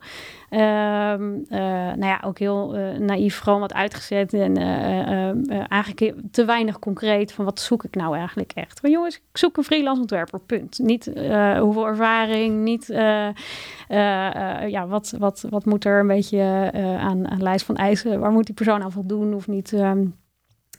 Um, 0.49 1.45
nou 1.49 2.05
ja, 2.05 2.21
ook 2.25 2.39
heel 2.39 2.71
naïef 2.99 3.39
gewoon 3.39 3.59
wat 3.59 3.73
uitgezet. 3.73 4.33
En 4.33 4.57
eigenlijk 5.67 6.13
te 6.31 6.45
weinig 6.45 6.79
concreet 6.79 7.31
van 7.31 7.45
wat 7.45 7.59
zoek 7.59 7.83
ik 7.83 7.95
nou 7.95 8.17
eigenlijk 8.17 8.51
echt. 8.55 8.81
Maar 8.81 8.91
jongens, 8.91 9.15
ik 9.15 9.37
zoek 9.37 9.57
een 9.57 9.63
freelance 9.63 10.01
ontwerper, 10.01 10.39
punt. 10.39 10.79
Niet 10.79 11.05
hoeveel 11.59 11.87
ervaring, 11.87 12.63
niet 12.63 12.87
ja, 14.67 14.87
wat, 14.87 15.15
wat, 15.19 15.45
wat 15.49 15.65
moet 15.65 15.85
er 15.85 15.99
een 15.99 16.07
beetje 16.07 16.71
aan, 16.99 17.27
aan 17.27 17.43
lijst 17.43 17.65
van 17.65 17.75
eisen. 17.75 18.19
Waar 18.19 18.31
moet 18.31 18.45
die 18.45 18.55
persoon 18.55 18.83
aan 18.83 18.91
voldoen 18.91 19.33
of 19.33 19.47
niet... 19.47 19.71
Um, 19.71 20.15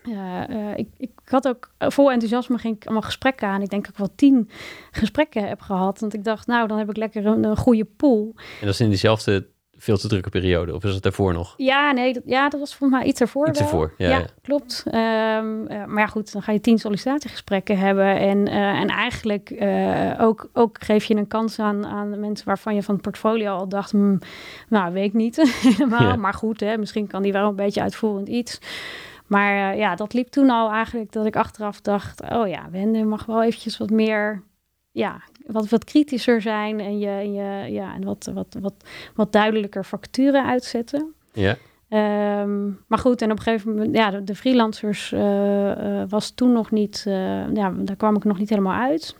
uh, 0.08 0.76
ik, 0.76 0.88
ik 0.96 1.10
had 1.24 1.48
ook 1.48 1.70
vol 1.78 2.10
enthousiasme 2.10 2.58
ging 2.58 2.76
ik 2.76 2.84
allemaal 2.84 3.02
gesprekken 3.02 3.48
aan. 3.48 3.62
Ik 3.62 3.70
denk 3.70 3.82
dat 3.82 3.92
ik 3.92 3.98
wel 3.98 4.14
tien 4.14 4.50
gesprekken 4.90 5.48
heb 5.48 5.60
gehad. 5.60 6.00
Want 6.00 6.14
ik 6.14 6.24
dacht, 6.24 6.46
nou, 6.46 6.68
dan 6.68 6.78
heb 6.78 6.90
ik 6.90 6.96
lekker 6.96 7.26
een, 7.26 7.44
een 7.44 7.56
goede 7.56 7.84
pool. 7.84 8.32
En 8.36 8.66
dat 8.66 8.74
is 8.74 8.80
in 8.80 8.88
diezelfde 8.88 9.46
veel 9.78 9.96
te 9.96 10.08
drukke 10.08 10.30
periode? 10.30 10.74
Of 10.74 10.84
is 10.84 10.94
het 10.94 11.02
daarvoor 11.02 11.32
nog? 11.32 11.54
Ja, 11.56 11.92
nee, 11.92 12.12
dat, 12.12 12.22
ja, 12.26 12.48
dat 12.48 12.60
was 12.60 12.74
volgens 12.74 13.00
mij 13.00 13.08
iets 13.08 13.20
ervoor. 13.20 13.48
Iets 13.48 13.60
ervoor, 13.60 13.94
ja. 13.96 14.08
ja, 14.08 14.24
klopt. 14.42 14.82
Um, 14.86 14.92
uh, 14.94 15.84
maar 15.84 15.98
ja, 15.98 16.06
goed, 16.06 16.32
dan 16.32 16.42
ga 16.42 16.52
je 16.52 16.60
tien 16.60 16.78
sollicitatiegesprekken 16.78 17.78
hebben. 17.78 18.18
En, 18.18 18.46
uh, 18.46 18.54
en 18.54 18.88
eigenlijk 18.88 19.50
uh, 19.50 20.12
ook, 20.20 20.48
ook 20.52 20.76
geef 20.80 21.04
je 21.04 21.14
een 21.14 21.28
kans 21.28 21.58
aan, 21.58 21.86
aan 21.86 22.20
mensen 22.20 22.46
waarvan 22.46 22.74
je 22.74 22.82
van 22.82 22.94
het 22.94 23.02
portfolio 23.02 23.56
al 23.56 23.68
dacht... 23.68 23.90
Hm, 23.90 24.16
nou, 24.68 24.92
weet 24.92 25.04
ik 25.04 25.14
niet 25.14 25.36
helemaal. 25.62 26.02
Ja. 26.08 26.16
Maar 26.16 26.34
goed, 26.34 26.60
hè, 26.60 26.78
misschien 26.78 27.06
kan 27.06 27.22
die 27.22 27.32
wel 27.32 27.48
een 27.48 27.56
beetje 27.56 27.82
uitvoerend 27.82 28.28
iets... 28.28 28.60
Maar 29.28 29.72
uh, 29.72 29.78
ja, 29.78 29.94
dat 29.94 30.12
liep 30.12 30.28
toen 30.28 30.50
al 30.50 30.70
eigenlijk 30.70 31.12
dat 31.12 31.26
ik 31.26 31.36
achteraf 31.36 31.80
dacht: 31.80 32.22
oh 32.30 32.48
ja, 32.48 32.70
Wende 32.70 33.04
mag 33.04 33.26
wel 33.26 33.42
eventjes 33.42 33.78
wat 33.78 33.90
meer, 33.90 34.42
ja, 34.90 35.20
wat, 35.46 35.68
wat 35.68 35.84
kritischer 35.84 36.40
zijn 36.40 36.80
en 36.80 36.98
je, 36.98 37.08
en 37.08 37.32
je 37.32 37.72
ja, 37.72 37.94
en 37.94 38.04
wat, 38.04 38.30
wat, 38.34 38.56
wat, 38.60 38.74
wat 39.14 39.32
duidelijker 39.32 39.84
facturen 39.84 40.46
uitzetten. 40.46 41.14
Ja. 41.32 41.56
Um, 42.40 42.84
maar 42.86 42.98
goed, 42.98 43.22
en 43.22 43.30
op 43.30 43.36
een 43.36 43.42
gegeven 43.42 43.74
moment, 43.74 43.96
ja, 43.96 44.10
de, 44.10 44.24
de 44.24 44.34
freelancers 44.34 45.12
uh, 45.12 45.20
uh, 45.20 46.02
was 46.08 46.30
toen 46.30 46.52
nog 46.52 46.70
niet, 46.70 47.02
ja, 47.54 47.72
daar 47.76 47.96
kwam 47.96 48.16
ik 48.16 48.24
nog 48.24 48.38
niet 48.38 48.48
helemaal 48.48 48.80
uit. 48.80 49.16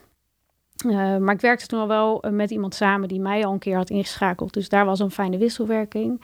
maar 1.21 1.35
ik 1.35 1.41
werkte 1.41 1.67
toen 1.67 1.81
al 1.81 1.89
wel 1.89 2.25
met 2.31 2.51
iemand 2.51 2.75
samen 2.75 3.09
die 3.09 3.21
mij 3.21 3.45
al 3.45 3.53
een 3.53 3.59
keer 3.59 3.77
had 3.77 3.91
ingeschakeld. 3.91 4.53
Dus 4.53 4.69
daar 4.69 4.85
was 4.85 4.99
een 4.99 5.11
fijne 5.11 5.39
wisselwerking. 5.39 6.21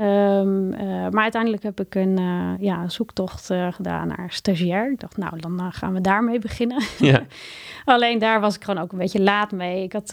Um, 0.00 0.72
uh, 0.72 1.08
maar 1.10 1.22
uiteindelijk 1.22 1.62
heb 1.62 1.80
ik 1.80 1.94
een 1.94 2.20
uh, 2.20 2.52
ja, 2.58 2.88
zoektocht 2.88 3.50
uh, 3.50 3.72
gedaan 3.72 4.08
naar 4.08 4.26
stagiair. 4.28 4.92
Ik 4.92 5.00
dacht, 5.00 5.16
nou, 5.16 5.40
dan 5.40 5.72
gaan 5.72 5.92
we 5.92 6.00
daarmee 6.00 6.38
beginnen. 6.38 6.82
Ja. 6.98 7.22
Alleen 7.84 8.18
daar 8.18 8.40
was 8.40 8.56
ik 8.56 8.64
gewoon 8.64 8.82
ook 8.82 8.92
een 8.92 8.98
beetje 8.98 9.22
laat 9.22 9.52
mee. 9.52 9.82
Ik 9.82 9.92
had 9.92 10.10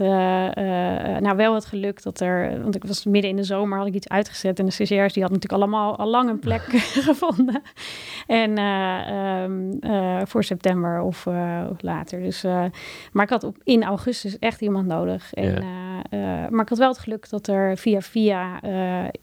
nou 1.20 1.36
wel 1.36 1.54
het 1.54 1.66
geluk 1.66 2.04
dat 2.04 2.20
er, 2.20 2.62
want 2.62 2.76
ik 2.76 2.84
was 2.84 3.06
midden 3.06 3.30
in 3.30 3.36
de 3.36 3.44
zomer, 3.44 3.78
had 3.78 3.88
ik 3.88 3.94
iets 3.94 4.10
uitgezet. 4.10 4.60
En 4.60 4.66
de 4.66 4.72
stagiairs 4.72 5.14
die 5.14 5.24
hadden 5.24 5.42
natuurlijk 5.42 5.72
allemaal 5.72 5.98
al 5.98 6.08
lang 6.08 6.30
een 6.30 6.40
plek 6.40 6.62
gevonden. 7.10 7.62
En 8.28 8.60
um, 8.60 9.80
voor 10.28 10.44
september 10.44 11.02
of, 11.02 11.28
later. 11.78 12.22
Dus, 12.22 12.44
maar 13.12 13.24
ik 13.24 13.30
had 13.30 13.44
op, 13.44 13.58
in 13.64 13.84
augustus 13.84 14.40
echt 14.40 14.62
iemand 14.62 14.88
nodig. 14.88 15.34
En, 15.34 15.64
ja. 16.10 16.50
maar 16.50 16.62
ik 16.62 16.70
had 16.70 16.78
wel 16.78 16.90
het 16.90 17.00
geluk 17.00 17.30
dat 17.30 17.48
er 17.48 17.78
via 17.78 18.02
via 18.02 18.60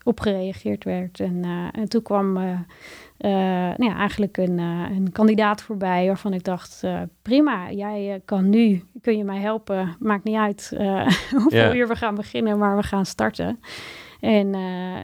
opgereageerd 0.04 0.49
gereageerd 0.52 0.84
werd. 0.84 1.20
En, 1.20 1.44
uh, 1.46 1.68
en 1.72 1.88
toen 1.88 2.02
kwam 2.02 2.36
uh, 2.36 2.58
nou 3.18 3.84
ja, 3.84 3.96
eigenlijk 3.96 4.36
een, 4.36 4.58
een 4.58 5.12
kandidaat 5.12 5.62
voorbij 5.62 6.06
waarvan 6.06 6.32
ik 6.32 6.44
dacht, 6.44 6.84
prima, 7.22 7.70
jij 7.70 8.22
kan 8.24 8.48
nu, 8.48 8.84
kun 9.00 9.16
je 9.16 9.24
mij 9.24 9.38
helpen. 9.38 9.96
Maakt 9.98 10.24
niet 10.24 10.36
uit 10.36 10.70
hoeveel 11.42 11.58
yeah. 11.58 11.74
uur 11.74 11.88
we 11.88 11.96
gaan 11.96 12.14
beginnen, 12.14 12.58
maar 12.58 12.76
we 12.76 12.82
gaan 12.82 13.06
starten. 13.06 13.60
En, 14.20 14.54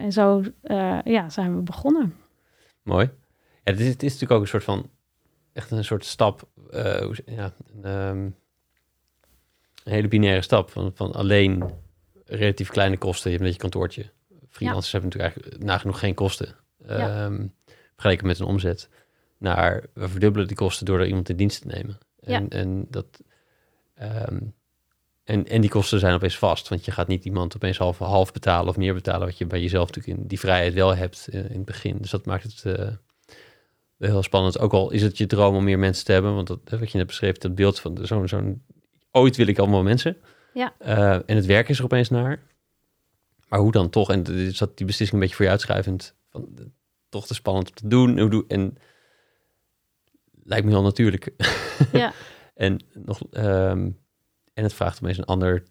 en 0.03 0.13
zo 0.13 0.43
ja, 1.05 1.29
zijn 1.29 1.57
we 1.57 1.63
begonnen. 1.63 2.15
Mooi. 2.83 3.11
Ja, 3.65 3.73
het 3.73 3.81
is, 3.81 3.89
het 3.89 4.03
is 4.03 4.13
natuurlijk 4.13 4.33
ook 4.33 4.41
een 4.41 4.49
soort 4.49 4.65
van, 4.65 4.91
echt 5.53 5.71
een 5.71 5.85
soort 5.85 6.05
stap, 6.05 6.49
ja, 7.27 7.53
een, 7.83 7.91
um, 7.91 8.35
een 9.85 9.93
hele 9.93 10.09
binaire 10.09 10.43
stap 10.43 10.71
van, 10.71 10.91
van 10.95 11.13
alleen 11.13 11.65
relatief 12.27 12.69
kleine 12.69 12.97
kosten. 12.97 13.31
Je 13.31 13.37
hebt 13.37 13.49
net 13.49 13.55
je 13.55 13.61
kantoortje. 13.61 14.11
Freelancers 14.57 14.93
ja. 14.93 14.99
hebben 14.99 15.19
natuurlijk 15.19 15.45
eigenlijk 15.45 15.71
nagenoeg 15.71 15.99
geen 15.99 16.15
kosten. 16.15 16.55
Ja. 16.87 17.25
Um, 17.25 17.55
vergeleken 17.93 18.27
met 18.27 18.39
een 18.39 18.47
omzet. 18.47 18.89
Naar 19.39 19.85
we 19.95 20.09
verdubbelen 20.09 20.47
die 20.47 20.57
kosten 20.57 20.87
door 20.87 21.01
er 21.01 21.07
iemand 21.07 21.29
in 21.29 21.37
dienst 21.37 21.61
te 21.63 21.67
nemen. 21.67 21.99
En, 22.21 22.43
ja. 22.43 22.49
en 22.49 22.87
dat. 22.91 23.07
Um, 24.03 24.55
en, 25.25 25.47
en 25.47 25.61
die 25.61 25.71
kosten 25.71 25.99
zijn 25.99 26.15
opeens 26.15 26.39
vast, 26.39 26.69
want 26.69 26.85
je 26.85 26.91
gaat 26.91 27.09
niet 27.09 27.25
iemand 27.25 27.57
opeens 27.57 27.79
half, 27.79 27.99
half 27.99 28.33
betalen 28.33 28.69
of 28.69 28.77
meer 28.77 28.95
betalen, 28.95 29.27
wat 29.27 29.39
je 29.39 29.47
bij 29.47 29.61
jezelf 29.61 29.87
natuurlijk 29.87 30.19
in 30.19 30.27
die 30.27 30.39
vrijheid 30.39 30.75
wel 30.75 30.97
hebt 30.97 31.29
in, 31.31 31.49
in 31.49 31.57
het 31.57 31.65
begin. 31.65 31.97
Dus 32.01 32.11
dat 32.11 32.27
maakt 32.27 32.43
het 32.43 32.63
uh, 32.79 32.89
heel 33.99 34.23
spannend. 34.23 34.59
Ook 34.59 34.73
al 34.73 34.91
is 34.91 35.03
het 35.03 35.19
je 35.19 35.27
droom 35.27 35.57
om 35.57 35.65
meer 35.65 35.79
mensen 35.79 36.05
te 36.05 36.13
hebben, 36.13 36.35
want 36.35 36.47
dat, 36.47 36.61
wat 36.65 36.91
je 36.91 36.99
net 36.99 37.07
beschreef, 37.07 37.39
dat 37.39 37.55
beeld 37.55 37.81
van 37.81 37.99
zo'n, 38.03 38.29
zo'n 38.29 38.63
ooit 39.11 39.37
wil 39.37 39.47
ik 39.47 39.59
allemaal 39.59 39.83
mensen. 39.83 40.17
Ja. 40.55 40.75
Uh, 40.87 41.13
en 41.15 41.37
het 41.37 41.47
werk 41.47 41.69
is 41.69 41.79
er 41.79 41.85
opeens 41.85 42.11
naar. 42.11 42.41
Maar 43.49 43.59
hoe 43.59 43.73
dan 43.73 43.91
toch? 43.91 44.11
En 44.11 44.25
is 44.27 44.59
dat 44.59 44.77
die 44.77 44.87
beslissing 44.87 45.13
een 45.13 45.21
beetje 45.21 45.37
voor 45.37 45.45
je 45.45 45.51
uitschuivend? 45.51 46.15
Van, 46.31 46.73
toch 47.09 47.27
te 47.27 47.35
spannend 47.35 47.69
om 47.69 47.75
te 47.75 47.89
doen. 47.89 48.19
Hoe 48.19 48.31
doe, 48.31 48.45
en 48.49 48.77
lijkt 50.43 50.65
me 50.65 50.71
heel 50.71 50.83
natuurlijk. 50.83 51.31
Ja. 51.93 52.13
en, 52.55 52.81
nog, 52.95 53.21
um, 53.31 53.99
en 54.55 54.63
het 54.63 54.75
vraagt 54.75 55.03
opeens 55.03 55.19
een 55.19 55.25
ander, 55.25 55.63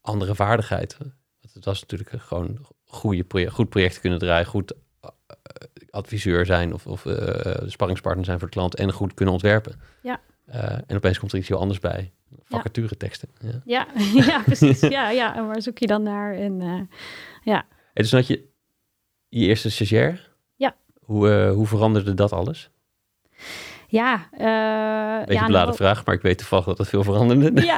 andere 0.00 0.34
vaardigheid. 0.34 0.96
Want 0.98 1.54
het 1.54 1.64
was 1.64 1.80
natuurlijk 1.80 2.22
gewoon 2.22 2.66
goede 2.84 3.24
project, 3.24 3.52
goed 3.52 3.68
project 3.68 4.00
kunnen 4.00 4.18
draaien, 4.18 4.46
goed 4.46 4.72
uh, 5.04 5.10
adviseur 5.90 6.46
zijn 6.46 6.74
of, 6.74 6.86
of 6.86 7.04
uh, 7.04 7.14
sparringspartner 7.66 8.24
zijn 8.24 8.38
voor 8.38 8.48
de 8.48 8.54
klant 8.54 8.74
en 8.74 8.92
goed 8.92 9.14
kunnen 9.14 9.34
ontwerpen. 9.34 9.80
Ja. 10.02 10.20
Uh, 10.48 10.72
en 10.86 10.96
opeens 10.96 11.18
komt 11.18 11.32
er 11.32 11.38
iets 11.38 11.48
heel 11.48 11.58
anders 11.58 11.78
bij. 11.78 12.12
Vacature 12.44 12.96
teksten. 12.96 13.28
Ja, 13.40 13.60
ja, 13.64 13.86
ja 14.26 14.42
precies. 14.42 14.80
ja, 14.80 15.10
ja, 15.10 15.36
en 15.36 15.46
waar 15.46 15.62
zoek 15.62 15.78
je 15.78 15.86
dan 15.86 16.02
naar? 16.02 16.34
En, 16.34 16.60
uh, 16.60 16.80
ja. 17.42 17.66
En 17.92 18.02
dus 18.02 18.12
had 18.12 18.26
je 18.26 18.48
je 19.28 19.46
eerste 19.46 19.70
stagiair. 19.70 20.30
Ja. 20.56 20.76
Hoe, 21.00 21.28
uh, 21.28 21.52
hoe 21.52 21.66
veranderde 21.66 22.14
dat 22.14 22.32
alles? 22.32 22.70
Ja. 23.88 24.14
Uh, 24.14 25.18
Beetje 25.18 25.40
ja, 25.40 25.46
beladen 25.46 25.50
nou, 25.50 25.74
vraag, 25.74 26.04
maar 26.04 26.14
ik 26.14 26.22
weet 26.22 26.38
toevallig 26.38 26.64
dat 26.64 26.78
het 26.78 26.88
veel 26.88 27.02
veranderde. 27.02 27.62
Ja. 27.62 27.76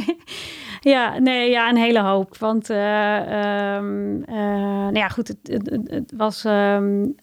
ja, 0.92 1.18
nee, 1.18 1.50
ja, 1.50 1.68
een 1.68 1.76
hele 1.76 2.00
hoop. 2.00 2.36
Want, 2.36 2.70
uh, 2.70 3.76
um, 3.76 4.16
uh, 4.16 4.34
nou 4.36 4.96
ja, 4.96 5.08
goed, 5.08 5.28
het, 5.28 5.38
het, 5.42 5.90
het 5.90 6.12
was, 6.16 6.44
um, 6.44 7.14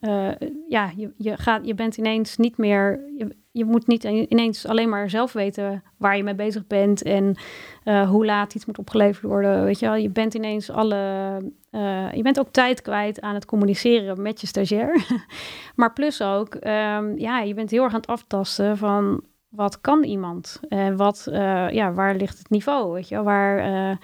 ja, 0.67 0.91
je, 0.95 1.13
je, 1.17 1.37
gaat, 1.37 1.65
je 1.65 1.73
bent 1.73 1.97
ineens 1.97 2.37
niet 2.37 2.57
meer, 2.57 2.99
je, 3.17 3.35
je 3.57 3.65
moet 3.65 3.87
niet 3.87 4.03
ineens 4.03 4.67
alleen 4.67 4.89
maar 4.89 5.09
zelf 5.09 5.33
weten 5.33 5.83
waar 5.97 6.17
je 6.17 6.23
mee 6.23 6.35
bezig 6.35 6.67
bent 6.67 7.01
en 7.01 7.35
uh, 7.85 8.09
hoe 8.09 8.25
laat 8.25 8.55
iets 8.55 8.65
moet 8.65 8.77
opgeleverd 8.77 9.23
worden. 9.23 9.63
Weet 9.63 9.79
je 9.79 9.85
wel, 9.85 9.95
je 9.95 10.09
bent 10.09 10.33
ineens 10.33 10.69
alle. 10.69 11.37
Uh, 11.71 12.13
je 12.13 12.21
bent 12.21 12.39
ook 12.39 12.51
tijd 12.51 12.81
kwijt 12.81 13.21
aan 13.21 13.33
het 13.33 13.45
communiceren 13.45 14.21
met 14.21 14.41
je 14.41 14.47
stagiair. 14.47 15.05
maar 15.75 15.93
plus 15.93 16.21
ook, 16.21 16.55
um, 16.55 17.17
ja, 17.17 17.39
je 17.39 17.53
bent 17.53 17.71
heel 17.71 17.83
erg 17.83 17.93
aan 17.93 17.99
het 17.99 18.09
aftasten 18.09 18.77
van 18.77 19.23
wat 19.49 19.81
kan 19.81 20.03
iemand 20.03 20.59
en 20.69 20.97
wat, 20.97 21.27
uh, 21.29 21.69
ja, 21.69 21.93
waar 21.93 22.15
ligt 22.15 22.37
het 22.37 22.49
niveau? 22.49 22.93
Weet 22.93 23.07
je, 23.07 23.23
waar 23.23 23.97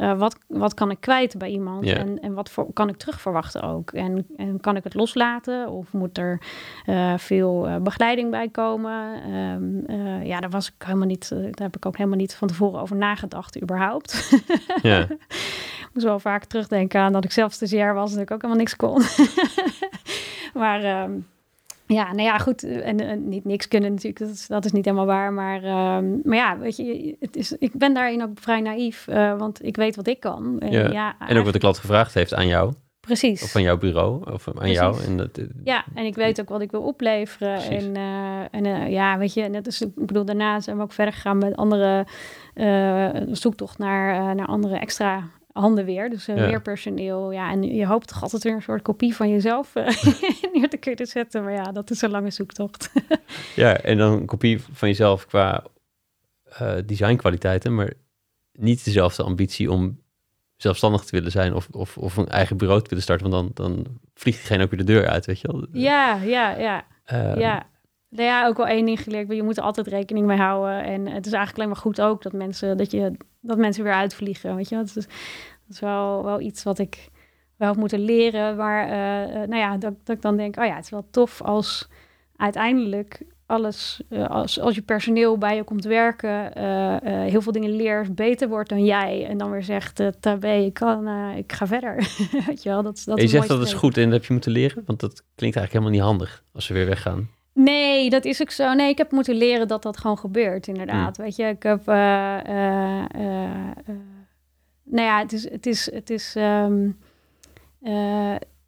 eh, 0.00 0.18
wat, 0.18 0.38
wat 0.46 0.74
kan 0.74 0.90
ik 0.90 1.00
kwijt 1.00 1.38
bij 1.38 1.50
iemand 1.50 1.86
en, 1.86 2.20
en 2.20 2.34
wat 2.34 2.50
voor, 2.50 2.72
kan 2.72 2.88
ik 2.88 2.96
terugverwachten 2.96 3.62
ook? 3.62 3.90
En, 3.90 4.26
en 4.36 4.60
kan 4.60 4.76
ik 4.76 4.84
het 4.84 4.94
loslaten 4.94 5.68
of 5.68 5.92
moet 5.92 6.18
er 6.18 6.40
eh, 6.84 7.14
veel 7.16 7.68
eh, 7.68 7.76
begeleiding 7.76 8.30
bij 8.30 8.48
komen? 8.48 9.22
Ehm, 9.22 9.98
eh, 9.98 10.26
ja, 10.26 10.40
daar 10.40 10.50
was 10.50 10.68
ik 10.68 10.74
helemaal 10.78 11.06
niet, 11.06 11.28
daar 11.28 11.52
heb 11.52 11.76
ik 11.76 11.86
ook 11.86 11.96
helemaal 11.96 12.18
niet 12.18 12.34
van 12.34 12.48
tevoren 12.48 12.80
over 12.80 12.96
nagedacht 12.96 13.62
überhaupt. 13.62 14.12
Ik 15.80 15.96
moest 15.96 16.06
wel 16.06 16.18
vaak 16.20 16.44
terugdenken 16.44 17.00
aan 17.00 17.12
dat 17.12 17.24
ik 17.24 17.32
zelf 17.32 17.52
stagiair 17.52 17.94
was 17.94 18.10
en 18.10 18.14
dat 18.14 18.24
ik 18.24 18.30
ook 18.30 18.42
helemaal 18.42 18.62
niks 18.62 18.76
kon. 18.76 19.02
maar 20.62 20.82
ehm, 20.82 21.12
ja, 21.94 22.04
nou 22.12 22.22
ja, 22.22 22.38
goed. 22.38 22.62
En, 22.62 23.00
en 23.00 23.28
niet 23.28 23.44
niks 23.44 23.68
kunnen 23.68 23.90
natuurlijk, 23.90 24.18
dat 24.18 24.28
is, 24.30 24.46
dat 24.46 24.64
is 24.64 24.72
niet 24.72 24.84
helemaal 24.84 25.06
waar. 25.06 25.32
Maar, 25.32 25.62
ehm, 25.62 26.08
maar 26.24 26.36
ja, 26.36 26.58
weet 26.58 26.76
je, 26.76 27.16
het 27.20 27.36
is, 27.36 27.52
ik 27.52 27.72
ben 27.72 27.94
daarin 27.94 28.22
ook 28.22 28.30
vrij 28.34 28.60
naïef, 28.60 29.08
eh, 29.08 29.38
want 29.38 29.64
ik 29.64 29.76
weet 29.76 29.96
wat 29.96 30.06
ik 30.06 30.20
kan. 30.20 30.58
En, 30.60 30.70
Ja. 30.72 30.90
ja, 30.90 31.16
en 31.28 31.36
ook 31.38 31.44
wat 31.44 31.52
de 31.52 31.58
klant 31.58 31.78
gevraagd 31.78 32.14
heeft 32.14 32.34
aan 32.34 32.46
jou, 32.46 32.72
precies. 33.00 33.42
of 33.42 33.50
van 33.50 33.62
jouw 33.62 33.78
bureau, 33.78 34.32
of 34.32 34.48
aan 34.48 34.54
Precies. 34.54 34.76
jou. 34.78 35.02
En 35.04 35.16
dat, 35.16 35.38
eh, 35.38 35.44
Ja, 35.64 35.84
en 35.94 36.04
ik 36.04 36.14
weet 36.14 36.40
ook 36.40 36.48
wat 36.48 36.60
ik 36.60 36.70
wil 36.70 36.82
opleveren. 36.82 37.54
Precies. 37.54 37.84
En, 37.84 37.96
eh, 37.96 38.40
en 38.50 38.66
eh, 38.66 38.90
ja, 38.90 39.18
weet 39.18 39.34
je, 39.34 39.42
net 39.42 39.66
als 39.66 39.80
ik 39.80 39.94
bedoel, 39.94 40.24
daarna 40.24 40.60
zijn 40.60 40.76
we 40.76 40.82
ook 40.82 40.92
verder 40.92 41.14
gegaan 41.14 41.38
met 41.38 41.56
andere 41.56 42.06
uh, 42.54 43.08
zoektocht 43.30 43.78
naar, 43.78 44.34
naar 44.34 44.46
andere 44.46 44.78
extra 44.78 45.22
handen 45.52 45.84
weer. 45.84 46.10
Dus 46.10 46.28
uh, 46.28 46.36
Ja. 46.36 46.46
meer 46.46 46.62
personeel. 46.62 47.30
Ja, 47.32 47.50
en 47.50 47.62
je 47.62 47.86
hoopt 47.86 48.08
toch 48.08 48.22
altijd 48.22 48.42
weer 48.42 48.52
een 48.52 48.62
soort 48.62 48.82
kopie 48.82 49.16
van 49.16 49.30
jezelf 49.30 49.74
uh, 49.74 49.86
neer 50.54 50.68
te 50.68 50.76
kunnen 50.80 51.06
zetten. 51.06 51.44
Maar 51.44 51.52
ja, 51.52 51.72
dat 51.72 51.90
is 51.90 52.02
een 52.02 52.10
lange 52.10 52.30
zoektocht. 52.30 52.92
ja, 53.56 53.76
en 53.76 53.98
dan 53.98 54.12
een 54.12 54.26
kopie 54.26 54.60
van 54.72 54.88
jezelf 54.88 55.26
qua 55.26 55.64
uh, 56.62 56.74
designkwaliteiten, 56.86 57.74
maar 57.74 57.92
niet 58.52 58.84
dezelfde 58.84 59.22
ambitie 59.22 59.70
om 59.70 60.00
zelfstandig 60.56 61.04
te 61.04 61.16
willen 61.16 61.30
zijn 61.30 61.54
of, 61.54 61.68
of, 61.70 61.98
of 61.98 62.16
een 62.16 62.28
eigen 62.28 62.56
bureau 62.56 62.80
te 62.82 62.88
willen 62.88 63.02
starten, 63.04 63.30
want 63.30 63.56
dan, 63.56 63.66
dan 63.66 63.86
vliegt 64.14 64.38
diegene 64.38 64.64
ook 64.64 64.70
weer 64.70 64.78
de 64.78 64.92
deur 64.92 65.08
uit, 65.08 65.26
weet 65.26 65.40
je 65.40 65.48
wel? 65.52 65.66
Ja, 65.72 66.14
ja, 66.22 66.50
ja. 66.58 66.86
Uh, 67.12 67.36
ja. 67.36 67.66
Nou 68.10 68.24
ja, 68.24 68.46
ook 68.46 68.56
wel 68.56 68.66
één 68.66 68.84
ding 68.84 69.00
geleerd. 69.00 69.32
Je 69.32 69.42
moet 69.42 69.56
er 69.56 69.62
altijd 69.62 69.86
rekening 69.86 70.26
mee 70.26 70.38
houden. 70.38 70.84
En 70.84 71.06
het 71.06 71.26
is 71.26 71.32
eigenlijk 71.32 71.56
alleen 71.56 71.68
maar 71.68 71.76
goed 71.76 72.00
ook 72.00 72.22
dat 72.22 72.32
mensen, 72.32 72.76
dat 72.76 72.90
je, 72.90 73.12
dat 73.40 73.58
mensen 73.58 73.84
weer 73.84 73.92
uitvliegen. 73.92 74.56
Weet 74.56 74.68
je, 74.68 74.76
dat 74.76 74.86
is, 74.86 74.94
dat 74.94 75.04
is 75.68 75.80
wel, 75.80 76.24
wel 76.24 76.40
iets 76.40 76.62
wat 76.62 76.78
ik 76.78 77.08
wel 77.56 77.68
heb 77.68 77.76
moeten 77.76 78.00
leren. 78.00 78.56
Maar 78.56 78.84
uh, 78.84 79.48
nou 79.48 79.56
ja, 79.56 79.76
dat, 79.76 79.94
dat 80.04 80.16
ik 80.16 80.22
dan 80.22 80.36
denk, 80.36 80.58
oh 80.58 80.64
ja, 80.64 80.74
het 80.74 80.84
is 80.84 80.90
wel 80.90 81.06
tof 81.10 81.42
als 81.42 81.88
uiteindelijk 82.36 83.22
alles, 83.46 84.00
uh, 84.08 84.28
als, 84.28 84.60
als 84.60 84.74
je 84.74 84.82
personeel 84.82 85.38
bij 85.38 85.56
je 85.56 85.64
komt 85.64 85.84
werken, 85.84 86.58
uh, 86.58 86.96
heel 87.02 87.42
veel 87.42 87.52
dingen 87.52 87.76
leert, 87.76 88.14
beter 88.14 88.48
wordt 88.48 88.68
dan 88.68 88.84
jij. 88.84 89.26
En 89.26 89.38
dan 89.38 89.50
weer 89.50 89.62
zegt, 89.62 90.02
tabé, 90.20 90.52
ik 90.52 90.74
kan, 90.74 91.08
ik 91.36 91.52
ga 91.52 91.66
verder. 91.66 91.94
Weet 92.46 92.62
je 92.62 92.68
wel, 92.68 92.82
dat, 92.82 93.02
dat 93.04 93.20
je 93.20 93.28
zegt 93.28 93.48
dat 93.48 93.62
is 93.62 93.72
goed 93.72 93.96
en 93.96 94.04
dat 94.04 94.12
heb 94.12 94.24
je 94.24 94.32
moeten 94.32 94.52
leren, 94.52 94.82
want 94.86 95.00
dat 95.00 95.24
klinkt 95.34 95.56
eigenlijk 95.56 95.72
helemaal 95.72 95.92
niet 95.92 96.00
handig 96.00 96.44
als 96.52 96.64
ze 96.64 96.72
weer 96.72 96.86
weggaan. 96.86 97.28
Nee, 97.52 98.10
dat 98.10 98.24
is 98.24 98.40
ook 98.40 98.50
zo. 98.50 98.72
Nee, 98.72 98.88
ik 98.88 98.98
heb 98.98 99.10
moeten 99.10 99.34
leren 99.34 99.68
dat 99.68 99.82
dat 99.82 99.96
gewoon 99.96 100.18
gebeurt, 100.18 100.66
inderdaad. 100.66 101.16
Hmm. 101.16 101.24
Weet 101.24 101.36
je, 101.36 101.44
ik 101.44 101.62
heb... 101.62 101.88
Uh, 101.88 102.38
uh, 102.48 103.04
uh, 103.16 103.50
nou 104.84 105.06
ja, 105.06 105.18
het 105.18 105.32
is... 105.32 105.50
Het 105.50 105.66
is, 105.66 105.92
het 105.92 106.10
is 106.10 106.34
um, 106.38 106.98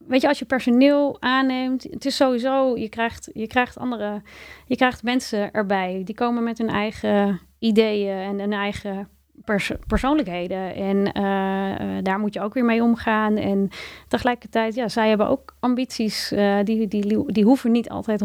weet 0.07 0.21
je, 0.21 0.29
als 0.29 0.39
je 0.39 0.45
personeel 0.45 1.17
aanneemt... 1.21 1.83
Het 1.83 2.05
is 2.05 2.17
sowieso... 2.17 2.77
Je 2.77 2.89
krijgt, 2.89 3.31
je 3.33 3.47
krijgt 3.47 3.79
andere... 3.79 4.23
Je 4.67 4.77
krijgt 4.77 5.03
mensen 5.03 5.53
erbij. 5.53 6.03
Die 6.05 6.15
komen 6.15 6.43
met 6.43 6.59
hun 6.59 6.69
eigen 6.69 7.41
ideeën 7.59 8.17
en 8.17 8.39
hun 8.39 8.53
eigen 8.53 9.09
pers 9.45 9.73
persoonlijkheden. 9.87 10.75
En 10.75 10.97
uh, 10.97 11.97
uh, 11.97 12.03
daar 12.03 12.19
moet 12.19 12.35
je 12.35 12.41
ook 12.41 12.55
weer 12.55 12.65
mee 12.65 12.83
omgaan. 12.83 13.37
En 13.37 13.69
tegelijkertijd, 14.09 14.75
ja, 14.75 14.89
zij 14.89 15.09
hebben 15.09 15.29
ook 15.29 15.55
ambities. 15.61 16.33
Uh, 16.33 16.57
die, 16.65 16.89
die, 16.89 17.33
die 17.33 17.45
hoeven 17.45 17.71
niet 17.73 17.89
altijd 17.89 18.23
100% 18.23 18.25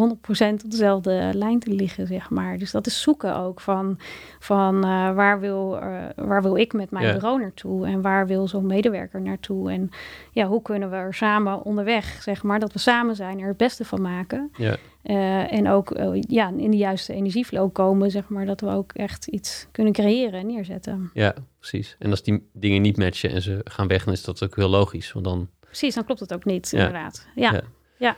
op 0.63 0.72
dezelfde 0.72 1.30
lijn 1.34 1.60
te 1.60 1.72
liggen, 1.72 2.08
zeg 2.08 2.30
maar. 2.30 2.58
Dus 2.58 2.72
dat 2.72 2.88
is 2.88 3.02
zoeken 3.02 3.36
ook 3.36 3.62
van, 3.62 4.00
van 4.39 4.82
waar, 5.15 5.39
wil, 5.39 5.80
waar 6.15 6.41
wil 6.41 6.56
ik 6.56 6.74
met 6.74 6.91
mijn 6.91 7.06
Ja. 7.06 7.13
bureau 7.13 7.39
naartoe? 7.39 7.86
En 7.88 8.02
waar 8.02 8.28
wil 8.28 8.48
zo'n 8.48 8.65
medewerker 8.65 9.22
naartoe? 9.22 9.72
En 9.72 9.89
ja, 10.32 10.46
hoe 10.46 10.62
kunnen 10.62 10.89
we 10.89 10.96
er 10.96 11.13
samen 11.13 11.63
onderweg, 11.63 12.22
zeg 12.22 12.43
maar, 12.43 12.60
dat 12.60 12.74
we 12.74 12.80
samen 12.80 13.15
zijn, 13.15 13.39
er 13.39 13.48
het 13.48 13.58
beste 13.58 13.86
van 13.86 14.02
maken. 14.02 14.52
Ja. 14.56 14.76
Uh, 15.03 15.51
en 15.53 15.67
ook 15.69 15.97
uh, 15.97 16.21
ja, 16.27 16.47
in 16.57 16.71
de 16.71 16.77
juiste 16.77 17.13
energieflow 17.13 17.71
komen, 17.73 18.12
zeg 18.12 18.27
maar, 18.29 18.45
dat 18.45 18.62
we 18.62 18.67
ook 18.69 18.93
echt 18.93 19.27
iets 19.27 19.67
kunnen 19.71 19.93
creëren 19.93 20.39
en 20.39 20.45
neerzetten. 20.47 21.10
Ja, 21.13 21.33
precies. 21.60 21.95
En 21.99 22.10
als 22.10 22.23
die 22.23 22.49
dingen 22.53 22.81
niet 22.81 22.97
matchen 22.97 23.29
en 23.29 23.41
ze 23.41 23.62
gaan 23.63 23.88
weg, 23.88 24.03
dan 24.03 24.13
is 24.13 24.23
dat 24.23 24.43
ook 24.43 24.55
heel 24.55 24.69
logisch. 24.69 25.12
Want 25.12 25.25
dan, 25.25 25.49
Precies, 25.60 25.95
dan 25.95 26.05
klopt 26.05 26.19
het 26.19 26.33
ook 26.33 26.45
niet, 26.45 26.69
Ja. 26.71 26.77
inderdaad. 26.77 27.27
Ja, 27.36 27.51
Ja. 27.97 28.17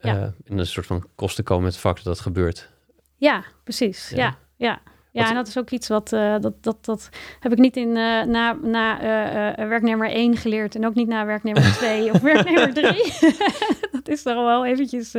ja. 0.00 0.16
Uh, 0.22 0.28
een 0.44 0.66
soort 0.66 0.86
van 0.86 1.06
kosten 1.14 1.44
komen 1.44 1.64
met 1.64 1.72
het 1.72 1.80
vak 1.82 1.96
dat 1.96 2.04
dat 2.04 2.20
gebeurt. 2.20 2.70
ja 3.16 3.44
precies. 3.64 4.10
Ja. 4.14 4.38
Ja, 4.56 4.80
ja. 5.12 5.28
en 5.28 5.34
dat 5.34 5.46
is 5.46 5.58
ook 5.58 5.70
iets 5.70 5.88
wat, 5.88 6.12
eh, 6.12 6.38
dat, 6.40 6.62
dat, 6.62 6.84
dat 6.84 7.08
heb 7.40 7.52
ik 7.52 7.58
niet 7.58 7.76
in, 7.76 7.88
eh, 7.88 8.22
na, 8.22 8.52
na 8.52 9.00
eh, 9.00 9.68
werknemer 9.68 10.10
1 10.10 10.36
geleerd 10.36 10.74
en 10.74 10.86
ook 10.86 10.94
niet 10.94 11.08
na 11.08 11.26
werknemer 11.26 11.72
2 11.78 12.12
of 12.12 12.20
werknemer 12.20 12.74
3. 12.74 12.92
dat 13.92 14.08
is 14.08 14.22
toch 14.22 14.34
wel 14.34 14.66
eventjes, 14.66 15.12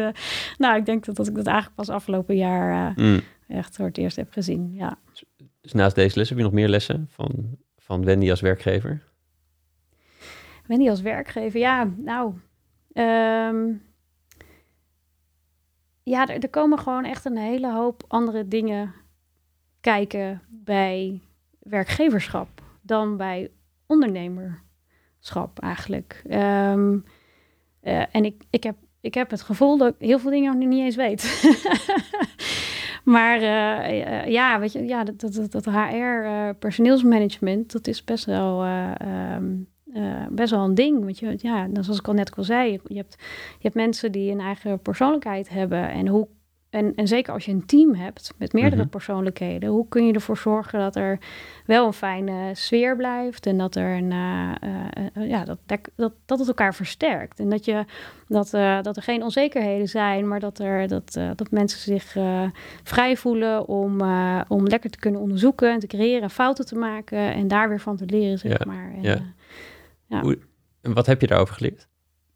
nou 0.58 0.76
ik 0.76 0.86
denk 0.86 1.06
dat, 1.06 1.16
dat 1.16 1.28
ik 1.28 1.36
dat 1.36 1.46
eigenlijk 1.48 1.76
pas 1.76 1.90
afgelopen 1.90 2.36
jaar 2.36 2.94
Mm. 2.96 3.22
echt 3.48 3.76
voor 3.76 3.86
het 3.86 3.98
eerst 3.98 4.16
heb 4.16 4.32
gezien, 4.32 4.74
ja. 4.74 4.98
Dus 5.62 5.74
naast 5.74 5.96
deze 5.96 6.18
les 6.18 6.30
heb 6.30 6.38
je 6.38 6.44
nog 6.44 6.54
meer 6.54 6.68
lessen 6.68 7.08
van, 7.10 7.58
van 7.78 8.06
Wendy 8.06 8.30
als 8.30 8.42
werkgever? 8.42 9.04
Wendy 10.66 10.90
als 10.90 11.02
werkgever, 11.02 11.60
ja, 11.60 11.90
nou. 11.98 12.34
ehm, 12.94 13.72
ja, 16.04 16.28
er, 16.28 16.40
er 16.40 16.50
komen 16.50 16.80
gewoon 16.80 17.06
echt 17.06 17.26
een 17.26 17.38
hele 17.38 17.72
hoop 17.72 18.04
andere 18.08 18.48
dingen 18.48 18.94
kijken 19.82 20.42
bij 20.50 21.22
werkgeverschap 21.60 22.62
dan 22.82 23.18
bij 23.18 23.52
ondernemerschap 23.88 25.60
eigenlijk. 25.60 26.22
Ehm, 26.30 26.98
eh, 27.82 28.04
en 28.12 28.26
ik, 28.26 28.44
ik, 28.50 28.64
heb, 28.64 28.76
ik 29.02 29.14
heb 29.14 29.30
het 29.30 29.42
gevoel 29.42 29.78
dat 29.78 29.94
ik 29.94 30.08
heel 30.08 30.20
veel 30.20 30.32
dingen 30.32 30.58
nog 30.58 30.68
niet 30.68 30.84
eens 30.84 30.96
weet. 30.96 31.54
maar 33.04 33.42
eh, 33.42 34.22
eh, 34.22 34.28
ja, 34.28 34.60
weet 34.60 34.72
je, 34.72 34.86
ja, 34.86 35.04
dat, 35.04 35.20
dat, 35.20 35.52
dat 35.52 35.66
HR, 35.66 36.54
personeelsmanagement, 36.60 37.72
dat 37.72 37.88
is 37.88 38.04
best 38.04 38.26
wel 38.26 38.64
eh, 38.64 38.92
ehm, 39.00 39.54
eh, 39.94 40.26
best 40.30 40.52
wel 40.52 40.64
een 40.64 40.76
ding. 40.76 41.04
Want 41.04 41.20
je, 41.20 41.36
ja, 41.38 41.68
zoals 41.74 42.00
ik 42.00 42.08
al 42.08 42.14
net 42.14 42.36
al 42.36 42.44
zei, 42.44 42.72
je 42.72 42.98
hebt, 42.98 43.16
je 43.52 43.60
hebt 43.62 43.76
mensen 43.76 44.12
die 44.12 44.32
een 44.32 44.40
eigen 44.40 44.80
persoonlijkheid 44.80 45.50
hebben. 45.50 45.90
En, 45.90 46.08
hoe, 46.08 46.28
en, 46.72 46.96
en 46.96 47.08
zeker 47.08 47.34
als 47.34 47.46
je 47.46 47.52
een 47.52 47.66
team 47.66 47.96
hebt 47.96 48.34
met 48.38 48.54
meerdere 48.54 48.82
Mhm. 48.82 48.90
persoonlijkheden, 48.90 49.70
hoe 49.70 49.88
kun 49.88 50.06
je 50.08 50.14
ervoor 50.14 50.38
zorgen 50.38 50.80
dat 50.80 50.96
er 50.96 51.20
wel 51.66 51.86
een 51.86 51.94
fijne 51.94 52.52
sfeer 52.56 52.96
blijft 52.96 53.46
en 53.46 53.58
dat 53.58 53.76
er 53.76 53.98
een, 53.98 54.12
eh, 54.12 54.52
eh, 54.62 55.06
eh, 55.14 55.30
ja, 55.30 55.46
dat, 55.46 55.58
dat, 55.96 56.14
dat 56.26 56.40
het 56.40 56.48
elkaar 56.48 56.76
versterkt. 56.76 57.40
En 57.40 57.50
dat, 57.50 57.66
je, 57.66 57.86
dat, 58.28 58.50
dat 58.84 58.98
er 58.98 59.04
geen 59.04 59.24
onzekerheden 59.24 59.88
zijn, 59.88 60.28
maar 60.28 60.40
dat, 60.40 60.60
er, 60.60 60.88
dat, 60.88 61.14
dat 61.36 61.52
mensen 61.52 61.80
zich 61.80 62.16
vrij 62.84 63.18
voelen 63.18 63.68
om, 63.68 64.02
om 64.48 64.68
lekker 64.68 64.90
te 64.90 65.00
kunnen 65.00 65.22
onderzoeken 65.22 65.72
en 65.72 65.80
te 65.80 65.88
creëren, 65.88 66.30
fouten 66.30 66.66
te 66.66 66.76
maken 66.76 67.34
en 67.34 67.48
daar 67.48 67.70
weer 67.70 67.80
van 67.80 67.96
te 67.96 68.06
leren, 68.06 68.38
zeg 68.40 68.52
Ja, 68.60 68.66
maar. 68.66 68.94
En, 68.94 69.02
ja. 69.02 69.20
Ja. 70.08 70.22
Hoe, 70.22 70.40
wat 70.82 71.06
heb 71.06 71.22
je 71.22 71.28
daarover 71.28 71.56
geleerd? 71.56 71.88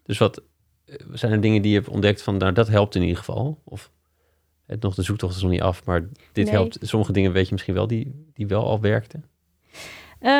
Dus 0.03 0.17
wat 0.17 0.43
zijn 1.11 1.31
er 1.31 1.41
dingen 1.41 1.61
die 1.61 1.71
je 1.71 1.77
hebt 1.77 1.89
ontdekt 1.89 2.21
van, 2.21 2.37
nou 2.37 2.53
dat 2.53 2.67
helpt 2.67 2.95
in 2.95 3.01
ieder 3.01 3.17
geval? 3.17 3.61
Of 3.63 3.91
het 4.65 4.81
nog 4.81 4.95
de 4.95 5.01
zoektocht 5.01 5.35
is 5.35 5.41
nog 5.41 5.51
niet 5.51 5.61
af, 5.61 5.85
maar 5.85 6.01
dit 6.31 6.45
Nee. 6.45 6.53
helpt. 6.53 6.77
Sommige 6.81 7.11
dingen 7.11 7.31
weet 7.31 7.45
je 7.45 7.51
misschien 7.51 7.73
wel 7.73 7.87
die, 7.87 8.29
die 8.33 8.47
wel 8.47 8.65
al 8.65 8.81
werkten. 8.81 9.25
Eh, 10.19 10.31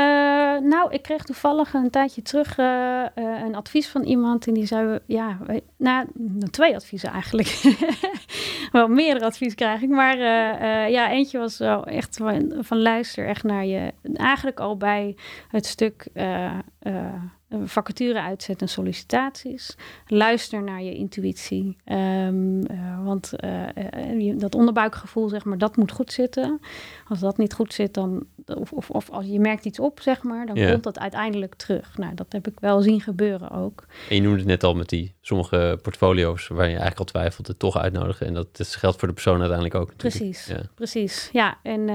nou, 0.62 0.92
ik 0.92 1.02
kreeg 1.02 1.24
toevallig 1.24 1.74
een 1.74 1.90
tijdje 1.90 2.22
terug 2.22 2.58
eh, 2.58 3.02
eh, 3.02 3.12
een 3.16 3.56
advies 3.56 3.88
van 3.88 4.04
iemand. 4.04 4.48
En 4.48 4.54
die 4.54 4.66
zei, 4.66 5.00
ja, 5.06 5.38
nou, 5.78 6.08
nou, 6.14 6.50
twee 6.52 6.76
adviezen 6.76 7.10
eigenlijk. 7.10 7.62
wel 8.72 8.88
meerdere 8.88 9.26
adviezen 9.26 9.58
krijg 9.58 9.82
ik. 9.82 9.90
Maar 9.90 10.18
ja, 10.90 11.12
eentje 11.12 11.38
was 11.38 11.58
wel 11.58 11.86
echt 11.86 12.18
van, 12.18 12.54
van 12.60 12.82
luister 12.82 13.28
echt 13.28 13.44
naar 13.44 13.66
je. 13.66 13.94
Eigenlijk 14.14 14.60
al 14.60 14.78
bij 14.78 15.16
het 15.48 15.66
stuk 15.66 16.08
eh, 17.49 17.55
eh, 17.55 17.62
vacature 17.65 18.21
uitzetten 18.21 18.67
en 18.67 18.73
sollicitaties. 18.73 19.75
Luister 20.08 20.63
naar 20.63 20.84
je 20.84 20.95
intuïtie. 20.95 21.77
Ehm, 21.84 22.63
eh, 22.63 23.03
want 23.03 23.31
uh, 24.15 24.39
dat 24.39 24.55
onderbuikgevoel, 24.55 25.29
zeg 25.29 25.45
maar, 25.45 25.58
dat 25.58 25.77
moet 25.77 25.91
goed 25.91 26.12
zitten. 26.12 26.60
Als 27.08 27.19
dat 27.19 27.37
niet 27.37 27.54
goed 27.54 27.73
zit, 27.73 27.93
dan, 27.93 28.25
of, 28.46 28.71
of, 28.71 28.89
of 28.89 29.10
als 29.10 29.25
je 29.25 29.39
merkt 29.39 29.65
iets 29.65 29.79
op, 29.79 30.00
zeg 30.00 30.23
maar, 30.23 30.46
dan 30.46 30.56
komt 30.56 30.83
dat 30.83 31.00
uiteindelijk 31.00 31.56
terug. 31.56 31.98
Nou, 31.98 32.15
dat 32.15 32.25
heb 32.29 32.48
ik 32.48 32.60
wel 32.60 32.81
zien 32.81 33.02
gebeuren 33.02 33.52
ook. 33.52 33.85
En 34.10 34.15
je 34.15 34.21
noemde 34.21 34.37
het 34.37 34.48
net 34.48 34.63
al 34.63 34.75
met 34.75 34.89
die 34.89 35.13
sommige 35.21 35.79
portfolio's 35.81 36.48
waar 36.48 36.63
je 36.63 36.69
eigenlijk 36.69 37.00
al 37.00 37.06
twijfelt, 37.06 37.48
het 37.48 37.60
toch 37.60 37.77
uitnodigen. 37.77 38.27
En 38.27 38.33
dat, 38.33 38.48
geldt 38.77 39.00
voor 39.00 39.08
de 39.08 39.13
persoon 39.13 39.39
uiteindelijk 39.39 39.75
ook. 39.75 39.89
Natuurlijk. 39.89 40.17
Precies, 40.17 40.46
ja. 40.48 40.62
precies. 40.75 41.29
Ja, 41.31 41.58
en 41.63 41.85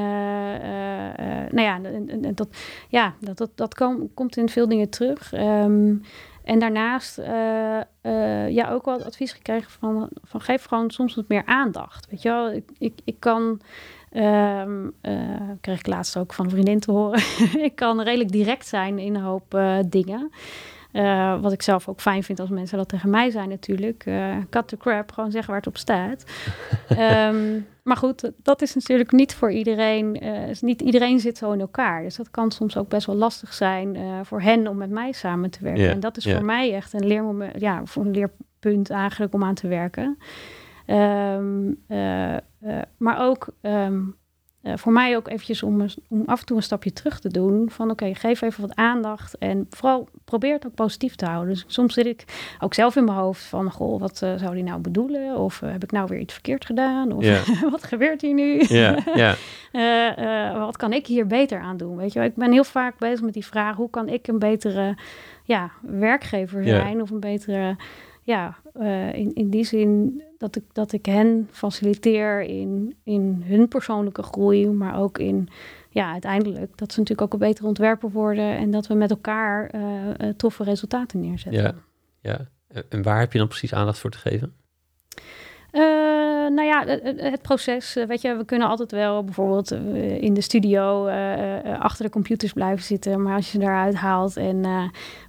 nou 1.50 1.60
ja, 1.60 1.80
dat, 2.32 2.48
ja, 2.88 3.14
dat, 3.20 3.38
dat, 3.38 3.50
dat 3.54 3.74
komt 4.14 4.36
in 4.36 4.48
veel 4.48 4.68
dingen 4.68 4.88
terug. 4.88 5.32
Ehm, 5.40 5.94
en 6.44 6.58
daarnaast 6.58 7.18
uh, 7.18 7.80
uh, 8.02 8.48
ja, 8.48 8.70
ook 8.70 8.84
wel 8.84 9.04
advies 9.04 9.32
gekregen 9.32 9.70
van, 9.70 10.08
van 10.22 10.40
geef 10.40 10.64
gewoon 10.64 10.90
soms 10.90 11.14
wat 11.14 11.28
meer 11.28 11.42
aandacht. 11.44 12.06
Weet 12.10 12.22
je 12.22 12.28
wel, 12.28 12.52
ik, 12.52 12.70
ik, 12.78 12.98
ik 13.04 13.16
kan, 13.18 13.60
um, 14.12 14.94
kreeg 15.60 15.78
ik 15.78 15.86
laatst 15.86 16.16
ook 16.16 16.32
van 16.32 16.44
een 16.44 16.50
vriendin 16.50 16.80
te 16.80 16.90
horen, 16.90 17.22
ik 17.68 17.74
kan 17.74 18.00
redelijk 18.02 18.32
direct 18.32 18.66
zijn 18.66 18.98
in 18.98 19.14
een 19.14 19.22
hoop 19.22 19.60
dingen. 19.86 20.30
Uh, 20.92 21.40
wat 21.40 21.52
ik 21.52 21.62
zelf 21.62 21.88
ook 21.88 22.00
fijn 22.00 22.22
vind 22.22 22.40
als 22.40 22.48
mensen 22.48 22.78
dat 22.78 22.88
tegen 22.88 23.10
mij 23.10 23.30
zijn 23.30 23.48
natuurlijk. 23.48 24.06
Uh, 24.06 24.36
cut 24.50 24.68
the 24.68 24.76
crap, 24.76 25.12
gewoon 25.12 25.30
zeggen 25.30 25.50
waar 25.50 25.58
het 25.58 25.68
op 25.68 25.76
staat. 25.76 26.24
um, 26.90 27.66
maar 27.90 27.98
goed, 27.98 28.30
dat 28.42 28.62
is 28.62 28.74
natuurlijk 28.74 29.12
niet 29.12 29.34
voor 29.34 29.52
iedereen. 29.52 30.24
Uh, 30.24 30.54
niet 30.60 30.80
iedereen 30.80 31.20
zit 31.20 31.38
zo 31.38 31.52
in 31.52 31.60
elkaar. 31.60 32.02
Dus 32.02 32.16
dat 32.16 32.30
kan 32.30 32.50
soms 32.50 32.76
ook 32.76 32.88
best 32.88 33.06
wel 33.06 33.16
lastig 33.16 33.54
zijn 33.54 33.98
voor 34.26 34.40
hen 34.40 34.66
om 34.66 34.76
met 34.76 34.90
mij 34.90 35.12
samen 35.12 35.50
te 35.50 35.58
werken. 35.62 35.82
Yeah, 35.82 35.92
en 35.92 36.00
dat 36.00 36.16
is 36.16 36.24
yeah. 36.24 36.36
voor 36.36 36.46
mij 36.46 36.74
echt 36.74 36.92
een 36.92 37.06
leermoment, 37.06 37.60
ja, 37.60 37.80
voor 37.84 38.04
een 38.04 38.10
leerpunt 38.10 38.90
eigenlijk 38.90 39.34
om 39.34 39.44
aan 39.44 39.54
te 39.54 39.68
werken. 39.68 40.18
Um, 40.86 41.84
maar 42.96 43.20
ook 43.20 43.48
um, 43.62 44.16
uh, 44.62 44.72
voor 44.76 44.92
mij 44.92 45.16
ook 45.16 45.28
eventjes 45.28 45.62
om, 45.62 45.86
om 46.08 46.22
af 46.26 46.40
en 46.40 46.46
toe 46.46 46.56
een 46.56 46.62
stapje 46.62 46.92
terug 46.92 47.20
te 47.20 47.28
doen. 47.28 47.70
Van 47.70 47.90
oké, 47.90 48.14
geef 48.14 48.40
even 48.40 48.60
wat 48.60 48.74
aandacht. 48.74 49.38
En 49.38 49.66
vooral 49.70 50.08
probeer 50.24 50.52
het 50.52 50.66
ook 50.66 50.74
positief 50.74 51.14
te 51.14 51.24
houden. 51.24 51.54
Dus 51.54 51.64
soms 51.66 51.94
zit 51.94 52.06
ik 52.06 52.24
ook 52.58 52.74
zelf 52.74 52.96
in 52.96 53.04
mijn 53.04 53.16
hoofd 53.16 53.42
van... 53.42 53.70
goh, 53.70 54.00
wat 54.00 54.20
uh, 54.24 54.32
zou 54.36 54.54
die 54.54 54.62
nou 54.62 54.80
bedoelen? 54.80 55.36
Of 55.36 55.60
uh, 55.62 55.70
heb 55.70 55.82
ik 55.82 55.92
nou 55.92 56.06
weer 56.08 56.18
iets 56.18 56.32
verkeerd 56.32 56.64
gedaan? 56.64 57.12
Of 57.12 57.24
yeah. 57.24 57.62
wat 57.70 57.84
gebeurt 57.84 58.20
hier 58.20 58.34
nu? 58.34 58.62
Yeah, 58.62 59.06
yeah. 59.72 60.58
wat 60.58 60.76
kan 60.76 60.92
ik 60.92 61.06
hier 61.06 61.26
beter 61.26 61.60
aan 61.60 61.76
doen? 61.76 61.96
Weet 61.96 62.12
je, 62.12 62.20
ik 62.20 62.34
ben 62.34 62.52
heel 62.52 62.64
vaak 62.64 62.98
bezig 62.98 63.20
met 63.20 63.34
die 63.34 63.46
vraag... 63.46 63.76
hoe 63.76 63.90
kan 63.90 64.08
ik 64.08 64.26
een 64.26 64.38
betere 64.38 64.96
ja, 65.44 65.70
werkgever 65.82 66.64
zijn? 66.64 67.02
Of 67.02 67.10
een 67.10 67.20
betere 67.20 67.76
ja, 68.22 68.56
uh, 68.76 69.14
in, 69.14 69.34
in 69.34 69.50
die 69.50 69.64
zin 69.64 70.22
dat 70.38 70.56
ik, 70.56 70.64
dat 70.72 70.92
ik 70.92 71.06
hen 71.06 71.48
faciliteer 71.50 72.42
in, 72.42 72.94
in 73.04 73.42
hun 73.44 73.68
persoonlijke 73.68 74.22
groei, 74.22 74.68
maar 74.68 74.98
ook 74.98 75.18
in, 75.18 75.48
ja, 75.88 76.12
uiteindelijk 76.12 76.78
dat 76.78 76.92
ze 76.92 76.98
natuurlijk 76.98 77.26
ook 77.26 77.32
een 77.32 77.48
betere 77.48 77.66
ontwerper 77.66 78.10
worden 78.10 78.56
en 78.56 78.70
dat 78.70 78.86
we 78.86 78.94
met 78.94 79.10
elkaar 79.10 79.74
uh, 79.74 80.28
toffe 80.36 80.64
resultaten 80.64 81.20
neerzetten. 81.20 81.62
Ja, 81.62 81.74
ja. 82.20 82.48
En 82.88 83.02
waar 83.02 83.18
heb 83.18 83.32
je 83.32 83.38
dan 83.38 83.48
precies 83.48 83.74
aandacht 83.74 83.98
voor 83.98 84.10
te 84.10 84.18
geven? 84.18 84.54
Uh, 85.72 86.29
nou 86.54 86.68
ja, 86.68 86.84
het, 87.16 87.42
proces. 87.42 87.96
Eh, 87.96 88.06
weet 88.06 88.20
je, 88.20 88.36
we 88.36 88.44
kunnen 88.44 88.68
altijd 88.68 88.90
wel 88.90 89.24
bijvoorbeeld 89.24 89.70
in 90.20 90.34
de 90.34 90.40
studio 90.40 91.08
achter 91.78 92.04
de 92.04 92.10
computers 92.10 92.52
blijven 92.52 92.84
zitten. 92.84 93.22
Maar 93.22 93.34
als 93.34 93.52
je 93.52 93.58
ze 93.58 93.64
eruit 93.64 93.94
haalt 93.94 94.36
en 94.36 94.62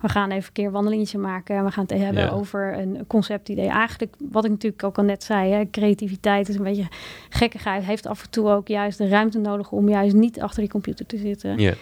we 0.01 0.09
gaan 0.09 0.29
even 0.31 0.43
een 0.45 0.53
keer 0.53 0.65
een 0.65 0.71
wandelingetje 0.71 1.17
maken. 1.17 1.55
En 1.55 1.63
we 1.63 1.71
gaan 1.71 1.85
het 1.87 1.99
hebben 1.99 2.31
over 2.31 2.77
een 2.77 3.03
conceptidee. 3.07 3.67
Eigenlijk, 3.67 4.15
wat 4.31 4.45
ik 4.45 4.51
natuurlijk 4.51 4.83
ook 4.83 4.97
al 4.97 5.03
net 5.03 5.23
zei, 5.23 5.51
hè, 5.51 5.69
creativiteit 5.69 6.49
is 6.49 6.55
een 6.55 6.63
beetje 6.63 6.87
gekkigheid. 7.29 7.83
Heeft 7.83 8.07
af 8.07 8.23
en 8.23 8.29
toe 8.29 8.49
ook 8.49 8.67
juist 8.67 8.97
de 8.97 9.07
ruimte 9.07 9.39
nodig 9.39 9.71
om 9.71 9.89
juist 9.89 10.15
niet 10.15 10.41
achter 10.41 10.61
die 10.61 10.71
computer 10.71 11.05
te 11.05 11.17
zitten. 11.17 11.59
Ja, 11.59 11.73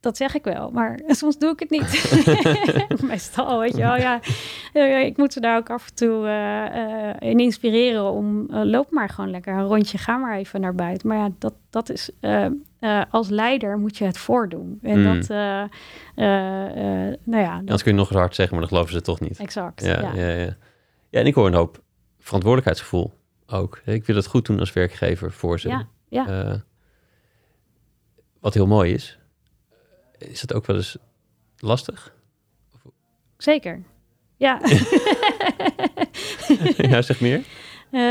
dat 0.00 0.16
zeg 0.16 0.34
ik 0.34 0.44
wel, 0.44 0.70
maar 0.70 1.00
soms 1.06 1.38
doe 1.38 1.52
ik 1.52 1.58
het 1.58 1.70
niet. 1.70 3.02
Meestal, 3.08 3.58
weet 3.58 3.76
je 3.76 3.82
wel. 3.82 3.96
Ja, 3.96 4.20
ik 5.00 5.16
moet 5.16 5.32
ze 5.32 5.40
daar 5.40 5.56
ook 5.56 5.70
af 5.70 5.88
en 5.88 5.94
toe 5.94 6.26
uh, 6.26 6.64
uh, 6.74 7.30
in 7.30 7.40
inspireren 7.40 8.10
om... 8.10 8.46
Uh, 8.50 8.64
loop 8.64 8.90
maar 8.90 9.08
gewoon 9.08 9.30
lekker 9.30 9.54
een 9.54 9.66
rondje, 9.66 9.98
ga 9.98 10.16
maar 10.16 10.36
even 10.36 10.60
naar 10.60 10.74
buiten. 10.74 11.08
Maar 11.08 11.16
ja, 11.16 11.30
dat, 11.38 11.54
dat 11.70 11.90
is... 11.90 12.10
als 13.10 13.28
leider 13.28 13.78
moet 13.78 13.96
je 13.96 14.04
het 14.04 14.18
voordoen. 14.18 14.78
En 14.82 14.98
mm. 14.98 15.04
dat... 15.04 15.28
nou 17.24 17.42
ja... 17.42 17.56
Anders 17.56 17.82
kun 17.82 17.92
je 17.92 17.98
nog 17.98 18.10
eens 18.10 18.18
hard 18.18 18.34
zeggen, 18.34 18.56
maar 18.56 18.68
dan 18.68 18.76
geloven 18.76 18.94
ze 18.94 19.02
toch 19.02 19.20
niet. 19.20 19.38
Exact, 19.38 19.84
ja. 19.84 20.00
Ja, 20.00 20.14
ja. 20.14 20.28
ja. 20.28 20.56
ja 21.08 21.20
en 21.20 21.26
ik 21.26 21.34
hoor 21.34 21.46
een 21.46 21.54
hoop 21.54 21.82
verantwoordelijkheidsgevoel 22.18 23.12
ook. 23.46 23.80
Ik 23.84 24.06
wil 24.06 24.16
het 24.16 24.26
goed 24.26 24.46
doen 24.46 24.60
als 24.60 24.72
werkgever 24.72 25.32
voor 25.32 25.60
ze. 25.60 25.68
Ja, 25.68 25.86
ja. 26.08 26.62
wat 28.40 28.54
heel 28.54 28.66
mooi 28.66 28.92
is 28.92 29.19
is 30.20 30.40
het 30.40 30.54
ook 30.54 30.66
wel 30.66 30.76
eens 30.76 30.96
lastig? 31.56 32.14
Zeker, 33.36 33.82
ja. 34.36 34.60
ja, 36.76 37.02
zeg 37.02 37.20
meer. 37.20 37.44
Uh, 37.90 38.02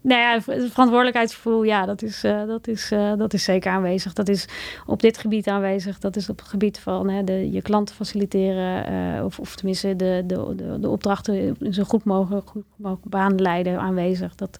nou 0.00 0.20
ja, 0.20 0.40
verantwoordelijkheidsgevoel, 0.40 1.62
ja, 1.62 1.86
dat 1.86 2.02
is, 2.02 2.24
uh, 2.24 2.46
dat, 2.46 2.68
is, 2.68 2.92
uh, 2.92 3.16
dat 3.16 3.34
is 3.34 3.44
zeker 3.44 3.72
aanwezig. 3.72 4.12
Dat 4.12 4.28
is 4.28 4.48
op 4.86 5.00
dit 5.00 5.18
gebied 5.18 5.48
aanwezig. 5.48 5.98
Dat 5.98 6.16
is 6.16 6.28
op 6.28 6.38
het 6.38 6.48
gebied 6.48 6.78
van 6.78 7.08
hè, 7.08 7.24
de, 7.24 7.50
je 7.50 7.62
klanten 7.62 7.94
faciliteren, 7.94 9.24
of, 9.24 9.38
of 9.38 9.56
tenminste 9.56 9.96
de, 9.96 10.22
de, 10.26 10.52
de, 10.56 10.80
de 10.80 10.88
opdrachten 10.88 11.56
zo 11.70 11.82
goed 11.82 12.04
mogelijk, 12.04 12.48
goed 12.48 12.64
mogelijk 12.76 13.08
baan 13.08 13.40
leiden 13.40 13.78
aanwezig. 13.78 14.34
Dat, 14.34 14.58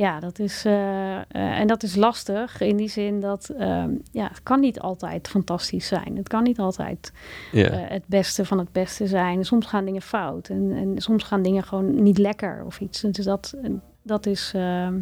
ja, 0.00 0.20
dat 0.20 0.38
is, 0.38 0.66
uh, 0.66 0.72
uh, 0.72 1.22
en 1.32 1.66
dat 1.66 1.82
is 1.82 1.94
lastig 1.94 2.60
in 2.60 2.76
die 2.76 2.88
zin 2.88 3.20
dat 3.20 3.50
uh, 3.58 3.84
ja, 4.12 4.28
het 4.28 4.42
kan 4.42 4.60
niet 4.60 4.80
altijd 4.80 5.28
fantastisch 5.28 5.86
zijn. 5.86 6.16
Het 6.16 6.28
kan 6.28 6.42
niet 6.42 6.58
altijd 6.58 7.12
yeah. 7.52 7.88
het 7.90 8.04
beste 8.06 8.44
van 8.44 8.58
het 8.58 8.72
beste 8.72 9.06
zijn. 9.06 9.44
Soms 9.44 9.66
gaan 9.66 9.84
dingen 9.84 10.02
fout 10.02 10.48
en, 10.48 10.72
en 10.72 10.94
soms 10.96 11.24
gaan 11.24 11.42
dingen 11.42 11.62
gewoon 11.62 12.02
niet 12.02 12.18
lekker 12.18 12.62
of 12.64 12.80
iets. 12.80 13.00
Dus 13.00 13.24
dat, 13.24 13.54
dat 14.02 14.26
is. 14.26 14.52
Ehm, 14.54 15.00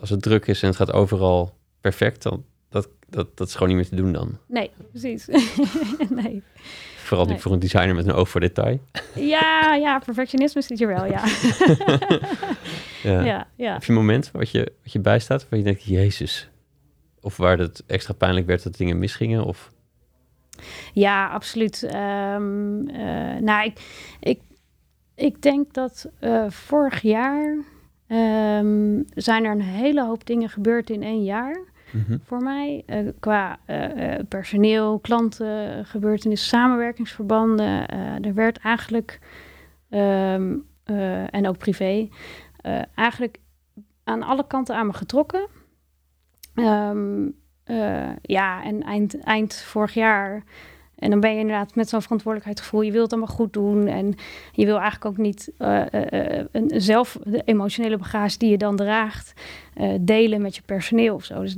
Als 0.00 0.10
het 0.10 0.22
druk 0.22 0.46
is 0.46 0.62
en 0.62 0.68
het 0.68 0.76
gaat 0.76 0.92
overal 0.92 1.54
perfect, 1.80 2.22
dan 2.22 2.44
dat, 2.68 2.88
dat, 3.08 3.36
dat 3.36 3.48
is 3.48 3.54
gewoon 3.54 3.68
niet 3.68 3.76
meer 3.76 3.88
te 3.88 3.96
doen 3.96 4.12
dan. 4.12 4.38
Nee, 4.46 4.70
precies. 4.90 5.26
nee. 6.22 6.42
Vooral 7.04 7.26
nee. 7.26 7.38
voor 7.38 7.52
een 7.52 7.58
designer 7.58 7.94
met 7.94 8.06
een 8.06 8.12
oog 8.12 8.28
voor 8.28 8.40
detail. 8.40 8.80
Ja, 9.14 9.74
ja, 9.74 9.98
perfectionisme 9.98 10.62
zit 10.62 10.78
hier 10.78 10.88
wel, 10.88 11.04
ja. 11.04 11.22
ja. 13.02 13.24
ja. 13.24 13.46
ja, 13.56 13.72
Heb 13.72 13.84
je 13.84 13.92
een 13.92 13.98
moment 13.98 14.30
wat 14.30 14.50
je, 14.50 14.72
wat 14.82 14.92
je 14.92 14.98
bijstaat 14.98 15.48
waar 15.48 15.58
je 15.58 15.64
denkt, 15.64 15.84
jezus. 15.84 16.48
Of 17.20 17.36
waar 17.36 17.58
het 17.58 17.82
extra 17.86 18.14
pijnlijk 18.14 18.46
werd 18.46 18.62
dat 18.62 18.76
dingen 18.76 18.98
misgingen? 18.98 19.44
Of... 19.44 19.72
Ja, 20.92 21.28
absoluut. 21.28 21.82
Um, 21.82 22.88
uh, 22.88 23.36
nou, 23.40 23.64
ik, 23.64 23.80
ik, 24.20 24.40
ik 25.14 25.42
denk 25.42 25.74
dat 25.74 26.08
uh, 26.20 26.50
vorig 26.50 27.02
jaar 27.02 27.56
um, 28.08 29.04
zijn 29.14 29.44
er 29.44 29.50
een 29.50 29.60
hele 29.60 30.04
hoop 30.04 30.26
dingen 30.26 30.48
gebeurd 30.48 30.90
in 30.90 31.02
één 31.02 31.24
jaar. 31.24 31.72
-hmm. 32.02 32.20
voor 32.24 32.42
mij. 32.42 32.82
Uh, 32.86 33.08
qua 33.20 33.58
uh, 33.66 34.14
personeel, 34.28 34.98
klanten, 34.98 35.84
gebeurtenissen, 35.84 36.48
samenwerkingsverbanden. 36.48 37.88
er 38.22 38.34
werd 38.34 38.58
eigenlijk, 38.58 39.18
um, 39.90 40.66
en 41.30 41.48
ook 41.48 41.58
privé, 41.58 42.08
eigenlijk 42.94 43.38
aan 44.04 44.22
alle 44.22 44.46
kanten 44.46 44.76
aan 44.76 44.86
me 44.86 44.92
getrokken. 44.92 45.46
Um, 46.54 47.34
ja, 48.22 48.64
en 48.64 48.82
eind, 48.82 49.18
eind 49.18 49.54
vorig 49.54 49.94
jaar. 49.94 50.42
En 50.94 51.10
dan 51.10 51.20
ben 51.20 51.32
je 51.32 51.38
inderdaad 51.38 51.74
met 51.74 51.88
zo'n 51.88 52.02
verantwoordelijkheidsgevoel. 52.02 52.82
Je 52.82 52.92
wilt 52.92 53.10
het 53.10 53.12
allemaal 53.12 53.36
goed 53.36 53.52
doen. 53.52 53.86
En 53.86 54.14
je 54.52 54.64
wil 54.64 54.78
eigenlijk 54.78 55.04
ook 55.04 55.16
niet 55.16 55.52
een, 55.58 56.70
zelf 56.80 57.18
de 57.24 57.42
emotionele 57.44 57.98
bagage 57.98 58.38
die 58.38 58.50
je 58.50 58.58
dan 58.58 58.76
draagt, 58.76 59.32
delen 60.00 60.42
met 60.42 60.56
je 60.56 60.62
personeel 60.62 61.14
of 61.14 61.24
zo. 61.24 61.40
Dus 61.40 61.56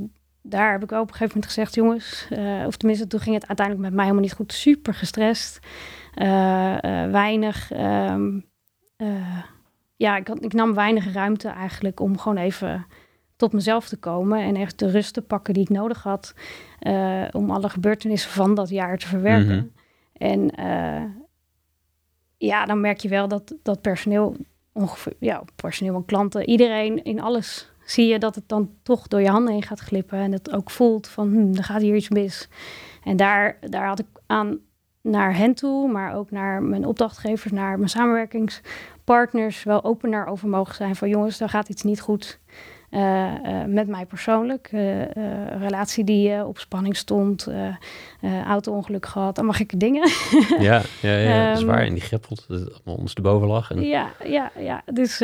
daar 0.49 0.71
heb 0.71 0.83
ik 0.83 0.91
ook 0.91 1.01
op 1.01 1.07
een 1.07 1.13
gegeven 1.13 1.33
moment 1.33 1.45
gezegd, 1.45 1.75
jongens, 1.75 2.27
uh, 2.31 2.65
of 2.65 2.77
tenminste 2.77 3.07
toen 3.07 3.19
ging 3.19 3.35
het 3.35 3.47
uiteindelijk 3.47 3.85
met 3.85 3.95
mij 3.95 4.03
helemaal 4.05 4.25
niet 4.25 4.35
goed, 4.35 4.53
super 4.53 4.93
gestrest, 4.93 5.59
uh, 6.15 6.27
uh, 6.27 7.11
weinig, 7.11 7.71
um, 7.71 8.45
ja, 9.95 10.17
ik, 10.17 10.27
had, 10.27 10.43
ik 10.43 10.53
nam 10.53 10.73
weinig 10.73 11.13
ruimte 11.13 11.49
eigenlijk 11.49 11.99
om 11.99 12.17
gewoon 12.17 12.37
even 12.37 12.85
tot 13.35 13.53
mezelf 13.53 13.87
te 13.87 13.97
komen 13.97 14.39
en 14.39 14.55
echt 14.55 14.79
de 14.79 14.91
rust 14.91 15.13
te 15.13 15.21
pakken 15.21 15.53
die 15.53 15.63
ik 15.63 15.69
nodig 15.69 16.03
had 16.03 16.33
om 17.31 17.51
alle 17.51 17.69
gebeurtenissen 17.69 18.31
van 18.31 18.55
dat 18.55 18.69
jaar 18.69 18.97
te 18.97 19.07
verwerken. 19.07 19.55
Mm 19.55 19.59
-hmm. 19.59 19.71
En 20.13 20.51
ja, 22.37 22.65
dan 22.65 22.81
merk 22.81 22.99
je 22.99 23.09
wel 23.09 23.27
dat, 23.27 23.55
dat 23.63 23.81
personeel, 23.81 24.35
ongeveer, 24.71 25.13
ja, 25.19 25.43
personeel 25.55 25.95
en 25.95 26.05
klanten, 26.05 26.49
iedereen 26.49 27.03
in 27.03 27.21
alles 27.21 27.71
zie 27.89 28.07
je 28.07 28.19
dat 28.19 28.35
het 28.35 28.49
dan 28.49 28.69
toch 28.83 29.07
door 29.07 29.21
je 29.21 29.29
handen 29.29 29.53
heen 29.53 29.63
gaat 29.63 29.79
glippen. 29.79 30.19
En 30.19 30.31
het 30.31 30.51
ook 30.51 30.69
voelt 30.69 31.07
van, 31.07 31.31
hm, 31.31 31.57
er 31.57 31.63
gaat 31.63 31.81
hier 31.81 31.95
iets 31.95 32.09
mis. 32.09 32.49
En 33.03 33.17
daar, 33.17 33.57
daar 33.69 33.87
had 33.87 33.99
ik 33.99 34.05
aan 34.25 34.59
naar 35.01 35.35
hen 35.35 35.53
toe, 35.53 35.91
maar 35.91 36.15
ook 36.15 36.31
naar 36.31 36.63
mijn 36.63 36.85
opdrachtgevers, 36.85 37.51
naar 37.51 37.77
mijn 37.77 37.89
samenwerkingspartners, 37.89 39.63
wel 39.63 39.83
opener 39.83 40.25
over 40.25 40.47
mogen 40.47 40.75
zijn 40.75 40.95
van 40.95 41.09
jongens, 41.09 41.37
daar 41.37 41.49
gaat 41.49 41.69
iets 41.69 41.83
niet 41.83 42.01
goed. 42.01 42.39
Uh, 42.91 43.33
met 43.67 43.87
mij 43.87 44.05
persoonlijk. 44.05 44.69
Uh, 44.71 45.05
relatie 45.59 46.03
die 46.03 46.45
op 46.45 46.57
spanning 46.57 46.97
stond, 46.97 47.47
auto-ongeluk 48.45 49.05
gehad, 49.05 49.37
allemaal 49.37 49.55
gekke 49.55 49.77
dingen. 49.77 50.09
ja, 50.59 50.81
ja, 51.01 51.17
ja 51.17 51.49
dat 51.49 51.57
is 51.57 51.63
waar. 51.63 51.81
En 51.81 51.93
die 51.93 52.03
greppelt, 52.03 52.45
dat 52.47 52.81
ons 52.85 53.13
erboven 53.13 53.47
lag. 53.47 53.71
En... 53.71 53.81
Ja, 53.81 54.11
ja, 54.23 54.51
ja. 54.59 54.81
Dus 54.85 55.19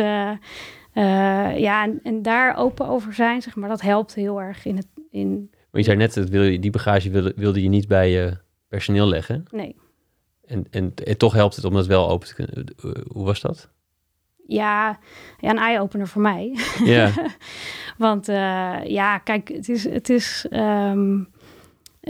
ja, 0.93 1.83
en, 1.83 1.99
en, 2.03 2.21
daar 2.21 2.57
open 2.57 2.87
over 2.87 3.13
zijn, 3.13 3.41
zeg 3.41 3.55
maar, 3.55 3.69
dat 3.69 3.81
helpt 3.81 4.13
heel 4.13 4.41
erg 4.41 4.65
in 4.65 4.75
het... 4.75 4.87
In... 5.11 5.49
Maar 5.51 5.81
je 5.81 5.83
zei 5.83 5.97
net, 5.97 6.13
dat 6.13 6.29
wil 6.29 6.43
je, 6.43 6.59
die 6.59 6.71
bagage 6.71 7.09
wilde, 7.09 7.33
wilde 7.35 7.61
je 7.61 7.69
niet 7.69 7.87
bij 7.87 8.11
je 8.11 8.37
personeel 8.67 9.07
leggen. 9.07 9.45
Nee. 9.51 9.75
En, 10.45 10.65
en, 10.69 10.93
en, 11.03 11.17
toch 11.17 11.33
helpt 11.33 11.55
het 11.55 11.65
om 11.65 11.73
dat 11.73 11.87
wel 11.87 12.09
open 12.09 12.27
te 12.27 12.35
kunnen. 12.35 12.65
Hoe 13.07 13.25
was 13.25 13.41
dat? 13.41 13.69
Ja, 14.47 14.99
ja 15.39 15.49
een 15.49 15.57
eye-opener 15.57 16.07
voor 16.07 16.21
mij. 16.21 16.57
Ja. 16.83 17.11
Want 17.97 18.29
uh, 18.29 18.85
ja, 18.85 19.17
kijk, 19.17 19.47
het 19.47 19.69
is... 19.69 19.83
Het 19.83 20.09
is 20.09 20.47
um, 20.51 21.31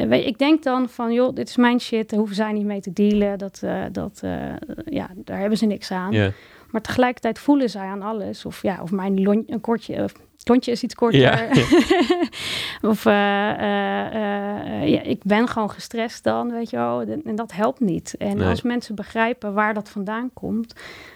ik 0.09 0.37
denk 0.37 0.63
dan 0.63 0.89
van, 0.89 1.13
joh, 1.13 1.35
dit 1.35 1.49
is 1.49 1.55
mijn 1.55 1.79
shit, 1.79 2.09
daar 2.09 2.19
hoeven 2.19 2.35
zij 2.35 2.51
niet 2.51 2.65
mee 2.65 2.81
te 2.81 2.93
dealen. 2.93 3.37
Dat, 3.37 3.61
uh, 3.63 3.83
dat, 3.91 4.21
uh, 4.25 4.53
ja, 4.85 5.09
daar 5.15 5.39
hebben 5.39 5.57
ze 5.57 5.65
niks 5.65 5.91
aan. 5.91 6.11
Yeah. 6.11 6.31
Maar 6.73 6.81
tegelijkertijd 6.81 7.39
voelen 7.39 7.69
zij 7.69 7.87
aan 7.87 8.01
alles. 8.01 8.45
Of 8.45 8.61
ja, 8.61 8.79
of 8.81 8.91
mijn 8.91 9.21
lon, 9.21 9.43
een 9.47 9.61
kortje, 9.61 10.09
Tontje 10.43 10.71
is 10.71 10.83
iets 10.83 10.95
korter. 10.95 11.19
Ja. 11.19 11.47
of 12.91 13.05
uh, 13.05 13.13
uh, 13.13 14.87
ja, 14.87 15.01
ik 15.01 15.23
ben 15.23 15.47
gewoon 15.47 15.69
gestrest 15.69 16.23
dan, 16.23 16.51
weet 16.51 16.69
je 16.69 16.77
wel. 16.77 17.01
En 17.01 17.35
dat 17.35 17.51
helpt 17.51 17.79
niet. 17.79 18.15
En 18.17 18.37
Nee. 18.37 18.47
als 18.47 18.61
mensen 18.61 18.95
begrijpen 18.95 19.53
waar 19.53 19.73
dat 19.73 19.89
vandaan 19.89 20.29
komt. 20.33 20.73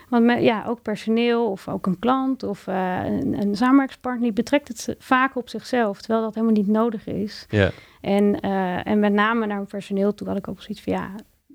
Want 0.10 0.24
me- 0.24 0.40
ja, 0.42 0.64
ook 0.68 0.82
personeel 0.82 1.52
of 1.52 1.68
ook 1.68 1.86
een 1.86 2.00
klant 2.00 2.44
of 2.44 2.68
eh, 2.68 3.00
een, 3.06 3.42
een 3.42 3.56
samenwerkingspartner... 3.56 4.24
die 4.24 4.34
betrekt 4.34 4.68
het 4.68 4.96
vaak 5.00 5.36
op 5.36 5.50
zichzelf, 5.50 6.02
terwijl 6.02 6.22
dat 6.26 6.34
helemaal 6.34 6.56
niet 6.56 6.68
nodig 6.68 7.08
is. 7.08 7.46
Ja, 7.50 7.70
En, 8.02 8.40
eh, 8.40 8.88
en 8.88 9.00
met 9.00 9.14
name 9.14 9.40
naar 9.46 9.56
mijn 9.56 9.68
personeel 9.68 10.14
toe 10.14 10.28
had 10.28 10.38
ik 10.38 10.48
ook 10.48 10.62
zoiets 10.62 10.84
van... 10.84 10.94
ja, 10.94 11.10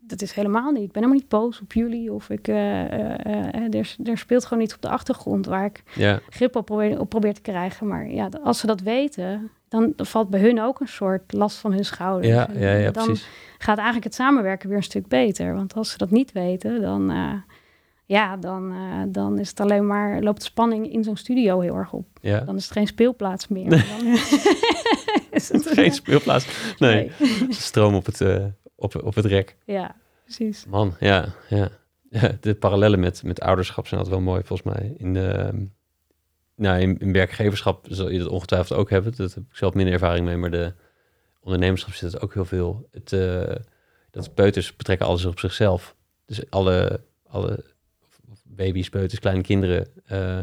dat 0.06 0.22
is 0.22 0.32
helemaal 0.32 0.70
niet. 0.70 0.82
Ik 0.82 0.92
ben 0.92 1.02
helemaal 1.02 1.20
niet 1.20 1.28
boos 1.28 1.60
op 1.60 1.72
jullie. 1.72 2.12
Of 2.12 2.30
ik, 2.30 2.48
eh, 2.48 3.74
er, 3.74 3.96
er 4.04 4.18
speelt 4.18 4.44
gewoon 4.44 4.62
iets 4.62 4.74
op 4.74 4.82
de 4.82 4.88
achtergrond... 4.88 5.46
waar 5.46 5.64
ik 5.64 5.82
ja, 5.94 6.20
grip 6.28 6.56
op 6.56 6.66
probeer, 6.66 7.00
op 7.00 7.08
probeer 7.08 7.34
te 7.34 7.40
krijgen. 7.40 7.86
Maar 7.86 8.10
ja, 8.10 8.28
als 8.42 8.58
ze 8.58 8.66
dat 8.66 8.80
weten, 8.80 9.50
dan 9.68 9.92
valt 9.96 10.30
bij 10.30 10.40
hun 10.40 10.60
ook 10.60 10.80
een 10.80 10.88
soort 10.88 11.32
last 11.32 11.56
van 11.56 11.72
hun 11.72 11.84
schouders. 11.84 12.32
ja, 12.32 12.48
ja, 12.54 12.74
ja, 12.74 12.90
dan 12.90 13.04
precies. 13.04 13.28
gaat 13.58 13.76
eigenlijk 13.76 14.04
het 14.04 14.14
samenwerken 14.14 14.68
weer 14.68 14.76
een 14.76 14.82
stuk 14.82 15.08
beter. 15.08 15.54
Want 15.54 15.74
als 15.74 15.90
ze 15.90 15.98
dat 15.98 16.10
niet 16.10 16.32
weten, 16.32 16.80
dan, 16.80 17.12
ja, 18.04 18.36
dan, 18.36 18.74
dan 19.08 19.38
is 19.38 19.48
het 19.48 19.60
alleen 19.60 19.86
maar, 19.86 20.20
loopt 20.20 20.38
de 20.38 20.44
spanning 20.44 20.92
in 20.92 21.04
zo'n 21.04 21.16
studio 21.16 21.60
heel 21.60 21.76
erg 21.76 21.92
op. 21.92 22.06
Ja. 22.20 22.40
Dan 22.40 22.56
is 22.56 22.64
het 22.64 22.72
geen 22.72 22.86
speelplaats 22.86 23.48
meer. 23.48 23.70
Dan 23.70 24.06
is 25.30 25.48
het, 25.48 25.66
Geen 25.66 25.92
speelplaats. 25.92 26.74
Nee, 26.78 27.10
stroom 27.48 27.94
op 27.94 28.06
het, 28.06 28.20
op, 28.82 29.02
op 29.02 29.14
het 29.14 29.24
rek. 29.24 29.56
Ja, 29.64 29.94
precies. 30.24 30.66
Man, 30.66 30.94
ja, 31.00 31.34
ja. 31.48 31.70
De 32.40 32.54
parallellen 32.54 33.00
met, 33.00 33.22
met 33.22 33.40
ouderschap 33.40 33.86
zijn 33.86 34.00
altijd 34.00 34.18
wel 34.18 34.32
mooi, 34.32 34.44
volgens 34.44 34.74
mij. 34.76 34.94
In, 34.96 35.14
de, 35.14 35.52
nou, 36.56 36.80
in, 36.80 36.98
in 36.98 37.12
werkgeverschap 37.12 37.86
zal 37.88 38.10
je 38.10 38.18
dat 38.18 38.28
ongetwijfeld 38.28 38.78
ook 38.78 38.90
hebben. 38.90 39.16
Dat 39.16 39.34
heb 39.34 39.44
ik 39.50 39.56
zelf 39.56 39.74
minder 39.74 39.94
ervaring 39.94 40.26
mee, 40.26 40.36
maar 40.36 40.50
de 40.50 40.74
ondernemerschap 41.40 41.92
zit 41.94 42.12
er 42.12 42.22
ook 42.22 42.34
heel 42.34 42.44
veel. 42.44 42.88
Het, 42.90 43.12
eh, 43.12 43.56
dat 44.10 44.34
peuters 44.34 44.76
betrekken 44.76 45.06
alles 45.06 45.24
op 45.24 45.38
zichzelf. 45.38 45.96
Dus 46.24 46.50
alle, 46.50 47.00
alle 47.26 47.64
baby's, 48.44 48.88
peuters, 48.88 49.20
kleine 49.20 49.42
kinderen... 49.42 49.88
eh, 50.04 50.38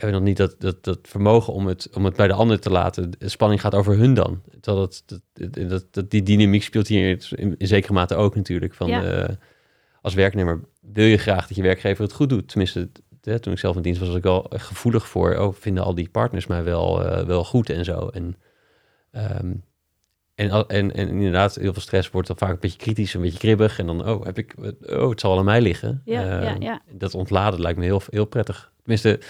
hebben 0.00 0.18
nog 0.18 0.28
niet 0.28 0.36
dat, 0.36 0.54
dat, 0.58 0.84
dat 0.84 0.98
vermogen 1.02 1.52
om 1.52 1.66
het, 1.66 1.88
om 1.94 2.04
het 2.04 2.16
bij 2.16 2.26
de 2.26 2.32
ander 2.32 2.60
te 2.60 2.70
laten. 2.70 3.10
De 3.18 3.28
spanning 3.28 3.60
gaat 3.60 3.74
over 3.74 3.96
hun 3.96 4.14
dan. 4.14 4.42
Terwijl 4.60 4.86
dat, 4.86 5.02
dat, 5.06 5.68
dat, 5.68 5.86
dat, 5.90 6.10
die 6.10 6.22
dynamiek 6.22 6.62
speelt 6.62 6.88
hier 6.88 7.28
in, 7.36 7.54
in 7.58 7.66
zekere 7.66 7.92
mate 7.92 8.14
ook 8.14 8.34
natuurlijk. 8.34 8.74
Van, 8.74 8.88
Ja. 8.88 9.02
eh, 9.04 9.34
als 10.02 10.14
werknemer 10.14 10.60
wil 10.80 11.04
je 11.04 11.16
graag 11.18 11.46
dat 11.46 11.56
je 11.56 11.62
werkgever 11.62 12.04
het 12.04 12.12
goed 12.12 12.28
doet. 12.28 12.48
Tenminste, 12.48 12.90
hè, 13.22 13.38
toen 13.38 13.52
ik 13.52 13.58
zelf 13.58 13.76
in 13.76 13.82
dienst 13.82 13.98
was, 14.00 14.08
was 14.08 14.16
ik 14.18 14.22
wel 14.22 14.46
gevoelig 14.50 15.08
voor... 15.08 15.36
oh, 15.36 15.54
vinden 15.54 15.84
al 15.84 15.94
die 15.94 16.08
partners 16.08 16.46
mij 16.46 16.64
wel, 16.64 17.04
eh, 17.04 17.26
wel 17.26 17.44
goed 17.44 17.70
en 17.70 17.84
zo. 17.84 18.08
En, 18.08 18.36
ehm, 19.10 19.52
en, 20.34 20.50
en, 20.68 20.94
en 20.94 21.08
inderdaad, 21.08 21.54
heel 21.54 21.72
veel 21.72 21.82
stress 21.82 22.10
wordt 22.10 22.28
dan 22.28 22.38
vaak 22.38 22.50
een 22.50 22.58
beetje 22.60 22.78
kritisch, 22.78 23.14
een 23.14 23.20
beetje 23.20 23.38
kribbig. 23.38 23.78
En 23.78 23.86
dan, 23.86 24.08
oh, 24.08 24.24
heb 24.24 24.38
ik, 24.38 24.54
oh 24.80 25.08
het 25.10 25.20
zal 25.20 25.30
wel 25.30 25.38
aan 25.38 25.44
mij 25.44 25.60
liggen. 25.60 26.02
Ja, 26.04 26.20
ja, 26.20 26.40
Ehm, 26.54 26.62
ja. 26.62 26.80
Dat 26.92 27.14
ontladen 27.14 27.60
lijkt 27.60 27.78
me 27.78 27.84
heel, 27.84 28.02
heel 28.10 28.24
prettig. 28.24 28.72
Tenminste, 28.80 29.20